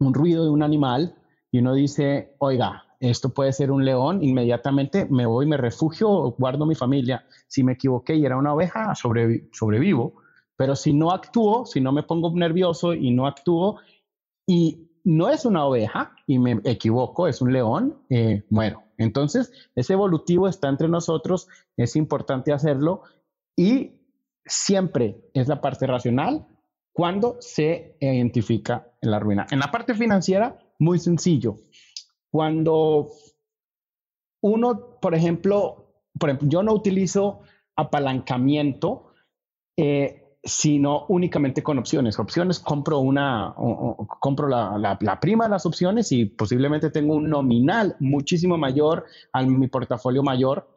[0.00, 1.14] un ruido de un animal,
[1.50, 6.66] y uno dice, oiga, esto puede ser un león, inmediatamente me voy, me refugio, guardo
[6.66, 7.26] mi familia.
[7.46, 10.14] Si me equivoqué y era una oveja, sobrevivo.
[10.56, 13.78] Pero si no actúo, si no me pongo nervioso y no actúo
[14.46, 18.82] y no es una oveja y me equivoco, es un león, eh, muero.
[18.98, 23.02] Entonces, ese evolutivo está entre nosotros, es importante hacerlo
[23.54, 23.92] y
[24.44, 26.46] siempre es la parte racional
[26.92, 29.46] cuando se identifica en la ruina.
[29.50, 31.56] En la parte financiera, muy sencillo.
[32.36, 33.12] Cuando
[34.42, 35.86] uno, por ejemplo,
[36.20, 37.40] por ejemplo yo no utilizo
[37.74, 39.14] apalancamiento,
[39.74, 42.18] eh, sino únicamente con opciones.
[42.18, 43.54] Opciones, compro una,
[44.20, 49.42] compro la, la, prima de las opciones y posiblemente tengo un nominal muchísimo mayor a
[49.42, 50.68] mi portafolio mayor,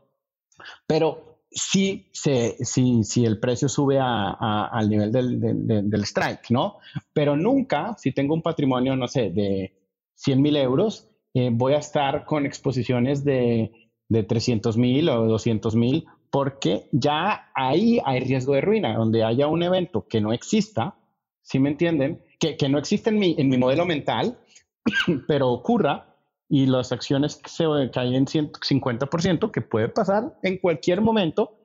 [0.87, 6.77] pero si, se, si, si el precio sube a, al nivel del, del, strike, ¿no?
[7.11, 9.73] Pero nunca, si tengo un patrimonio, no sé, de
[10.19, 13.71] 100 mil euros, eh, voy a estar con exposiciones de,
[14.09, 19.47] de 300 mil o 200 mil, porque ya ahí hay riesgo de ruina, donde haya
[19.47, 20.95] un evento que no exista,
[21.41, 22.23] ¿sí me entienden?
[22.39, 24.39] Que, que no existe en mi, en mi modelo mental,
[25.27, 26.15] pero ocurra
[26.47, 31.55] y las acciones se caen en 150%, que puede pasar en cualquier momento,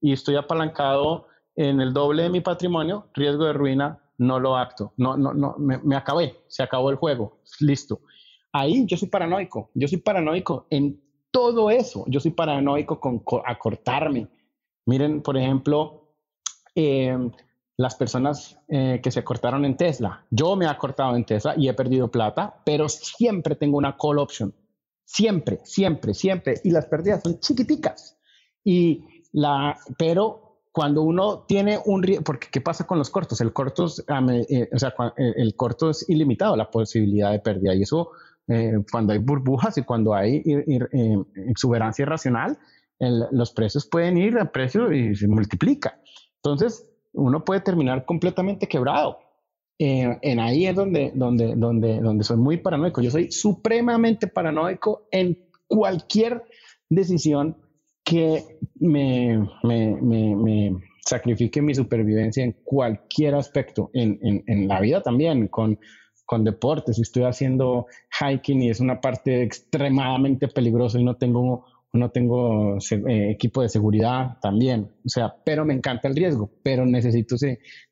[0.00, 4.92] y estoy apalancado en el doble de mi patrimonio, riesgo de ruina, no lo acto,
[4.98, 8.00] no, no, no, me, me acabé, se acabó el juego, listo
[8.54, 14.28] ahí yo soy paranoico, yo soy paranoico en todo eso, yo soy paranoico con, acortarme.
[14.86, 16.14] Miren, por ejemplo,
[16.74, 17.32] em,
[17.76, 20.24] las personas eh, que se cortaron en Tesla.
[20.30, 24.18] Yo me he cortado en Tesla y he perdido plata, pero siempre tengo una call
[24.18, 24.54] option.
[25.04, 26.54] Siempre, siempre, siempre.
[26.62, 28.16] Y las pérdidas son chiquiticas.
[28.62, 33.40] Y la, pero cuando uno tiene un porque ¿qué pasa con los cortos?
[33.40, 38.10] El corto, eh, o sea, el corto es ilimitado la posibilidad de pérdida y eso
[38.48, 41.18] eh, cuando hay burbujas y cuando hay eh,
[41.48, 42.58] exuberancia irracional,
[43.32, 46.00] los precios pueden ir a precio y se multiplica.
[46.36, 49.18] Entonces, uno puede terminar completamente quebrado.
[49.78, 53.02] Eh, en ahí es donde, donde, donde, donde soy muy paranoico.
[53.02, 56.44] Yo soy supremamente paranoico en cualquier
[56.88, 57.56] decisión
[58.04, 58.44] que
[58.76, 65.02] me, me, me, me sacrifique mi supervivencia en cualquier aspecto, en, en, en la vida
[65.02, 65.78] también, con
[66.24, 67.86] con deportes, si estoy haciendo
[68.20, 73.68] hiking y es una parte extremadamente peligrosa y no tengo, no tengo eh, equipo de
[73.68, 77.36] seguridad también, o sea, pero me encanta el riesgo, pero necesito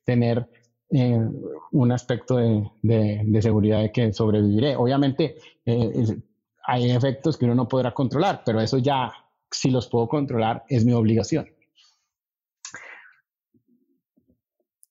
[0.03, 0.47] tener
[0.89, 1.19] eh,
[1.71, 4.75] un aspecto de, de, seguridad de que sobreviviré.
[4.75, 5.35] Obviamente
[5.65, 6.05] eh,
[6.65, 9.11] hay efectos que uno no podrá controlar, pero eso ya,
[9.49, 11.47] si los puedo controlar, es mi obligación.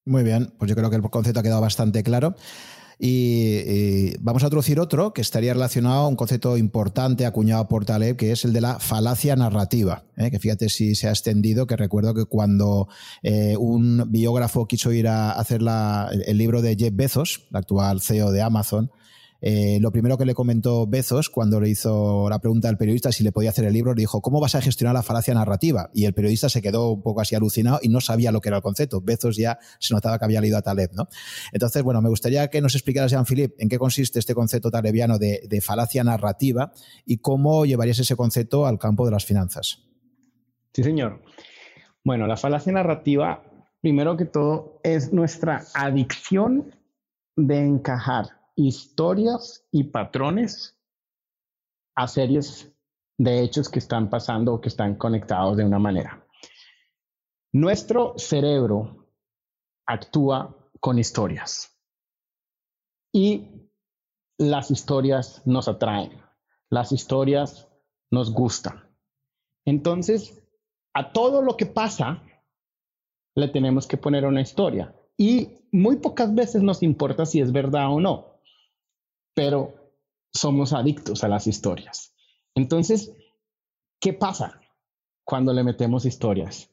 [0.05, 2.35] Muy bien, pues yo creo que el concepto ha quedado bastante claro.
[3.04, 8.14] Y, vamos a introducir otro que estaría relacionado a un concepto importante acuñado por Taleb,
[8.14, 10.04] que es el de la falacia narrativa.
[10.16, 10.30] ¿eh?
[10.30, 12.86] Que fíjate si se ha extendido, que recuerdo que cuando
[13.24, 15.62] eh, un biógrafo quiso ir a hacer
[16.26, 18.92] el libro de Jeff Bezos, el actual CEO de Amazon,
[19.44, 23.24] eh, lo primero que le comentó Bezos cuando le hizo la pregunta al periodista si
[23.24, 25.90] le podía hacer el libro, le dijo, ¿cómo vas a gestionar la falacia narrativa?
[25.93, 28.59] Y el periodista se quedó un poco así alucinado y no sabía lo que era
[28.59, 29.01] el concepto.
[29.01, 31.09] Bezos ya se notaba que había leído a Taleb, ¿no?
[31.51, 35.40] Entonces, bueno, me gustaría que nos explicaras, Jean-Philippe, en qué consiste este concepto talebiano de,
[35.48, 36.73] de falacia narrativa
[37.05, 39.82] y cómo llevarías ese concepto al campo de las finanzas.
[40.73, 41.20] Sí, señor.
[42.05, 43.43] Bueno, la falacia narrativa,
[43.81, 46.77] primero que todo, es nuestra adicción
[47.36, 50.78] de encajar historias y patrones
[51.94, 52.72] a series
[53.18, 56.26] de hechos que están pasando o que están conectados de una manera.
[57.52, 59.08] Nuestro cerebro
[59.86, 61.78] actúa con historias
[63.12, 63.68] y
[64.38, 66.20] las historias nos atraen,
[66.70, 67.68] las historias
[68.10, 68.88] nos gustan.
[69.64, 70.42] Entonces,
[70.94, 72.22] a todo lo que pasa
[73.34, 77.92] le tenemos que poner una historia y muy pocas veces nos importa si es verdad
[77.92, 78.31] o no
[79.34, 79.74] pero
[80.32, 82.14] somos adictos a las historias.
[82.54, 83.12] Entonces,
[84.00, 84.60] ¿qué pasa
[85.24, 86.70] cuando le metemos historias?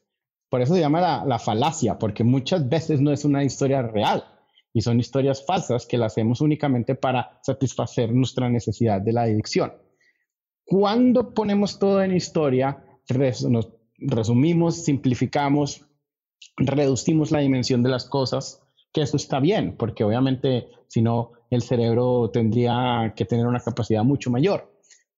[0.48, 4.24] Por eso se llama la, falacia, porque muchas veces no es una historia real
[4.72, 9.72] y son historias falsas que las hacemos únicamente para satisfacer nuestra necesidad de la adicción.
[10.64, 12.84] Cuando ponemos todo en historia,
[13.48, 13.68] nos
[13.98, 15.86] resumimos, simplificamos,
[16.56, 18.60] reducimos la dimensión de las cosas,
[18.92, 24.04] que eso está bien, porque obviamente si no el cerebro tendría que tener una capacidad
[24.04, 24.72] mucho mayor,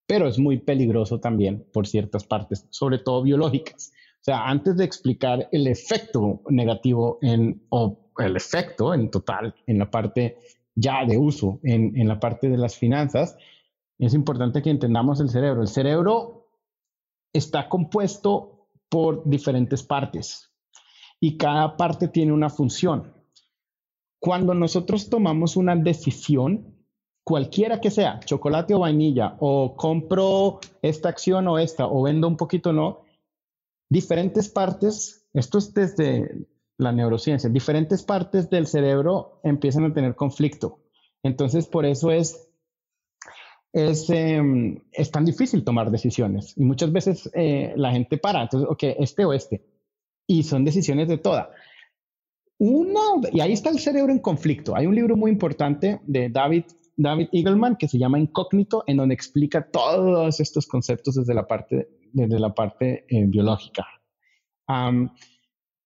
[0.07, 3.93] pero es muy peligroso también por ciertas partes, sobre todo biológicas.
[4.21, 9.79] O sea, antes de explicar el efecto negativo en, o el efecto en total en
[9.79, 10.39] la parte
[10.75, 13.37] ya de uso, en, en la parte de las finanzas,
[13.99, 15.63] es importante que entendamos el cerebro.
[15.63, 16.49] El cerebro
[17.33, 20.51] está compuesto por diferentes partes
[21.21, 23.12] y cada parte tiene una función.
[24.23, 26.77] Cuando nosotros tomamos una decisión,
[27.25, 32.37] cualquiera que sea, chocolate o vainilla, o compro esta acción o esta, o vendo un
[32.37, 33.03] poquito no,
[33.91, 36.47] diferentes partes, esto es desde
[36.79, 40.79] la neurociencia, diferentes partes del cerebro empiezan a tener conflicto.
[41.25, 42.49] Entonces, por eso es,
[43.73, 46.57] es, em, es tan difícil tomar decisiones.
[46.57, 49.67] Y muchas veces eh, la gente para, entonces, ok, este o este.
[50.29, 51.51] Y son decisiones de toda.
[53.33, 54.77] Y ahí está el cerebro en conflicto.
[54.77, 56.65] Hay un libro muy importante de David,
[56.97, 61.89] David Eagleman que se llama Incógnito, en donde explica todos estos conceptos desde la parte,
[62.13, 63.85] desde la parte eh, biológica.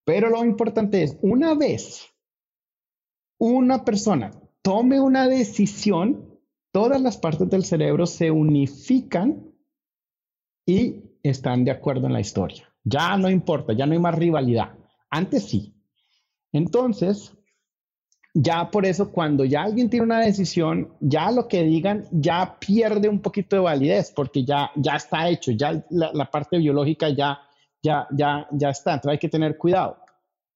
[0.04, 2.06] pero lo importante es, una vez
[3.38, 6.38] una persona tome una decisión,
[6.72, 9.50] todas las partes del cerebro se unifican
[10.66, 12.70] y están de acuerdo en la historia.
[12.84, 14.74] Ya no importa, ya no hay más rivalidad.
[15.08, 15.75] Antes sí,
[16.56, 17.32] entonces,
[18.32, 23.08] ya por eso cuando ya alguien tiene una decisión, ya lo que digan ya pierde
[23.08, 27.40] un poquito de validez porque ya, ya está hecho, ya la, parte biológica ya,
[27.82, 28.94] ya, ya, ya está.
[28.94, 29.98] Entonces hay que tener cuidado.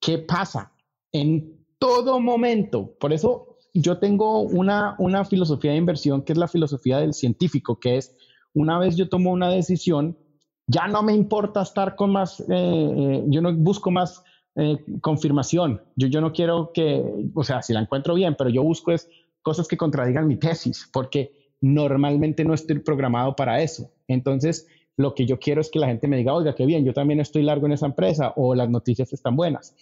[0.01, 0.73] ¿Qué pasa?
[1.13, 6.49] En todo momento, por eso yo tengo una, una filosofía de inversión que es la
[6.49, 8.17] filosofía del científico, que es
[8.55, 10.19] una vez yo tomo una decisión,
[10.67, 14.23] ya no me importa estar con más, eh, eh, yo no busco más
[14.57, 15.83] eh, confirmación.
[15.97, 17.05] Yo, yo no quiero que,
[17.35, 19.09] o sea, si la encuentro bien, pero yo busco es
[19.43, 23.91] cosas que contradigan mi tesis, porque normalmente no estoy programado para eso.
[24.09, 24.67] Entonces,
[24.97, 27.21] lo que yo quiero es que la gente me diga, oiga, qué bien, yo también
[27.21, 29.75] estoy largo en esa empresa o las noticias están buenas.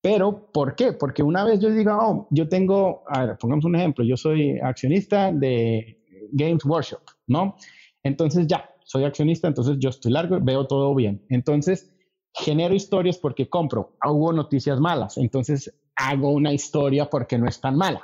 [0.00, 0.92] Pero, ¿por qué?
[0.92, 4.58] Porque una vez yo diga, oh, yo tengo, a ver, pongamos un ejemplo, yo soy
[4.58, 6.00] accionista de
[6.32, 7.54] Games Workshop, ¿no?
[8.02, 11.24] Entonces ya, soy accionista, entonces yo estoy largo, veo todo bien.
[11.28, 11.91] Entonces,
[12.34, 13.96] genero historias porque compro.
[14.04, 18.02] Hubo noticias malas, entonces hago una historia porque no es tan mala.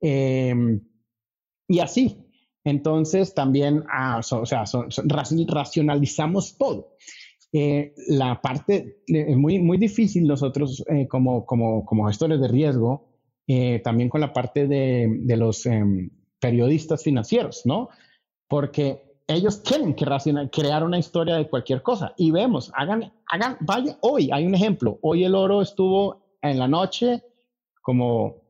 [0.00, 0.80] Em,
[1.68, 2.20] y así.
[2.64, 4.64] Entonces también, ah, o sea,
[5.04, 6.96] racionalizamos todo.
[7.52, 13.12] Eh, la parte es muy, muy difícil nosotros eh, como, como, como, gestores de riesgo,
[13.46, 16.10] eh, también con la parte de, de los em,
[16.40, 17.90] periodistas financieros, ¿no?
[18.48, 20.04] Porque ellos tienen que
[20.52, 22.12] crear una historia de cualquier cosa.
[22.16, 24.98] Y vemos, hagan, hagan, vaya, hoy hay un ejemplo.
[25.02, 27.22] Hoy el oro estuvo en la noche
[27.80, 28.42] como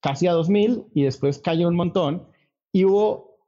[0.00, 2.26] casi a 2000 y después cayó un montón.
[2.72, 3.38] Y hubo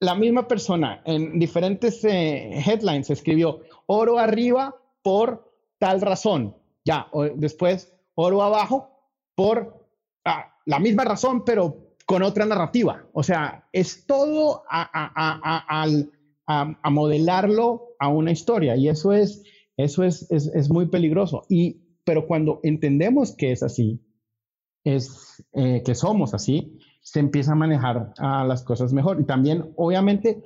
[0.00, 6.56] la misma persona en diferentes eh, headlines escribió oro arriba por tal razón.
[6.84, 8.90] Ya, después oro abajo
[9.34, 9.86] por
[10.24, 13.04] ah, la misma razón, pero con otra narrativa.
[13.12, 15.86] O sea, es todo a,
[16.90, 19.42] modelarlo a una historia y eso es,
[19.76, 21.42] eso es, es, muy peligroso.
[21.50, 24.00] Y, pero cuando entendemos que es así,
[24.84, 29.20] es eh, que somos así, se empieza a manejar a las cosas mejor.
[29.20, 30.44] Y también, obviamente,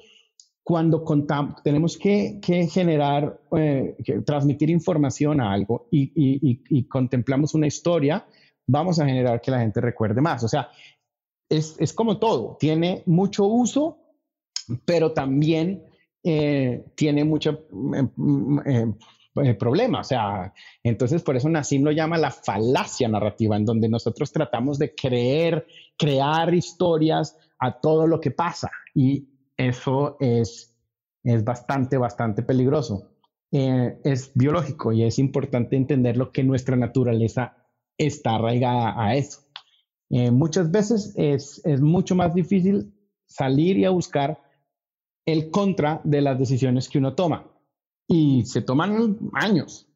[0.63, 7.55] cuando contamos, tenemos que, que generar, eh, transmitir información a algo y, y, y, contemplamos
[7.55, 8.27] una historia,
[8.67, 10.43] vamos a generar que la gente recuerde más.
[10.45, 10.71] O sea,
[11.51, 13.99] es, como todo, tiene mucho uso,
[14.85, 15.85] pero también
[16.23, 17.67] eh, tiene mucho
[18.67, 18.87] eh,
[19.43, 20.01] eh, problema.
[20.01, 24.79] O sea, entonces por eso Nassim lo llama la falacia narrativa, en donde nosotros tratamos
[24.79, 25.67] de creer,
[25.99, 28.71] crear historias a todo lo que pasa.
[28.95, 30.77] Y eso es,
[31.25, 33.11] es bastante, bastante peligroso.
[33.51, 37.57] es biológico y es importante entender lo que nuestra naturaleza
[37.99, 39.50] está arraigada a eso.
[40.11, 42.93] Eh, muchas veces es, mucho más difícil
[43.27, 44.41] salir y a buscar
[45.25, 47.47] el contra de las decisiones que uno toma.
[48.09, 49.87] Y se toman años,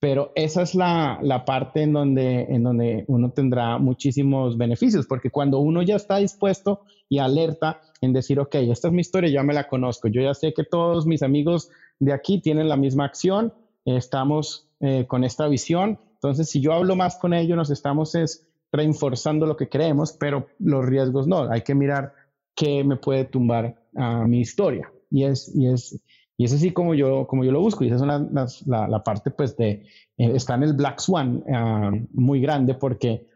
[0.00, 5.60] pero esa es la, parte en donde, en donde uno tendrá muchísimos beneficios, porque cuando
[5.60, 9.54] uno ya está dispuesto y alerta en decir, ok, esta es mi historia, ya me
[9.54, 11.70] la conozco, yo ya sé que todos mis amigos
[12.00, 16.96] de aquí tienen la misma acción, estamos eh, con esta visión, entonces si yo hablo
[16.96, 21.50] más con ellos, nos estamos es, reforzando lo que creemos, pero los riesgos no.
[21.50, 22.14] Hay que mirar
[22.56, 24.90] qué me puede tumbar a mi historia.
[25.10, 26.02] Y es, y es,
[26.38, 27.84] y es así como yo, como yo lo busco.
[27.84, 29.84] Y esa es la, la, parte, pues, de,
[30.16, 33.28] eh, está en el Black Swan ah, muy grande porque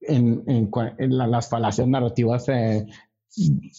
[0.00, 0.70] en, en,
[1.16, 2.86] las falacias narrativas eh,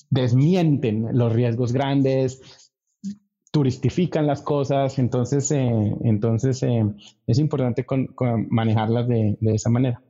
[0.09, 2.72] desmienten los riesgos grandes,
[3.51, 6.65] turistifican las cosas, entonces, eh, entonces
[7.27, 7.85] es importante
[8.49, 10.01] manejarlas de, de esa manera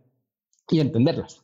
[0.70, 1.42] y entenderlas.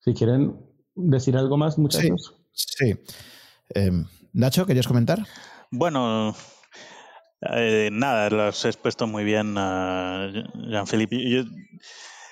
[0.00, 0.60] Si quieren
[0.94, 2.36] decir algo más, muchachos.
[2.52, 2.94] Sí.
[3.70, 5.26] Em, Nacho, ¿querías comentar?
[5.70, 6.34] Bueno,
[7.52, 11.46] eh, nada, lo has expuesto muy bien, Jean-Philippe.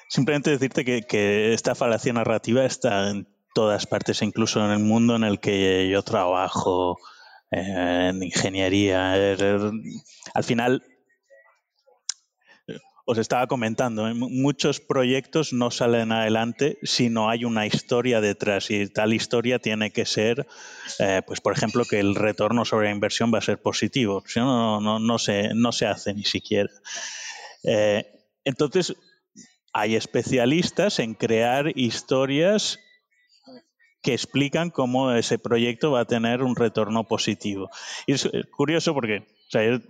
[0.08, 5.24] Simplemente decirte que, esta falacia narrativa está en todas partes, incluso en el mundo en
[5.24, 6.98] el que yo trabajo,
[7.50, 9.14] eh, en ingeniería.
[9.14, 10.82] Al final,
[13.04, 14.14] os estaba comentando, ¿eh?
[14.14, 19.90] muchos proyectos no salen adelante si no hay una historia detrás y tal historia tiene
[19.90, 20.46] que ser,
[21.00, 24.38] eh, pues por ejemplo, que el retorno sobre la inversión va a ser positivo, si
[24.38, 26.70] no, no, se, no se hace ni siquiera.
[27.64, 28.04] Eh,
[28.44, 28.94] entonces,
[29.72, 32.78] hay especialistas en crear historias
[34.02, 37.70] que explican cómo ese proyecto va a tener un retorno positivo.
[38.06, 39.80] Y es curioso porque te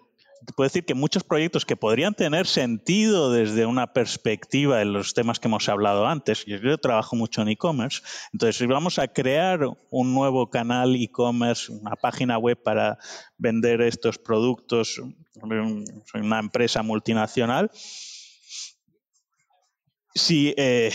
[0.55, 5.41] puedo decir que muchos proyectos que podrían tener sentido desde una perspectiva de los temas
[5.41, 8.03] que hemos hablado antes, yo, trabajo mucho en e-commerce,
[8.33, 9.61] entonces si vamos a crear
[9.91, 12.99] un nuevo canal e-commerce, una página web para
[13.39, 15.01] vender estos productos,
[15.35, 17.71] soy una empresa multinacional,
[20.15, 20.91] si eh,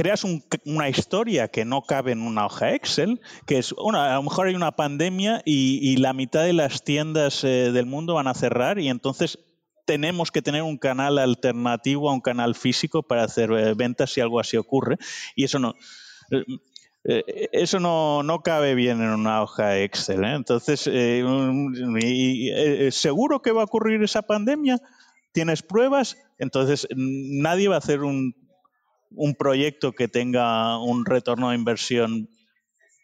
[0.00, 0.24] creas
[0.64, 4.46] una historia que no cabe en una hoja Excel, que es, bueno, a lo mejor
[4.46, 8.78] hay una pandemia y, la mitad de las tiendas eh, del mundo van a cerrar
[8.78, 9.38] y entonces
[9.84, 14.22] tenemos que tener un canal alternativo a un canal físico para hacer eh, ventas si
[14.22, 14.96] algo así ocurre.
[15.36, 15.74] Y eso no...
[16.32, 20.24] Eh, eso no, no, cabe bien en una hoja Excel.
[20.24, 20.80] Entonces,
[22.94, 24.78] ¿seguro que va a ocurrir esa pandemia?
[25.32, 26.16] ¿Tienes pruebas?
[26.38, 28.34] Entonces, nadie va a hacer un
[29.10, 32.28] un proyecto que tenga un retorno de inversión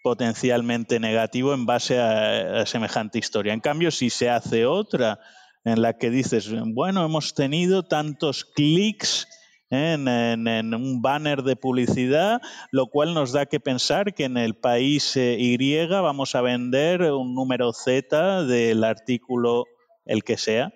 [0.02, 3.52] potencialmente negativo en base a, semejante historia.
[3.52, 5.18] En cambio, si se hace otra
[5.64, 9.26] en la que dices, bueno, hemos tenido tantos clics
[9.68, 15.16] en, un banner de publicidad, lo cual nos da que pensar que en el país
[15.16, 19.64] eh, Y vamos a vender un número Z del artículo,
[20.04, 20.72] el que sea.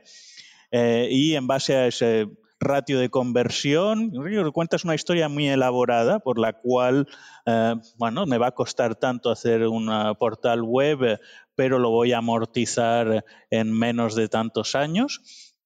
[0.73, 2.27] Eh, y en base a ese
[2.61, 4.12] ratio de conversión.
[4.53, 7.09] Cuentas una historia muy elaborada por la cual,
[7.47, 11.19] eh, bueno, me va a costar tanto hacer un portal web,
[11.55, 15.57] pero lo voy a amortizar en menos de tantos años.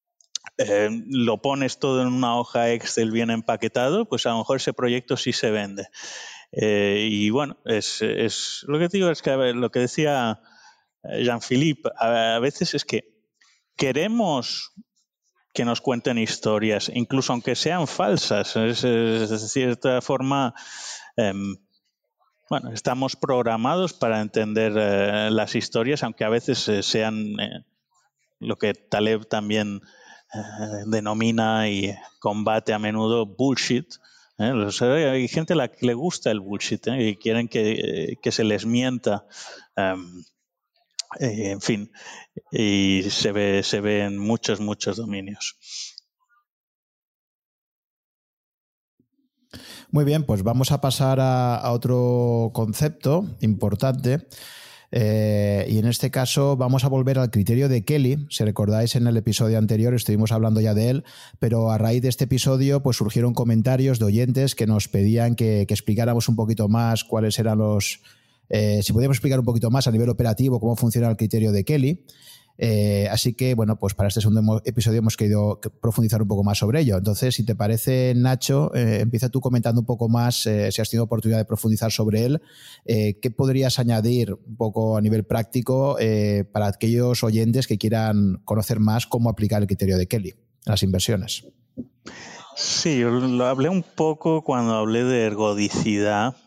[0.57, 4.73] Eh, lo pones todo en una hoja Excel bien empaquetado, pues a lo mejor ese
[4.73, 5.89] proyecto sí se vende.
[6.51, 10.39] Eh, y bueno, es, lo que digo es que lo que decía
[11.03, 13.15] Jean-Philippe, a veces es que
[13.75, 14.73] queremos
[15.55, 18.53] que nos cuenten historias, incluso aunque sean falsas.
[18.53, 20.53] De cierta forma,
[21.15, 21.55] em,
[22.49, 27.63] bueno, estamos programados para entender eh, las historias, aunque a veces eh, sean eh,
[28.39, 29.81] lo que Taleb también
[30.87, 33.87] denomina y combate a menudo bullshit.
[34.37, 38.65] hay gente a la que le gusta el bullshit y quieren que, que se les
[38.65, 39.25] mienta.
[39.77, 40.25] Em,
[41.19, 41.91] eh, en fin,
[42.51, 45.57] y se ve, se ve en muchos, muchos dominios.
[49.91, 54.27] Muy bien, pues vamos a pasar a, otro concepto importante.
[54.91, 58.27] Eh, y en este caso vamos a volver al criterio de Kelly.
[58.29, 61.03] Si recordáis en el episodio anterior estuvimos hablando ya de él,
[61.39, 65.61] pero a raíz de este episodio pues surgieron comentarios de oyentes que nos pedían que
[65.61, 68.01] explicáramos un poquito más cuáles eran los,
[68.49, 71.63] eh, si podíamos explicar un poquito más a nivel operativo cómo funciona el criterio de
[71.63, 72.05] Kelly.
[72.57, 76.57] Eh, así que, bueno, pues para este segundo episodio hemos querido profundizar un poco más
[76.57, 76.97] sobre ello.
[76.97, 81.03] Entonces, si te parece, Nacho, eh, empieza tú comentando un poco más, si has tenido
[81.03, 82.41] oportunidad de profundizar sobre él,
[82.85, 85.97] ¿qué podrías añadir un poco a nivel práctico
[86.53, 90.37] para aquellos oyentes que quieran conocer más cómo aplicar el criterio de Kelly en
[90.71, 91.45] las inversiones?
[92.55, 96.37] Sí, lo hablé un poco cuando hablé de ergodicidad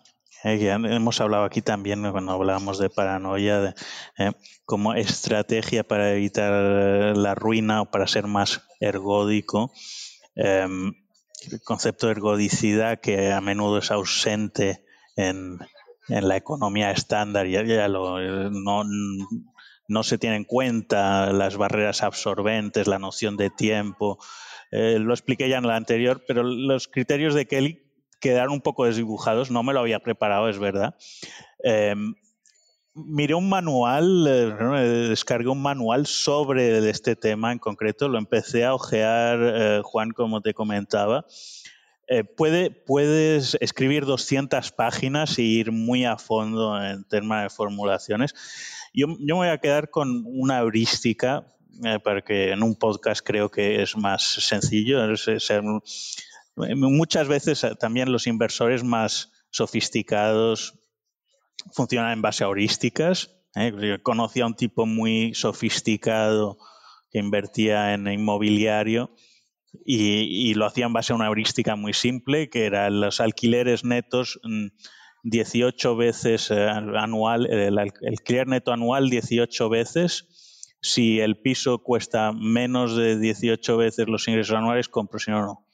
[0.45, 3.75] eh, hemos hablado aquí también cuando hablábamos de paranoia
[4.19, 4.33] eh,
[4.65, 9.73] como estrategia para evitar la ruina o para ser más ergódico.
[10.35, 10.93] Em,
[11.51, 14.85] el concepto de ergodicidad que a menudo es ausente
[15.17, 15.59] en,
[16.09, 18.85] la economía estándar, ya, no,
[19.89, 24.19] no se tiene en cuenta las barreras absorbentes, la noción de tiempo.
[24.71, 27.88] Eh, lo expliqué ya en la anterior, pero los criterios de Kelly
[28.21, 30.97] quedaron un poco desdibujados, no me lo había preparado, es verdad.
[31.63, 32.15] Em,
[32.95, 38.75] miré un manual, eh, descargué un manual sobre este tema en concreto, lo empecé a
[38.75, 41.27] ojear, eh, Juan, como te comentaba.
[42.09, 48.35] Eh, puede, puedes escribir 200 páginas y ir muy a fondo en temas de formulaciones.
[48.95, 51.47] Yo, yo me voy a quedar con una heurística,
[52.03, 55.13] porque en un podcast creo que es más sencillo.
[55.13, 55.29] Es,
[56.77, 60.75] Muchas veces eh, también los inversores más, sofisticados
[61.73, 63.31] funcionan en base a heurísticas.
[63.55, 63.73] ¿eh?
[63.81, 66.59] Yo a un tipo muy sofisticado
[67.11, 69.15] que invertía en inmobiliario
[69.85, 74.41] y, lo hacía en base a una heurística muy simple, que eran los alquileres netos
[75.23, 80.75] 18 mm, veces eh, anual, el, alquiler neto anual 18 veces.
[80.81, 85.68] Si el piso cuesta menos de 18 veces los ingresos anuales, compro, si no, no.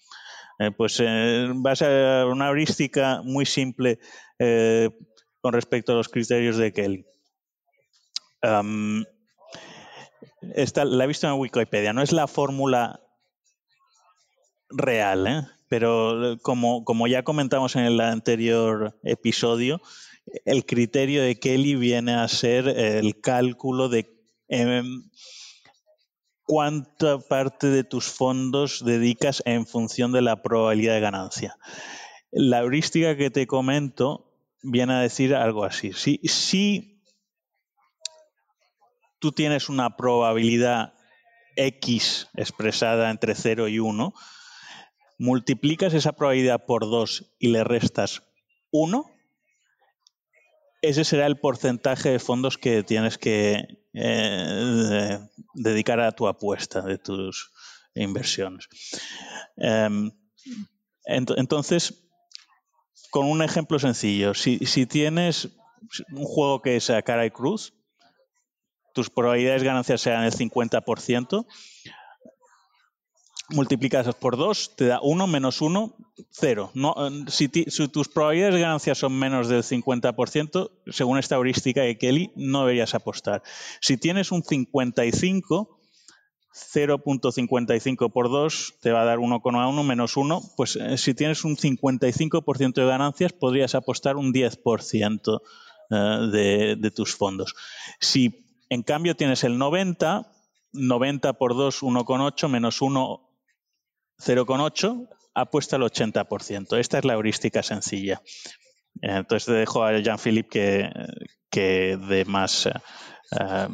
[0.67, 3.99] Eh, pues en base a una heurística muy simple
[5.41, 7.07] con respecto a los criterios de Kelly.
[10.55, 13.01] esta, la he visto en Wikipedia, no es la fórmula
[14.71, 15.43] real, ¿eh?
[15.69, 19.81] pero como, como ya comentamos en el anterior episodio,
[20.45, 24.07] el criterio de Kelly viene a ser el cálculo de
[24.49, 25.11] em,
[26.45, 31.57] cuánta parte de tus fondos dedicas en función de la probabilidad de ganancia.
[32.31, 34.31] La heurística que te comento
[34.63, 35.93] viene a decir algo así.
[35.93, 37.01] Si,
[39.19, 40.95] tú tienes una probabilidad
[41.57, 44.13] X expresada entre 0 y 1,
[45.19, 48.23] multiplicas esa probabilidad por 2 y le restas
[48.71, 49.11] 1,
[50.83, 55.19] ese será el porcentaje de fondos que tienes que eh,
[55.55, 57.53] dedicar a tu apuesta de tus
[57.95, 58.69] inversiones.
[59.57, 60.11] Em,
[61.07, 62.05] entonces,
[63.15, 64.35] con un ejemplo sencillo.
[64.35, 65.51] Si, tienes
[66.11, 67.73] un juego que es a cara y cruz,
[68.93, 71.47] tus probabilidades de ganancia sean el 50%,
[73.51, 75.95] multiplicas por 2, te da 1 menos 1,
[76.31, 76.71] 0.
[76.75, 76.95] No,
[77.29, 82.33] si, si, tus probabilidades de ganancia son menos del 50%, según esta heurística de Kelly,
[82.37, 83.43] no deberías apostar.
[83.81, 85.81] Si tienes un 55,
[86.55, 91.57] 0.55 por 2 te va a dar 1,1 menos 1, pues eh, si tienes un
[91.57, 95.41] 55% de ganancias podrías apostar un 10%
[95.91, 95.95] eh,
[96.31, 97.57] de, de, tus fondos.
[97.99, 100.31] Si en cambio tienes el 90,
[100.73, 103.34] 90 por 2, 1,8 menos 1,
[104.19, 106.79] 0,8, apuesta el 80%.
[106.79, 108.21] Esta es la heurística sencilla.
[109.01, 110.91] Entonces te dejo a Jean-Philippe que,
[111.51, 113.69] que dé más eh,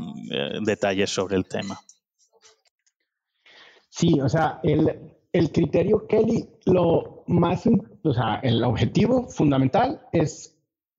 [0.62, 1.78] detalles sobre el tema.
[3.88, 7.64] Sí, o sea, el, el criterio Kelly, lo más,
[8.02, 10.56] o sea, el objetivo fundamental es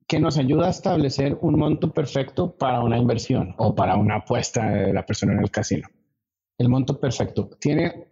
[0.07, 4.69] que nos ayuda a establecer un monto perfecto para una inversión o para una apuesta
[4.69, 5.87] de la persona en el casino.
[6.57, 8.10] El monto perfecto tiene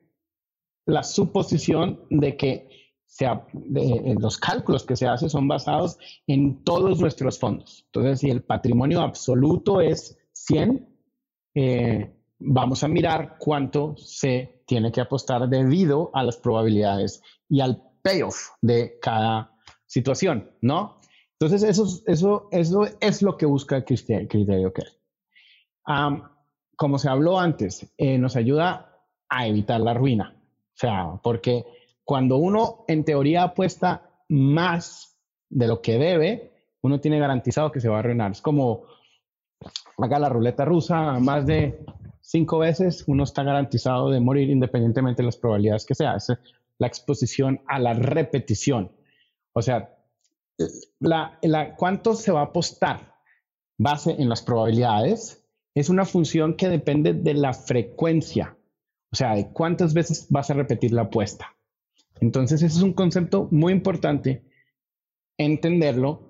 [0.90, 2.70] la suposición de que
[3.06, 5.98] sea, de, los cálculos que se hacen son basados
[6.28, 7.84] en todos nuestros fondos.
[7.88, 10.88] Entonces, si el patrimonio absoluto es 100,
[11.56, 17.82] eh, vamos a mirar cuánto se tiene que apostar debido a las probabilidades y al
[18.04, 19.58] payoff de cada
[19.88, 21.00] situación, ¿no?
[21.40, 24.92] Entonces, eso, eso, eso es lo que busca el criterio, Kelly.
[26.76, 28.90] como se habló antes, eh, nos ayuda
[29.30, 30.39] a evitar la ruina.
[30.80, 31.66] Sea, porque
[32.06, 35.18] cuando uno en teoría apuesta más
[35.50, 38.32] de lo que debe, uno tiene garantizado que se va a arruinar.
[38.32, 38.86] Es como
[39.98, 41.86] haga la ruleta rusa más de
[42.22, 46.16] cinco veces, uno está garantizado de morir independientemente de las probabilidades que sea.
[46.16, 46.32] Es
[46.78, 48.92] la exposición a la repetición.
[49.52, 49.98] O sea,
[51.00, 53.16] la, cuánto se va a apostar
[53.78, 55.46] base en las probabilidades
[55.76, 58.58] es una función que depende de la frecuencia,
[59.12, 61.56] o sea, de cuántas veces vas a repetir la apuesta.
[62.22, 64.44] Entonces, ese es un concepto muy importante
[65.38, 66.30] entenderlo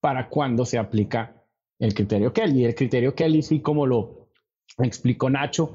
[0.00, 1.44] para cuando se aplica
[1.78, 2.64] el criterio Kelly.
[2.64, 4.28] El criterio Kelly, sí, como lo
[4.78, 5.74] explicó Nacho,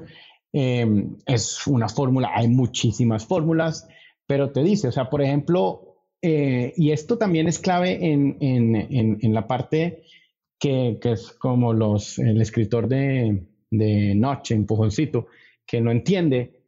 [0.52, 3.88] em, es una fórmula, hay muchísimas fórmulas,
[4.26, 9.18] pero te dice, o sea, por ejemplo, eh, y esto también es clave en, en,
[9.20, 10.04] en, la parte
[10.58, 15.26] que, que, es como los, el escritor de, de Noche, Empujoncito,
[15.66, 16.62] que no entiende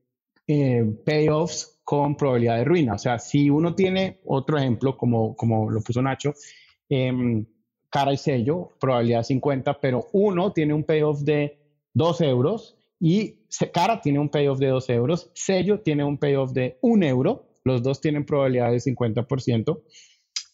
[0.47, 2.95] eh, payoffs con probabilidad de ruina.
[2.95, 6.35] O sea, si uno tiene otro ejemplo, como, como lo puso Nacho,
[6.89, 7.47] em,
[7.91, 11.59] cara y sello, probabilidad 50, pero uno tiene un payoff de
[11.95, 13.39] 2 euros y
[13.73, 17.83] Cara tiene un payoff de 2 euros, Sello tiene un payoff de 1 euro, los
[17.83, 19.83] dos tienen probabilidad de 50%,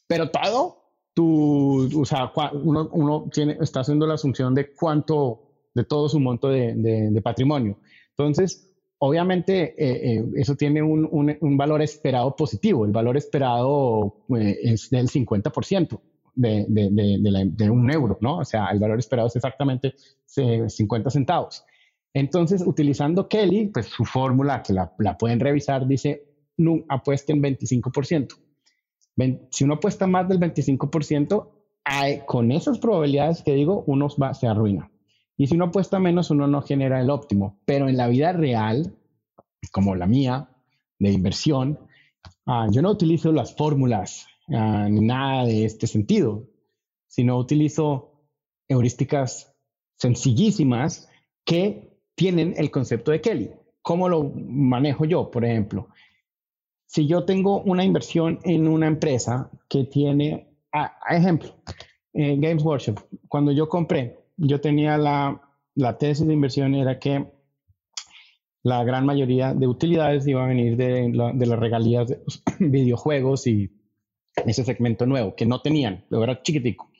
[0.07, 5.43] pero todo, tú, o sea, uno, uno tiene, está haciendo la asunción de cuánto,
[5.75, 7.79] de todo su monto de, patrimonio.
[8.17, 11.09] Entonces, obviamente, eh, eh, eso tiene un,
[11.41, 16.01] un, valor esperado positivo, el valor esperado eh, es del 50%
[16.37, 18.39] de, de, de, un euro, ¿no?
[18.39, 19.95] O sea, el valor esperado es exactamente
[20.27, 21.65] 50 centavos.
[22.13, 26.25] Entonces, utilizando Kelly, pues su fórmula, que la, la pueden revisar, dice,
[26.57, 28.29] no, apuesten 25%.
[29.51, 31.49] si uno apuesta más del 25%,
[32.27, 34.91] con esas probabilidades que digo, uno va, se arruina.
[35.37, 37.59] Y si uno apuesta menos, uno no genera el óptimo.
[37.65, 38.95] Pero en la vida real,
[39.73, 40.49] como la mía,
[40.99, 41.79] de inversión,
[42.47, 46.47] ah, yo no utilizo las fórmulas ah, ni nada de este sentido,
[47.07, 48.13] sino utilizo
[48.69, 49.55] heurísticas
[49.97, 51.09] sencillísimas
[51.45, 53.51] que tienen el concepto de Kelly.
[53.83, 55.89] ¿Cómo lo manejo yo, por ejemplo?
[56.87, 61.55] Si yo tengo una inversión en una empresa que tiene, a, ejemplo,
[62.13, 65.41] eh, Games Workshop, cuando yo compré, yo tenía la,
[65.75, 67.27] la tesis de inversión era que
[68.63, 73.47] la gran mayoría de utilidades iba a venir de, de las regalías de los videojuegos
[73.47, 73.71] y
[74.47, 76.91] ese segmento nuevo que no tenían, lo era chiquitico.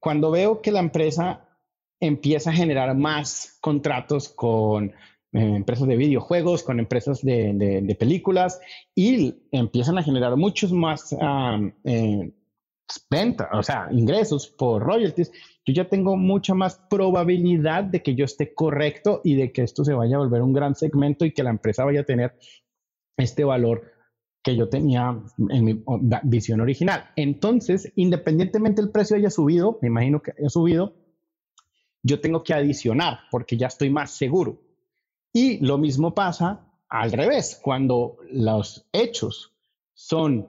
[0.00, 1.48] Cuando veo que la empresa
[2.00, 8.60] empieza a generar más contratos con eh, empresas de videojuegos, con empresas de, de, películas
[8.94, 11.14] y empiezan a generar muchos más
[11.84, 12.32] eh,
[13.10, 15.30] ventas, o sea, ingresos por royalties,
[15.68, 19.84] yo ya tengo mucha más probabilidad de que yo esté correcto y de que esto
[19.84, 22.38] se vaya a volver un gran segmento y que la empresa vaya a tener
[23.18, 23.92] este valor
[24.42, 25.20] que yo tenía
[25.50, 25.84] en mi
[26.22, 27.10] visión original.
[27.16, 30.94] Entonces, independientemente el precio haya subido, me imagino que haya subido,
[32.02, 34.62] yo tengo que adicionar porque ya estoy más seguro.
[35.34, 39.54] Y lo mismo pasa al revés, cuando los hechos
[39.92, 40.48] son,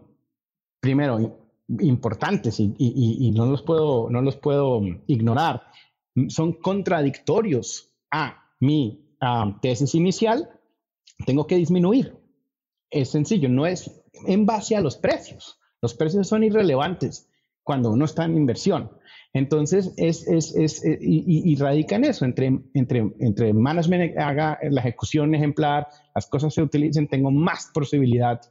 [0.80, 1.49] primero,
[1.80, 5.64] importantes y, no, los puedo, no los puedo ignorar.
[6.30, 9.06] Son contradictorios a mi
[9.62, 10.50] tesis inicial,
[11.26, 12.18] tengo que disminuir.
[12.90, 13.92] Es sencillo, no es
[14.26, 15.60] en base a los precios.
[15.82, 17.30] Los precios son irrelevantes
[17.64, 18.92] cuando uno está en inversión.
[19.32, 24.82] Entonces, es, es, es eh, y, radica en eso, entre, entre, entre management haga la
[24.82, 28.42] ejecución ejemplar, las cosas se utilicen, tengo más posibilidad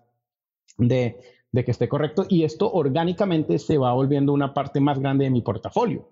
[0.77, 1.17] de,
[1.53, 5.31] de que esté correcto y esto orgánicamente se va volviendo una parte más grande de
[5.31, 6.09] mi portafolio,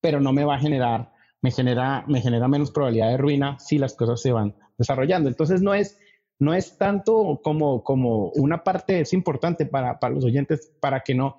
[0.00, 1.12] pero no me va a generar,
[1.42, 5.28] me genera, me genera menos probabilidad de ruina si las cosas se van desarrollando.
[5.28, 5.98] Entonces no es,
[6.38, 11.14] no es tanto como, como una parte, es importante para, para los oyentes para que
[11.14, 11.36] no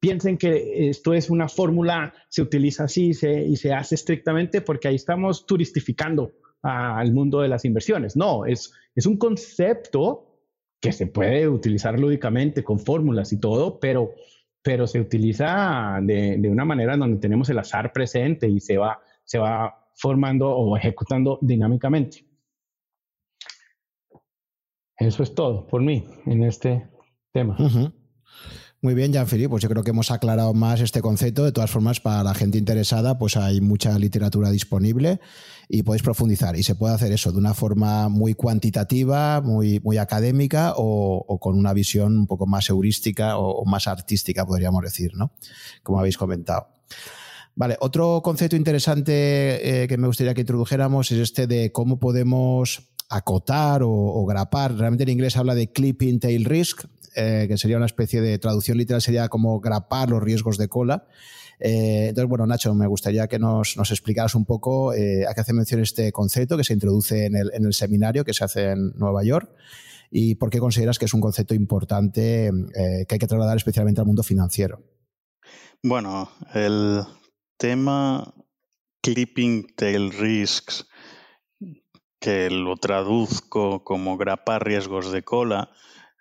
[0.00, 4.88] piensen que esto es una fórmula, se utiliza así se, y se hace estrictamente porque
[4.88, 6.32] ahí estamos turistificando
[6.62, 8.16] al mundo de las inversiones.
[8.16, 10.27] No, es, es un concepto
[10.80, 14.12] que se puede utilizar lúdicamente con fórmulas y todo, pero,
[14.62, 19.00] pero se utiliza de, de, una manera donde tenemos el azar presente y se va,
[19.24, 22.24] se va formando o ejecutando dinámicamente.
[24.96, 26.88] Eso es todo por mí en este
[27.32, 27.56] tema.
[28.80, 31.44] Muy bien, Jean-Philippe, pues yo creo que hemos aclarado más este concepto.
[31.44, 35.18] De todas formas, para la gente interesada, pues hay mucha literatura disponible
[35.68, 36.54] y podéis profundizar.
[36.54, 41.58] Y se puede hacer eso de una forma muy cuantitativa, muy, muy académica o, con
[41.58, 45.32] una visión un poco más heurística o, más artística, podríamos decir, ¿no?
[45.82, 46.68] Como habéis comentado.
[47.56, 52.92] Vale, otro concepto interesante eh, que me gustaría que introdujéramos es este de cómo podemos
[53.08, 54.76] acotar o, o, grapar.
[54.76, 56.84] Realmente en inglés habla de clipping tail risk,
[57.20, 61.08] eh, que sería una especie de traducción literal, sería como grapar los riesgos de cola.
[61.58, 65.40] Eh, entonces, bueno, Nacho, me gustaría que nos, nos explicaras un poco eh, a qué
[65.40, 68.70] hace mención este concepto que se introduce en el, en el, seminario que se hace
[68.70, 69.50] en Nueva York
[70.12, 74.06] y por qué consideras que es un concepto importante que hay que trasladar especialmente al
[74.06, 74.80] mundo financiero.
[75.82, 77.02] Bueno, el
[77.56, 78.32] tema
[79.02, 80.86] clipping tail risks,
[82.20, 85.72] que lo traduzco como grapar riesgos de cola,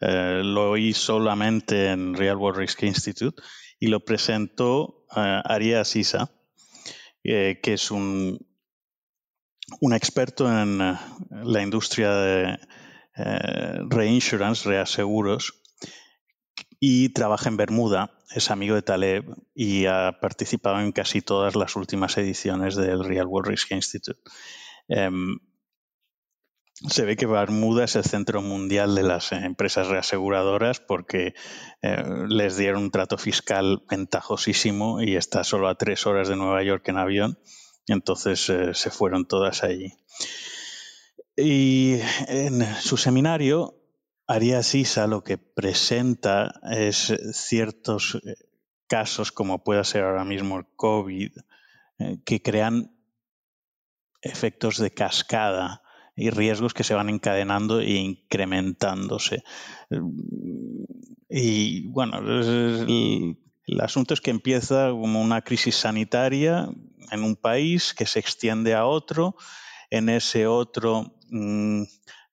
[0.01, 3.41] eh, lo oí solamente en Real World Risk Institute
[3.79, 6.31] y lo presentó uh, Arias Isa,
[7.23, 8.39] eh, que es un,
[9.81, 12.59] un experto en la industria de
[13.89, 15.63] reinsurance, reaseguros,
[16.79, 19.25] y trabaja en Bermuda, es amigo de Taleb
[19.55, 24.19] y ha participado en casi todas las últimas ediciones del Real World Risk Institute.
[24.87, 25.39] Em,
[26.85, 31.33] se ve que Bermuda es el centro mundial de las empresas reaseguradoras porque
[31.81, 36.61] eh, les dieron un trato fiscal ventajosísimo y está solo a tres horas de Nueva
[36.61, 37.39] York en avión.
[37.87, 39.93] Entonces eh, se fueron todas allí.
[41.35, 41.95] Y
[42.27, 43.75] en su seminario,
[44.27, 48.35] Arias Isa lo que presenta es ciertos eh,
[48.87, 51.31] casos, como pueda ser ahora mismo el COVID,
[52.25, 52.95] que crean
[54.21, 55.81] efectos de cascada
[56.17, 59.43] y riesgos que se van encadenando e incrementándose.
[61.29, 63.37] Y bueno, el,
[63.79, 66.69] asunto es que empieza como una crisis sanitaria
[67.11, 69.35] en un país que se extiende a otro,
[69.91, 71.83] en ese otro mm,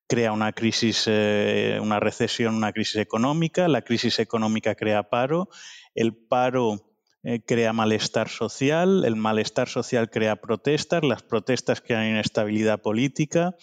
[0.09, 5.51] crea una crisis, eh, una recesión, una crisis económica, la crisis económica crea paro,
[5.95, 6.94] el paro
[7.25, 13.57] eh, crea malestar social, el malestar social crea protestas, las protestas crean inestabilidad política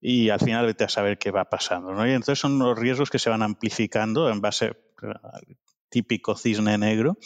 [0.00, 2.06] y al final vete a saber qué va pasando.
[2.06, 5.56] Y entonces son los riesgos que se van amplificando en base al
[5.88, 7.18] típico cisne negro.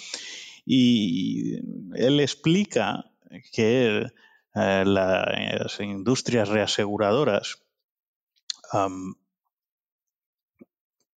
[0.65, 1.57] Y
[1.95, 3.11] él explica
[3.53, 4.07] que
[4.55, 7.59] eh, las industrias reaseguradoras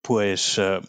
[0.01, 0.81] pues eh,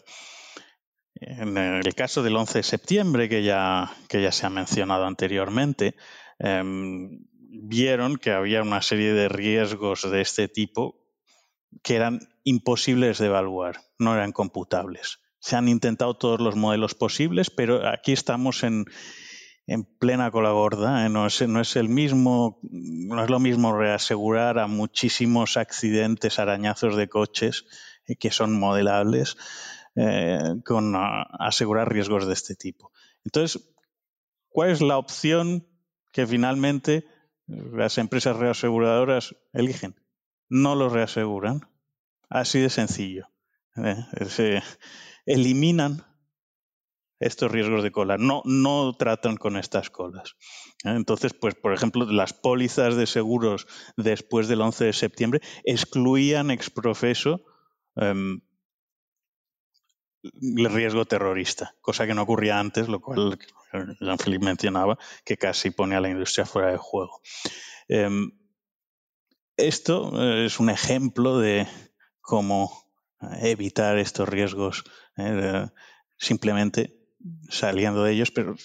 [1.21, 5.95] en el caso del 11 de septiembre, que ya, que ya se ha mencionado anteriormente,
[6.39, 11.01] em, vieron que había una serie de riesgos de este tipo
[11.83, 15.19] que eran imposibles de evaluar, no eran computables.
[15.39, 18.85] Se han intentado todos los modelos posibles, pero aquí estamos en,
[19.67, 21.05] en plena cola gorda.
[21.05, 21.09] ¿eh?
[21.09, 26.95] No, es, no, es, el mismo, no es lo mismo reasegurar a muchísimos accidentes, arañazos
[26.95, 27.65] de coches
[28.07, 29.37] eh, que son modelables,
[29.99, 32.91] eh, con asegurar riesgos de este tipo.
[33.25, 33.73] Entonces,
[34.47, 35.67] ¿cuál es la opción
[36.13, 37.05] que finalmente
[37.47, 39.95] las empresas reaseguradoras eligen?
[40.49, 41.61] No los reaseguran.
[42.29, 43.27] Así de sencillo.
[44.27, 44.61] Se
[45.25, 46.03] eliminan
[47.19, 48.17] estos riesgos de cola.
[48.17, 50.35] No, no tratan con estas colas.
[50.83, 50.91] ¿eh?
[50.95, 57.41] Entonces, pues, por ejemplo, las pólizas de seguros después del 11 de septiembre excluían exprofeso
[57.95, 58.41] em,
[60.33, 63.37] riesgo terrorista, cosa que no ocurría antes, lo cual
[63.99, 67.21] Jean-Philippe mencionaba, que casi pone a la industria fuera de juego.
[67.87, 68.31] Em,
[69.55, 71.67] esto es un ejemplo de
[72.21, 72.71] cómo
[73.41, 74.83] evitar estos riesgos
[75.17, 75.67] ¿eh?
[76.17, 76.97] simplemente
[77.49, 78.55] saliendo de ellos, pero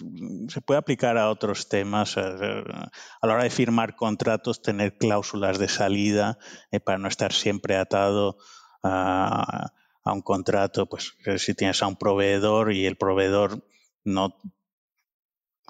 [0.49, 2.17] se puede aplicar a otros temas.
[2.17, 2.91] A,
[3.23, 6.39] la hora de firmar contratos, tener cláusulas de salida
[6.71, 8.37] eh, para no estar siempre atado
[8.83, 9.73] a,
[10.05, 10.87] un contrato.
[10.87, 13.65] Pues si tienes a un proveedor y el proveedor
[14.05, 14.37] no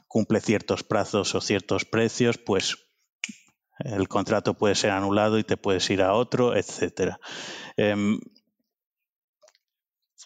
[0.09, 2.76] cumple ciertos plazos o ciertos precios, pues
[3.78, 7.18] el contrato puede ser anulado y te puedes ir a otro, etcétera.
[7.76, 8.20] Em,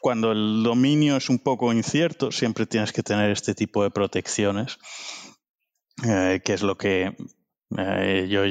[0.01, 4.79] cuando el dominio es un poco incierto, siempre tienes que tener este tipo de protecciones,
[6.05, 7.17] eh, que es lo que
[7.79, 8.43] eh, yo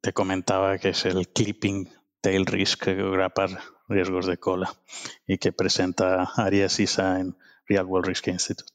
[0.00, 1.88] te comentaba, que es el clipping
[2.20, 3.50] tail risk, grapar
[3.88, 4.74] riesgos de cola,
[5.26, 7.36] y que presenta Arias Isa en
[7.66, 8.72] Real World Risk Institute.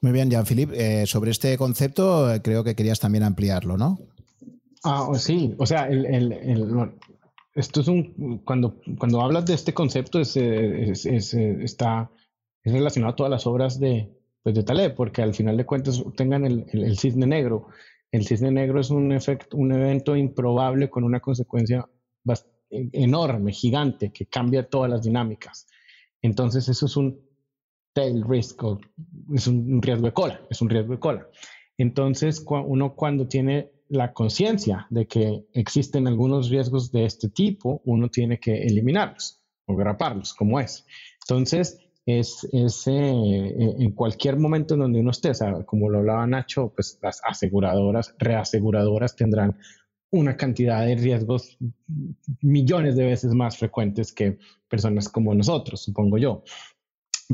[0.00, 1.02] Muy bien, Jean-Philippe.
[1.02, 3.98] Eh, sobre este concepto creo que querías también ampliarlo, ¿no?
[4.84, 6.92] Ah, sí, o sea, el, el,
[7.54, 12.10] esto es un, cuando, cuando hablas de este concepto es, es, es, está
[12.62, 14.10] es relacionado a todas las obras de,
[14.42, 17.68] pues de Taleb, porque al final de cuentas tengan el, el, cisne negro.
[18.14, 21.84] El cisne negro es un, efecto, un evento improbable con una consecuencia
[22.70, 25.66] enorme, gigante, que cambia todas las dinámicas.
[26.22, 27.20] Entonces eso es un
[27.92, 28.62] tail risk,
[29.34, 31.26] es un riesgo de cola, es un riesgo de cola.
[31.76, 38.10] Entonces uno cuando tiene la conciencia de que existen algunos riesgos de este tipo, uno
[38.10, 40.86] tiene que eliminarlos o graparlos, como es.
[41.22, 45.32] Entonces, es, es eh, en cualquier momento en donde uno esté,
[45.66, 49.58] como lo hablaba Nacho, pues las aseguradoras, reaseguradoras tendrán
[50.10, 51.58] una cantidad de riesgos
[52.40, 56.44] millones de veces más frecuentes que personas como nosotros, supongo yo.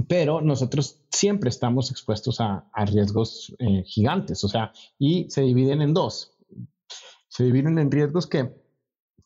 [0.08, 5.92] Pero nosotros siempre estamos expuestos a, riesgos eh, gigantes, o sea, y se dividen en
[5.92, 6.36] dos
[7.30, 8.52] se dividen en riesgos que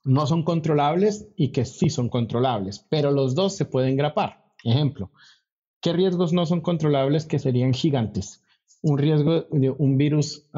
[0.05, 4.45] no son controlables y que sí son controlables, pero los dos se pueden grapar.
[4.63, 5.11] Ejemplo,
[5.85, 8.43] ¿qué riesgos no son controlables que serían gigantes?
[8.81, 10.49] Un riesgo de un virus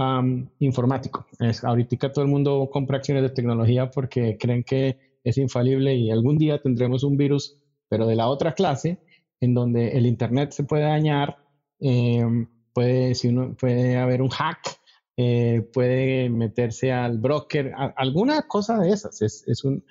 [0.61, 1.27] informático.
[1.41, 6.13] Es, ahorita todo el mundo compra acciones de tecnología porque creen que es infalible y
[6.13, 7.57] algún día tendremos un virus,
[7.89, 9.01] pero de la otra clase,
[9.41, 11.39] en donde el Internet se puede dañar,
[11.81, 14.79] em, puede, si uno, puede haber un hack
[15.17, 19.23] eh, puede meterse al broker, alguna cosa de esas.
[19.23, 19.85] Es, un,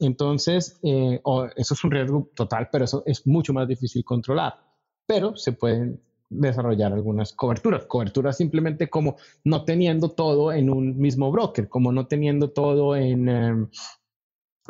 [0.00, 1.20] entonces, eh,
[1.56, 4.69] eso es un riesgo total, pero eso es mucho más difícil controlar.
[5.10, 7.84] Pero se pueden desarrollar algunas coberturas.
[7.86, 13.28] Coberturas simplemente como no teniendo todo en un mismo broker, como no teniendo todo en,
[13.28, 13.68] em,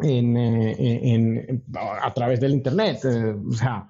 [0.02, 1.62] en, eh,
[2.00, 3.04] a través del Internet.
[3.04, 3.86] o sea,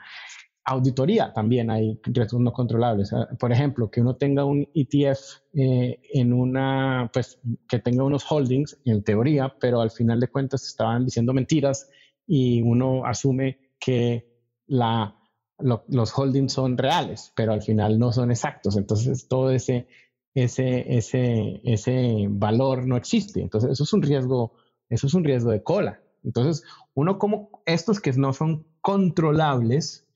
[0.65, 3.13] auditoría también hay riesgos no controlables.
[3.13, 5.21] Ah, por ejemplo, que uno tenga un ETF
[5.53, 10.67] eh, en una, pues que tenga unos holdings en teoría, pero al final de cuentas
[10.67, 11.89] estaban diciendo mentiras
[12.27, 14.27] y uno asume que
[14.67, 15.17] la,
[15.62, 18.77] los holdings son reales, pero al final no son exactos.
[18.77, 19.87] Entonces todo ese
[20.35, 23.41] ese, ese, ese valor no existe.
[23.41, 24.53] Entonces, eso es un riesgo,
[24.89, 26.01] eso es un riesgo de cola.
[26.23, 26.65] Entonces,
[26.95, 30.07] uno como estos que no son controlables,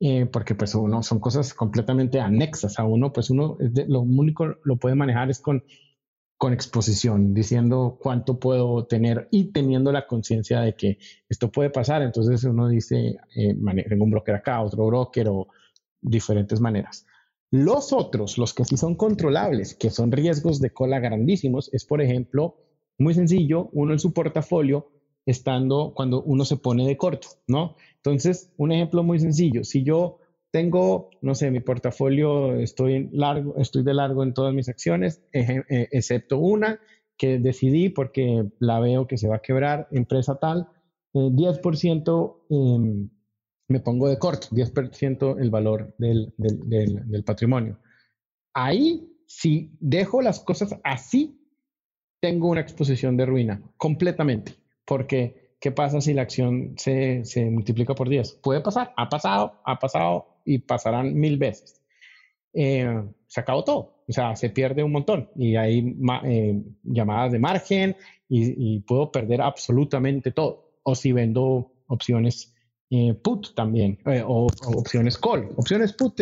[0.00, 3.56] eh, porque pues uno son cosas completamente anexas a uno, pues uno
[3.88, 5.64] lo único lo puede manejar es con,
[6.44, 12.02] con exposición, diciendo cuánto puedo tener y teniendo la conciencia de que esto puede pasar.
[12.02, 13.56] Entonces uno dice, eh,
[13.88, 15.48] tengo un broker acá, otro broker o
[16.02, 17.06] diferentes maneras.
[17.50, 22.02] Los otros, los que sí son controlables, que son riesgos de cola grandísimos, es por
[22.02, 22.56] ejemplo,
[22.98, 24.90] muy sencillo, uno en su portafolio
[25.24, 27.76] estando cuando uno se pone de corto, ¿no?
[27.96, 30.18] Entonces, un ejemplo muy sencillo, si yo
[30.54, 35.64] tengo, no sé, mi portafolio, estoy, largo, estoy de largo en todas mis acciones, eh,
[35.90, 36.78] excepto una
[37.16, 40.68] que decidí porque la veo que se va a quebrar, empresa tal,
[41.12, 43.10] 10% eh, em,
[43.66, 46.32] me pongo de corto, 10% el valor del,
[47.26, 47.80] patrimonio.
[48.52, 51.36] Ahí, si dejo las cosas así,
[52.20, 54.54] tengo una exposición de ruina completamente
[54.84, 58.34] porque, ¿qué pasa si la acción se, multiplica por 10?
[58.34, 61.80] Puede pasar, ha pasado, ha pasado y pasarán mil veces.
[62.52, 67.38] Eh, se acabó todo, o sea, se pierde un montón y hay eh, llamadas de
[67.38, 67.96] margen
[68.28, 70.72] y, puedo perder absolutamente todo.
[70.82, 72.54] O si vendo opciones
[72.90, 74.46] eh, put también, o,
[74.76, 75.48] opciones call.
[75.56, 76.20] Opciones put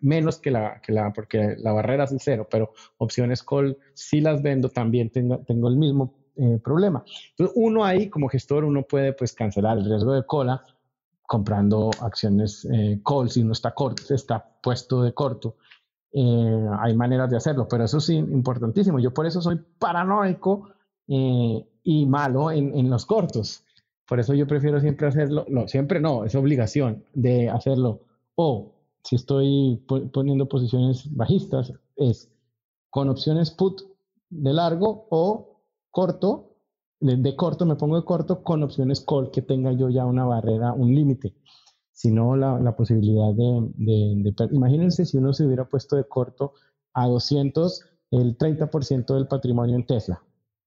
[0.00, 4.42] menos que la, que la, porque la barrera es cero, pero opciones call si las
[4.42, 7.04] vendo también tengo, tengo el mismo eh, problema.
[7.30, 10.64] Entonces, uno ahí como gestor, uno puede pues cancelar el riesgo de cola
[11.26, 15.56] comprando acciones eh, call si uno está corto, está puesto de corto.
[16.12, 19.00] Eh, hay maneras de hacerlo, pero eso sí, importantísimo.
[19.00, 20.68] Yo por eso soy paranoico
[21.08, 23.64] eh, y malo en, en, los cortos.
[24.06, 28.00] Por eso yo prefiero siempre hacerlo, no, siempre no, es obligación de hacerlo.
[28.36, 29.82] O si estoy
[30.12, 32.30] poniendo posiciones bajistas, es
[32.90, 33.82] con opciones put
[34.30, 35.60] de largo o
[35.90, 36.53] corto,
[37.04, 40.72] de, corto, me pongo de corto con opciones call que tenga yo ya una barrera,
[40.72, 41.34] un límite.
[41.92, 46.54] Si no, la, posibilidad de, de, Imagínense si uno se hubiera puesto de corto
[46.92, 50.22] a 200 el 30% del patrimonio en Tesla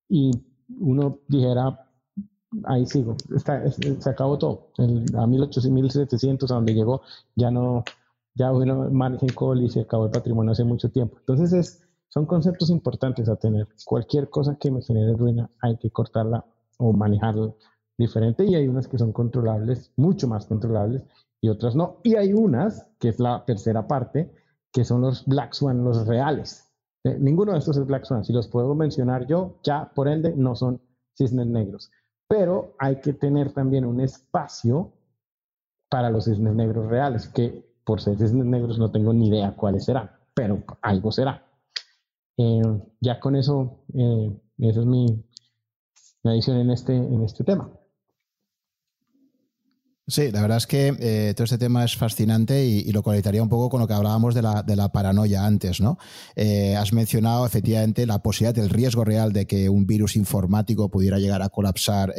[0.07, 0.31] y
[0.80, 1.89] uno dijera,
[2.65, 3.15] ahí sigo,
[3.99, 4.69] se acabó todo.
[4.77, 7.01] a 1800, 1700, a donde llegó,
[7.35, 7.84] ya no,
[8.35, 11.18] ya bueno, margin call y se acabó el patrimonio hace mucho tiempo.
[11.19, 13.67] Entonces es son conceptos importantes a tener.
[13.85, 16.45] Cualquier cosa que me genere ruina hay que cortarla
[16.77, 17.53] o manejarla
[17.97, 21.03] diferente y hay unas que son controlables, mucho más controlables
[21.41, 21.97] y otras no.
[22.03, 24.31] Y hay unas, que es la tercera parte,
[24.71, 26.71] que son los Black Swan, los reales.
[27.03, 28.23] Eh, ninguno de estos es Black Swan.
[28.23, 30.81] Si los puedo mencionar yo, ya por ende no son
[31.15, 31.91] cisnes negros.
[32.27, 34.91] Pero hay que tener también un espacio
[35.89, 39.85] para los cisnes negros reales, que por ser cisnes negros no tengo ni idea cuáles
[39.85, 41.46] serán, pero algo será.
[42.38, 42.61] Eh,
[43.01, 45.23] ya con eso, eh, esa es mi,
[46.23, 47.72] adición en este, en este tema.
[50.05, 53.49] Sí, la verdad es que eh, todo este tema es fascinante y, lo conectaría un
[53.49, 55.97] poco con lo que hablábamos de la, de la paranoia antes, ¿no?
[56.77, 61.41] has mencionado efectivamente la posibilidad del riesgo real de que un virus informático pudiera llegar
[61.41, 62.14] a colapsar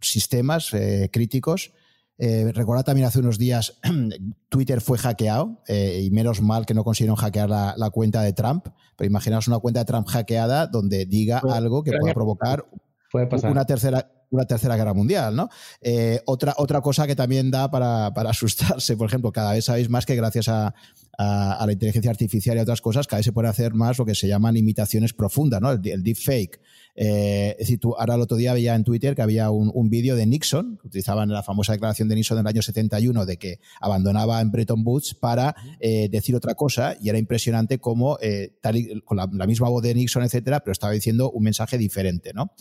[0.00, 0.70] sistemas
[1.10, 1.72] críticos.
[2.18, 3.78] Eh, recuerda también hace unos días
[4.48, 8.68] Twitter fue hackeado eh, y menos mal que no consiguieron hackear la, cuenta de Trump.
[8.96, 12.64] Pero imaginaos una cuenta de Trump hackeada donde diga algo que pueda provocar
[13.44, 15.48] una tercera una tercera guerra mundial, ¿no?
[15.80, 19.88] Eh, otra, otra cosa que también da para, para, asustarse, por ejemplo, cada vez sabéis
[19.88, 20.74] más que gracias a,
[21.16, 24.04] a, la inteligencia artificial y a otras cosas, cada vez se puede hacer más lo
[24.04, 25.70] que se llaman imitaciones profundas, ¿no?
[25.70, 26.60] El, el deepfake.
[26.96, 29.90] Eh, es decir, tú, ahora el otro día veía en Twitter que había un, un
[29.90, 33.60] vídeo de Nixon, que utilizaban la famosa declaración de Nixon del año 71 de que
[33.80, 38.76] abandonaba en Bretton Woods para eh, decir otra cosa y era impresionante cómo, eh, tal
[39.04, 42.52] con la, la, misma voz de Nixon, etcétera, pero estaba diciendo un mensaje diferente, ¿no?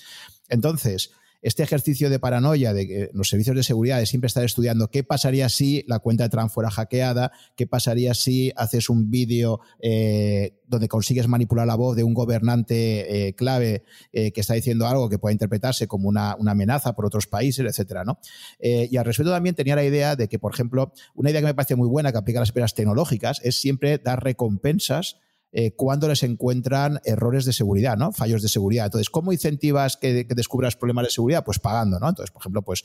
[0.49, 1.11] Entonces,
[1.45, 5.03] este ejercicio de paranoia de que los servicios de seguridad de siempre estar estudiando qué
[5.03, 10.59] pasaría si la cuenta de Trump fuera hackeada, qué pasaría si haces un vídeo eh,
[10.65, 15.07] donde consigues manipular la voz de un gobernante eh, clave eh, que está diciendo algo
[15.07, 18.17] que pueda interpretarse como una, una amenaza por otros países, etcétera, ¿no?
[18.59, 21.53] y al respecto también tenía la idea de que, por ejemplo, una idea que me
[21.53, 25.17] parece muy buena que aplica a las empresas tecnológicas es siempre dar recompensas
[25.51, 28.11] eh, cuando les encuentran errores de seguridad, ¿no?
[28.11, 28.85] Fallos de seguridad.
[28.85, 31.43] Entonces, ¿cómo incentivas que, descubras problemas de seguridad?
[31.45, 32.09] Pues pagando, ¿no?
[32.09, 32.83] Entonces, por ejemplo, pues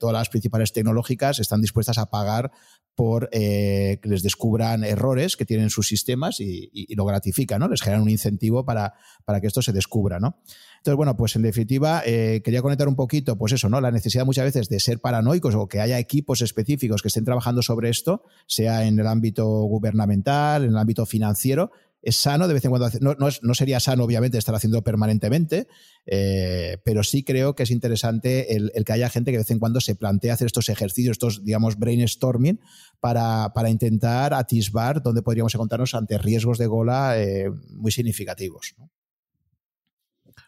[0.00, 2.50] todas las principales tecnológicas están dispuestas a pagar
[2.94, 7.68] por eh, que les descubran errores que tienen sus sistemas y, lo gratifican, ¿no?
[7.68, 8.94] Les generan un incentivo para,
[9.24, 10.40] para que esto se descubra, ¿no?
[10.84, 13.80] Entonces, bueno, pues en definitiva, eh, quería conectar un poquito, pues eso, ¿no?
[13.80, 17.62] La necesidad muchas veces de ser paranoicos o que haya equipos específicos que estén trabajando
[17.62, 21.70] sobre esto, sea en el ámbito gubernamental, en el ámbito financiero,
[22.02, 22.90] es sano de vez en cuando.
[23.00, 25.68] No, no, sería sano, obviamente, estar haciendo permanentemente,
[26.04, 29.60] eh, pero sí creo que es interesante el, que haya gente que de vez en
[29.60, 32.60] cuando se plantea hacer estos ejercicios, estos, digamos, brainstorming,
[33.00, 38.74] para, para intentar atisbar dónde podríamos encontrarnos ante riesgos de gola eh, muy significativos.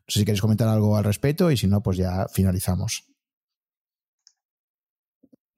[0.08, 3.04] Si queréis comentar algo al respecto y si no, pues ya finalizamos.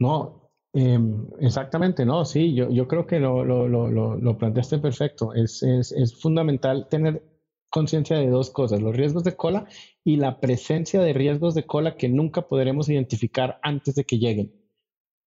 [0.00, 5.34] No, em, exactamente, no, sí, yo, yo creo que lo, lo, lo, lo planteaste perfecto.
[5.34, 7.22] Es, es, es fundamental tener
[7.70, 9.66] conciencia de dos cosas, los riesgos de cola
[10.04, 14.54] y la presencia de riesgos de cola que nunca podremos identificar antes de que lleguen.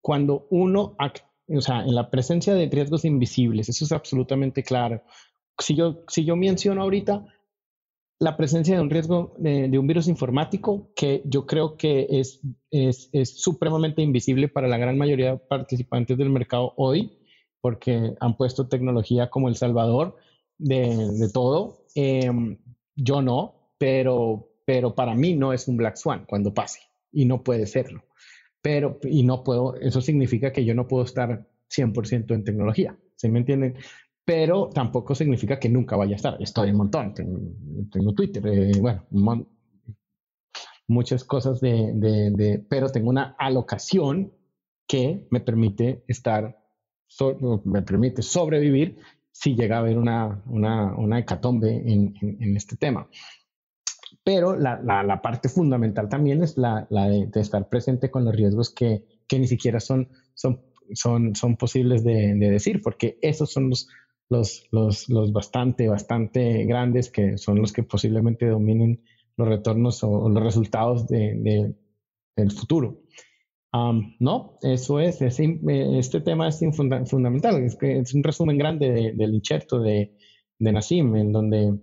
[0.01, 0.95] Cuando uno,
[1.47, 5.03] o sea, en la presencia de riesgos invisibles, eso es absolutamente claro.
[5.59, 7.25] Si yo, si yo menciono ahorita
[8.21, 12.39] la presencia de un riesgo de, un virus informático que yo creo que es,
[12.69, 17.17] es, supremamente invisible para la gran mayoría de participantes del mercado hoy,
[17.61, 20.17] porque han puesto tecnología como El Salvador
[20.59, 21.87] de, de todo.
[21.95, 22.59] Em,
[22.95, 26.81] yo no, pero, pero para mí no es un Black Swan cuando pase
[27.11, 28.03] y no puede serlo.
[28.61, 32.95] Pero, y no puedo, eso significa que yo no puedo estar 100% en tecnología.
[33.15, 33.77] ¿Se me entienden?
[34.31, 36.37] Pero tampoco significa que nunca vaya a estar.
[36.41, 39.45] Estoy un montón, tengo, Twitter, eh, bueno,
[40.87, 44.31] muchas cosas de, de, pero tengo una alocación
[44.87, 46.57] que me permite estar,
[47.65, 48.99] me permite sobrevivir
[49.33, 53.09] si llega a haber una, una, una hecatombe en, en, este tema.
[54.23, 58.23] Pero la, la, la, parte fundamental también es la, la de, de, estar presente con
[58.23, 60.61] los riesgos que, que ni siquiera son, son,
[60.93, 63.89] son, son posibles de, de, decir, porque esos son los,
[64.31, 69.03] los, los, los bastante, bastante grandes que son los que posiblemente dominen
[69.35, 71.75] los retornos o, los resultados de,
[72.35, 73.01] del futuro.
[74.19, 76.61] no, eso es, este tema es
[77.05, 80.15] fundamental, es, que es un resumen grande del incherto de,
[80.59, 81.77] de Nassim, en donde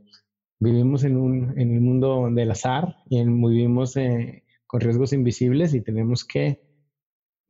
[0.59, 5.83] vivimos en, un, en el mundo del azar y vivimos eh, con riesgos invisibles y
[5.83, 6.63] tenemos que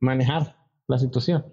[0.01, 0.57] manejar
[0.87, 1.45] la situación.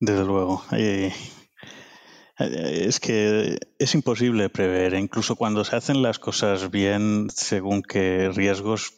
[0.00, 0.62] Desde luego.
[0.72, 1.12] Eh,
[2.38, 8.30] eh, es que es imposible prever, incluso cuando se hacen las cosas bien, según qué
[8.34, 8.92] riesgos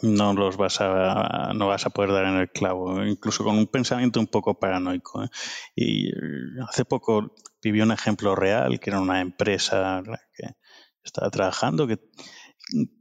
[0.00, 3.66] no los vas a no vas a poder dar en el clavo, incluso con un
[3.66, 5.24] pensamiento un poco paranoico.
[5.24, 5.28] ¿eh?
[5.74, 6.10] Y
[6.68, 10.02] hace poco viví un ejemplo real, que era una empresa
[10.34, 10.54] que
[11.02, 11.98] estaba trabajando, que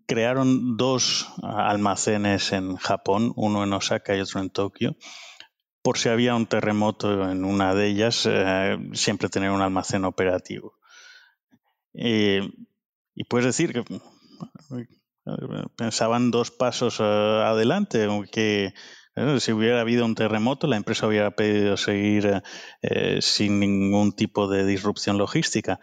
[0.07, 4.95] crearon dos almacenes en Japón, uno en Osaka y otro en Tokio,
[5.87, 10.73] por si había un terremoto en una de ellas, eh, siempre tener un almacén operativo.
[11.93, 13.85] y puedes decir que
[15.77, 18.73] pensaban dos pasos eh, adelante, aunque
[19.15, 22.43] eh, si hubiera habido un terremoto, la empresa hubiera pedido seguir
[23.21, 25.79] sin ningún tipo de disrupción logística.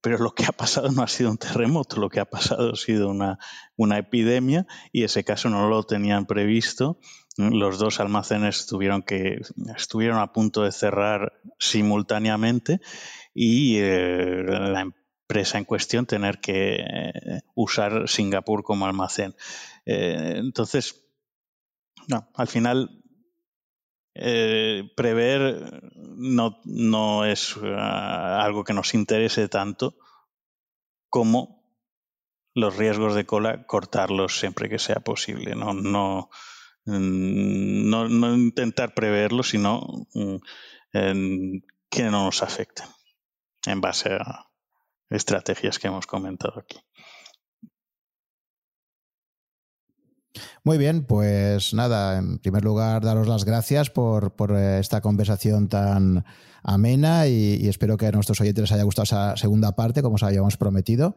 [0.00, 2.76] Pero lo que ha pasado no ha sido un terremoto, lo que ha pasado ha
[2.76, 3.38] sido una,
[3.76, 6.98] una epidemia y ese caso no lo tenían previsto
[7.38, 9.40] los dos almacenes tuvieron que,
[9.76, 12.80] estuvieron a punto de cerrar simultáneamente
[13.32, 19.36] y eh, la empresa en cuestión tener que eh, usar Singapur como almacén.
[19.86, 21.04] Eh, entonces,
[22.34, 22.90] al final
[24.96, 29.96] prever no, no es algo que nos interese tanto
[31.08, 31.58] como
[32.54, 35.54] los riesgos de cola, cortarlos siempre que sea posible.
[35.54, 36.30] No,
[36.88, 40.36] no, no intentar preverlo, sino mm,
[41.90, 42.86] que no nos afecten
[43.66, 44.46] en base a
[45.10, 46.78] estrategias que hemos comentado aquí.
[50.62, 55.68] Muy bien, pues nada, en primer lugar, daros las gracias por, por eh, esta conversación
[55.68, 56.24] tan
[56.62, 60.16] amena y, y, espero que a nuestros oyentes les haya gustado esa segunda parte, como
[60.16, 61.16] os habíamos prometido.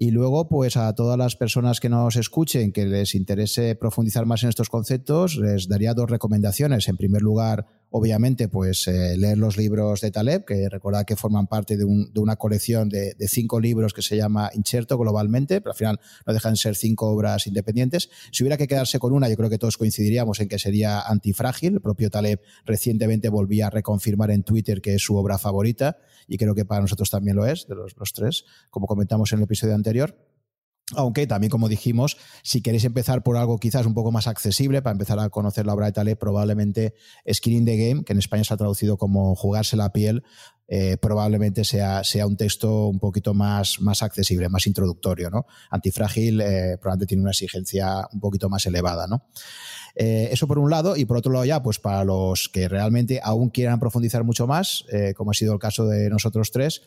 [0.00, 4.44] Y luego, pues a todas las personas que nos escuchen, que les interese profundizar más
[4.44, 6.86] en estos conceptos, les daría dos recomendaciones.
[6.86, 11.48] En primer lugar, obviamente, pues eh, leer los libros de Taleb, que recordad que forman
[11.48, 16.00] parte de, una colección de, cinco libros que se llama Incherto globalmente, pero al final
[16.24, 18.08] no dejan de ser cinco obras independientes.
[18.30, 21.74] Si hubiera que quedarse con una, yo creo que todos coincidiríamos en que sería Antifrágil.
[21.74, 25.98] El propio Taleb recientemente volvía a reconfirmar en Twitter que es su obra favorita
[26.28, 29.38] y creo que para nosotros también lo es, de los, los tres, como comentamos en
[29.38, 29.87] el episodio anterior.
[30.96, 34.92] Aunque también, como dijimos, si queréis empezar por algo quizás un poco más accesible para
[34.92, 36.94] empezar a conocer la obra de Taleb, probablemente
[37.30, 40.22] Skin in the Game, que en España se ha traducido como jugarse la piel,
[40.66, 45.28] eh, probablemente sea, sea un texto un poquito más, más accesible, más introductorio.
[45.28, 45.44] ¿no?
[45.70, 49.06] Antifrágil eh, probablemente tiene una exigencia un poquito más elevada.
[49.06, 49.26] ¿no?
[49.94, 53.20] Eh, eso por un lado, y por otro lado ya, pues para los que realmente
[53.22, 54.86] aún quieran profundizar mucho más,
[55.16, 56.82] como ha sido el caso de nosotros tres,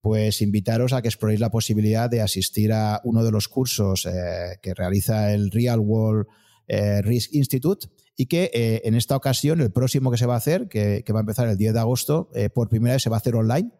[0.00, 4.58] pues invitaros a que exploréis la posibilidad de asistir a uno de los cursos eh,
[4.62, 6.26] que realiza el Real World
[7.02, 8.50] Risk Institute y que
[8.84, 11.56] en esta ocasión, el próximo que se va a hacer, que, va a empezar el
[11.56, 13.70] 10 de agosto, por primera vez se va a hacer online.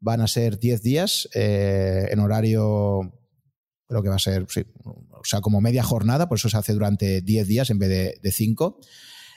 [0.00, 3.12] Van a ser 10 días en horario
[3.92, 4.46] creo que va a ser,
[4.84, 8.32] o sea, como media jornada, por eso se hace durante 10 días en vez de
[8.32, 8.80] 5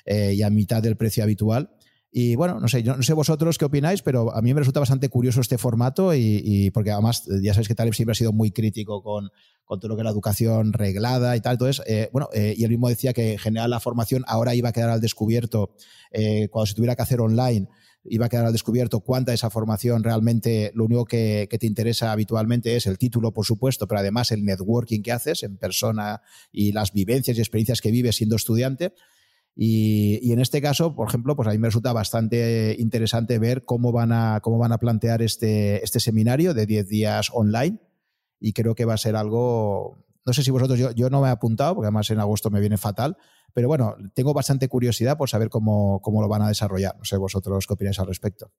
[0.05, 1.71] eh, y a mitad del precio habitual.
[2.17, 4.79] Y bueno, no sé, yo no sé vosotros qué opináis, pero a mí me resulta
[4.79, 8.51] bastante curioso este formato y, porque además ya sabéis que Taleb siempre ha sido muy
[8.51, 9.31] crítico con,
[9.67, 11.55] todo lo que es la educación reglada y tal.
[11.55, 14.69] Entonces, eh, bueno, eh, y él mismo decía que en general la formación ahora iba
[14.69, 15.75] a quedar al descubierto
[16.51, 17.67] cuando se tuviera que hacer online
[18.05, 22.77] iba a quedar al descubierto cuánta esa formación realmente lo único que, te interesa habitualmente
[22.77, 26.21] es el título, por supuesto, pero además el networking que haces en persona
[26.51, 28.93] y las vivencias y experiencias que vives siendo estudiante.
[29.55, 33.91] Y, en este caso, por ejemplo, pues a mí me resulta bastante interesante ver cómo
[33.91, 37.79] van a, cómo van a plantear este, este seminario de 10 días online.
[38.39, 41.29] Y creo que va a ser algo, no sé si vosotros, yo, yo no me
[41.29, 43.17] he apuntado, porque además en agosto me viene fatal,
[43.55, 46.93] pero bueno, tengo bastante curiosidad por saber cómo, lo van a desarrollar.
[46.97, 48.51] No sé vosotros qué opináis al respecto.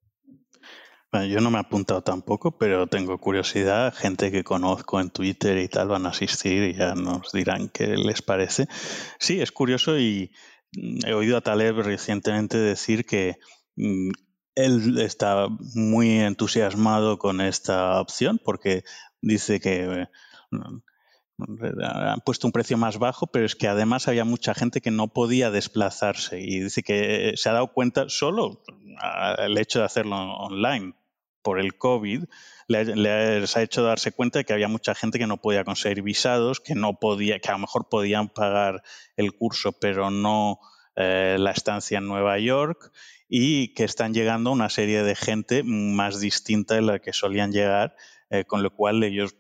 [1.12, 3.93] Bueno, yo no me he apuntado tampoco, pero tengo curiosidad.
[3.94, 7.89] Gente que conozco en Twitter y tal van a asistir y ya nos dirán qué
[7.89, 8.68] les parece.
[9.18, 10.32] Sí, es curioso y
[11.05, 13.36] he oído a Taleb recientemente decir que
[13.77, 14.11] mm,
[14.55, 18.85] él está muy entusiasmado con esta opción porque
[19.20, 20.07] dice que
[21.39, 25.09] han puesto un precio más bajo, pero es que además había mucha gente que no
[25.09, 28.62] podía desplazarse y dice que se ha dado cuenta solo
[29.39, 30.94] el hecho de hacerlo online
[31.43, 32.24] por el COVID
[32.68, 36.60] les ha hecho darse cuenta de que había mucha gente que no podía conseguir visados,
[36.60, 38.82] que no podía, que a lo mejor podían pagar
[39.16, 40.59] el curso, pero no
[40.97, 42.90] eh, la estancia en Nueva York
[43.28, 47.97] y que están llegando una serie de gente más distinta de la que solían llegar,
[48.30, 49.34] eh, con lo cual ellos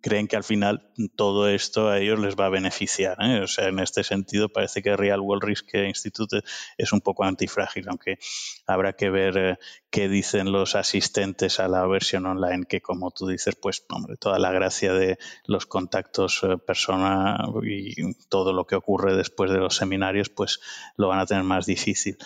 [0.00, 3.16] creen que al final todo esto a ellos les va a beneficiar.
[3.20, 3.40] ¿eh?
[3.40, 6.42] O sea, en este sentido parece que Real World Risk Institute
[6.76, 8.18] es un poco antifrágil, aunque
[8.66, 9.58] habrá que ver eh,
[9.90, 14.38] qué dicen los asistentes a la versión online, que como tú dices, pues, hombre, toda
[14.38, 19.76] la gracia de los contactos eh, persona y todo lo que ocurre después de los
[19.76, 20.60] seminarios, pues
[20.96, 22.18] lo van a tener más difícil.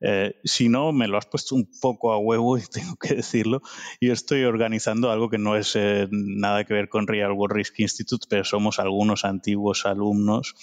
[0.00, 3.62] Eh, si no, me lo has puesto un poco a huevo y tengo que decirlo.
[4.00, 7.80] Yo estoy organizando algo que no es eh, nada que ver con Real World Risk
[7.80, 10.54] Institute, pero somos algunos antiguos alumnos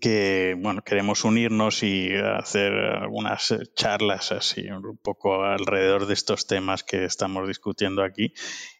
[0.00, 6.82] que bueno, queremos unirnos y hacer algunas charlas así un poco alrededor de estos temas
[6.82, 8.32] que estamos discutiendo aquí.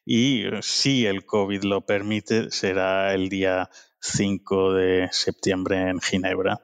[0.05, 3.69] Y si el COVID lo permite, será el día
[4.01, 6.61] 5 de septiembre en Ginebra.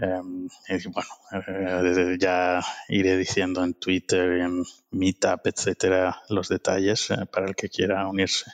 [0.00, 1.08] Em, y bueno,
[1.48, 4.62] eh, ya iré diciendo en Twitter, en
[4.92, 8.48] Meetup, etcétera, los detalles eh, para el que quiera unirse.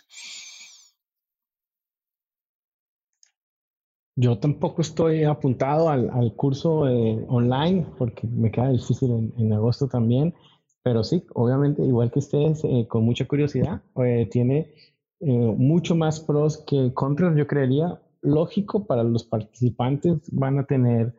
[4.17, 10.35] Yo tampoco estoy apuntado al, curso eh, online porque me queda difícil en, agosto también,
[10.83, 13.83] pero sí, obviamente, igual que ustedes, con mucha curiosidad,
[14.31, 14.73] tiene
[15.21, 18.01] mucho más pros que contras, yo creería.
[18.23, 21.13] Lógico, para los participantes van a tener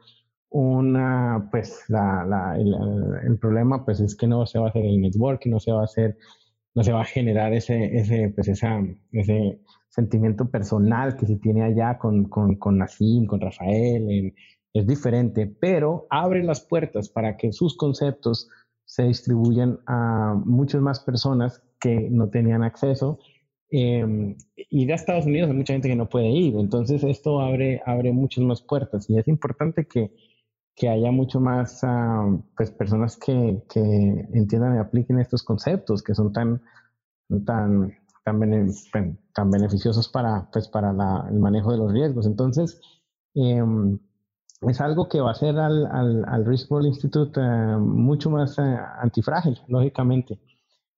[0.57, 5.51] una, pues la, el, problema pues es que no se va a hacer el networking,
[5.51, 6.17] no se va a hacer,
[6.73, 9.59] no se va a generar ese, ese, pues esa, ese
[9.89, 14.33] sentimiento personal que se tiene allá con, con, con Nassim, con Rafael,
[14.73, 18.49] es diferente, pero abre las puertas para que sus conceptos
[18.85, 23.19] se distribuyan a muchas más personas que no tenían acceso.
[23.71, 27.81] Eh, ir a Estados Unidos hay mucha gente que no puede ir, entonces esto abre,
[27.85, 30.11] abre muchas más puertas y es importante que,
[30.75, 32.27] que haya mucho más ah,
[32.57, 33.79] pues, personas que, que,
[34.33, 36.61] entiendan y apliquen estos conceptos que son tan,
[37.45, 37.93] tan,
[38.23, 42.25] tan, tan beneficiosos para, pues, para la, el manejo de los riesgos.
[42.25, 42.81] Entonces,
[43.35, 43.99] em,
[44.61, 48.57] es algo que va a hacer al, al, al Risk World Institute eh, mucho más
[48.59, 50.39] eh, antifrágil, lógicamente.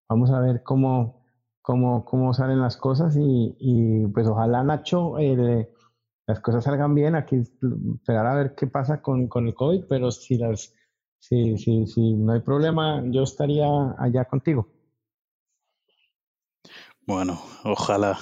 [0.09, 1.21] Vamos a ver cómo,
[1.61, 5.69] cómo, cómo salen las cosas y, y pues ojalá Nacho eh,
[6.27, 7.37] las cosas salgan bien, aquí
[7.95, 10.73] esperar a ver qué pasa con, el COVID, pero si, las,
[11.19, 13.65] si, si, si no hay problema, yo estaría
[13.97, 14.67] allá contigo.
[17.05, 18.19] Bueno, ojalá.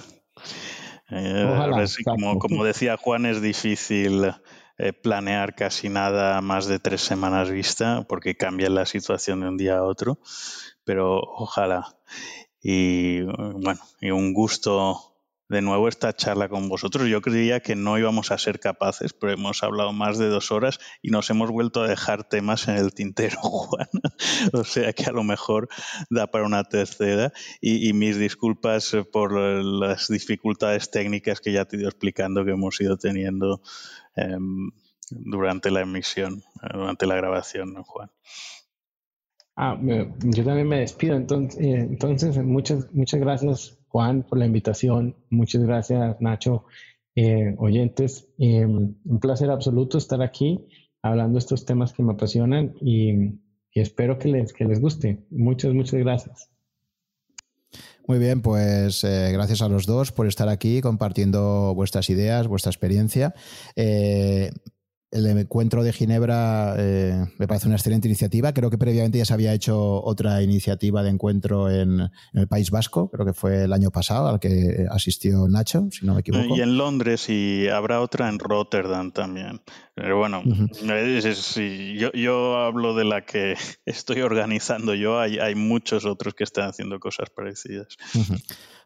[1.10, 4.32] Eh, como, como, decía Juan, es difícil
[4.78, 9.58] eh, planear casi nada más de tres semanas vista porque cambia la situación de un
[9.58, 10.20] día a otro,
[10.84, 11.98] pero ojalá.
[12.62, 15.15] Y bueno, y un gusto
[15.50, 17.08] de nuevo esta charla con vosotros.
[17.08, 20.80] Yo creía que no íbamos a ser capaces, pero hemos hablado más de dos horas
[21.02, 23.88] y nos hemos vuelto a dejar temas en el tintero, Juan.
[24.54, 25.68] o sea que a lo mejor
[26.10, 27.32] da para una tercera.
[27.62, 32.80] Y, mis disculpas por las dificultades técnicas que ya te he ido explicando que hemos
[32.82, 33.62] ido teniendo
[34.16, 34.72] em,
[35.10, 36.44] durante la emisión,
[36.74, 38.10] durante la grabación, Juan.
[39.56, 41.16] Ah, yo también me despido.
[41.16, 45.16] Entonces, eh, entonces muchas, muchas gracias Juan, por la invitación.
[45.30, 46.66] Muchas gracias, Nacho.
[47.16, 50.68] Eh, oyentes, eh, un placer absoluto estar aquí
[51.02, 53.40] hablando de estos temas que me apasionan y,
[53.72, 55.26] espero que les, que les guste.
[55.30, 56.50] Muchas, muchas gracias.
[58.06, 62.72] Muy bien, pues eh, gracias a los dos por estar aquí compartiendo vuestras ideas, vuestra
[62.72, 63.34] experiencia
[65.16, 68.54] el encuentro de Ginebra eh, me parece una excelente iniciativa.
[68.54, 73.10] Creo que previamente ya se había hecho otra iniciativa de encuentro en, el País Vasco,
[73.10, 76.56] creo que fue el año pasado, al que asistió Nacho, si no me equivoco.
[76.56, 79.62] Y en Londres y habrá otra en Rotterdam también.
[79.94, 80.44] Pero bueno,
[82.14, 83.56] yo, hablo de la que
[83.86, 87.88] estoy organizando yo, hay, hay muchos otros que están haciendo cosas parecidas.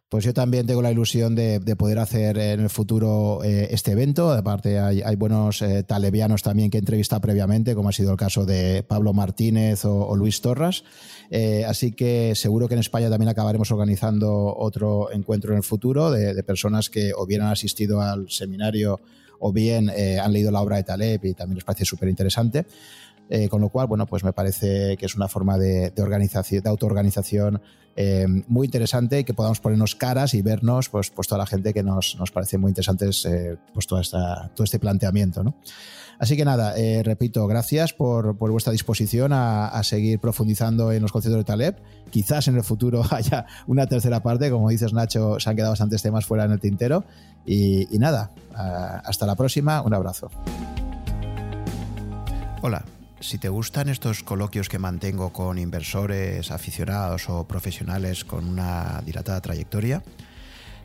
[0.09, 4.31] Pues yo también tengo la ilusión de, poder hacer en el futuro eh, este evento.
[4.31, 8.43] Aparte, hay, buenos eh, talevianos también que he entrevistado previamente, como ha sido el caso
[8.43, 10.83] de Pablo Martínez o, Luis Torras.
[11.29, 16.09] Eh, así que seguro que en España también acabaremos organizando otro encuentro en el futuro
[16.09, 18.99] de, personas que o bien han asistido al seminario
[19.37, 22.65] o bien han leído la obra de Taleb y también les parece súper interesante.
[23.49, 27.61] Con lo cual, bueno, pues me parece que es una forma de, organización, de autoorganización
[28.01, 31.83] eh, muy interesante que podamos ponernos caras y vernos, pues, pues toda la gente que
[31.83, 35.43] nos, nos parece muy interesante eh, pues toda esta, todo este planteamiento.
[35.43, 35.55] ¿no?
[36.17, 41.11] Así que nada, eh, repito, gracias por, por vuestra disposición a, seguir profundizando en los
[41.11, 41.75] conceptos de Taleb.
[42.09, 46.01] Quizás en el futuro haya una tercera parte, como dices Nacho, se han quedado bastantes
[46.01, 47.03] temas fuera en el tintero.
[47.45, 50.29] Y, y nada, hasta la próxima, un abrazo.
[52.61, 52.85] Hola.
[53.21, 59.41] Si te gustan estos coloquios que mantengo con inversores, aficionados o profesionales con una dilatada
[59.41, 60.01] trayectoria,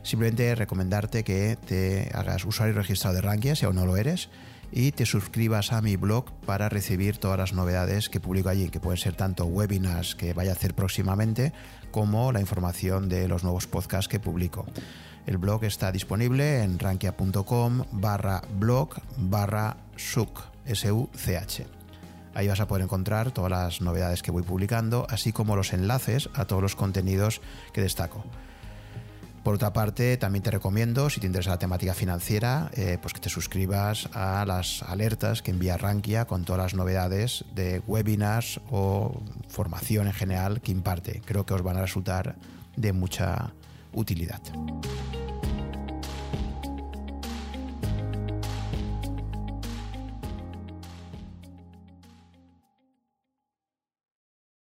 [0.03, 4.29] simplemente recomendarte que te hagas usuario registrado de Rankia si aún no lo eres
[4.71, 8.81] y te suscribas a mi blog para recibir todas las novedades que publico allí, que
[8.81, 11.53] pueden ser tanto webinars que vaya a hacer próximamente
[11.91, 14.65] como la información de los nuevos podcasts que publico.
[15.25, 20.41] El blog está disponible en rankia.com barra blog barra such.
[22.35, 26.29] Ahí vas a poder encontrar todas las novedades que voy publicando, así como los enlaces
[26.33, 27.41] a todos los contenidos
[27.73, 28.23] que destaco.
[29.45, 33.19] Por otra parte, también te recomiendo, si te interesa la temática financiera, eh, pues que
[33.19, 39.21] te suscribas a las alertas que envía Rankia con todas las novedades de webinars o
[39.47, 41.21] formación en general que imparte.
[41.25, 42.35] Creo que os van a resultar
[42.75, 43.53] de mucha
[43.93, 44.41] utilidad.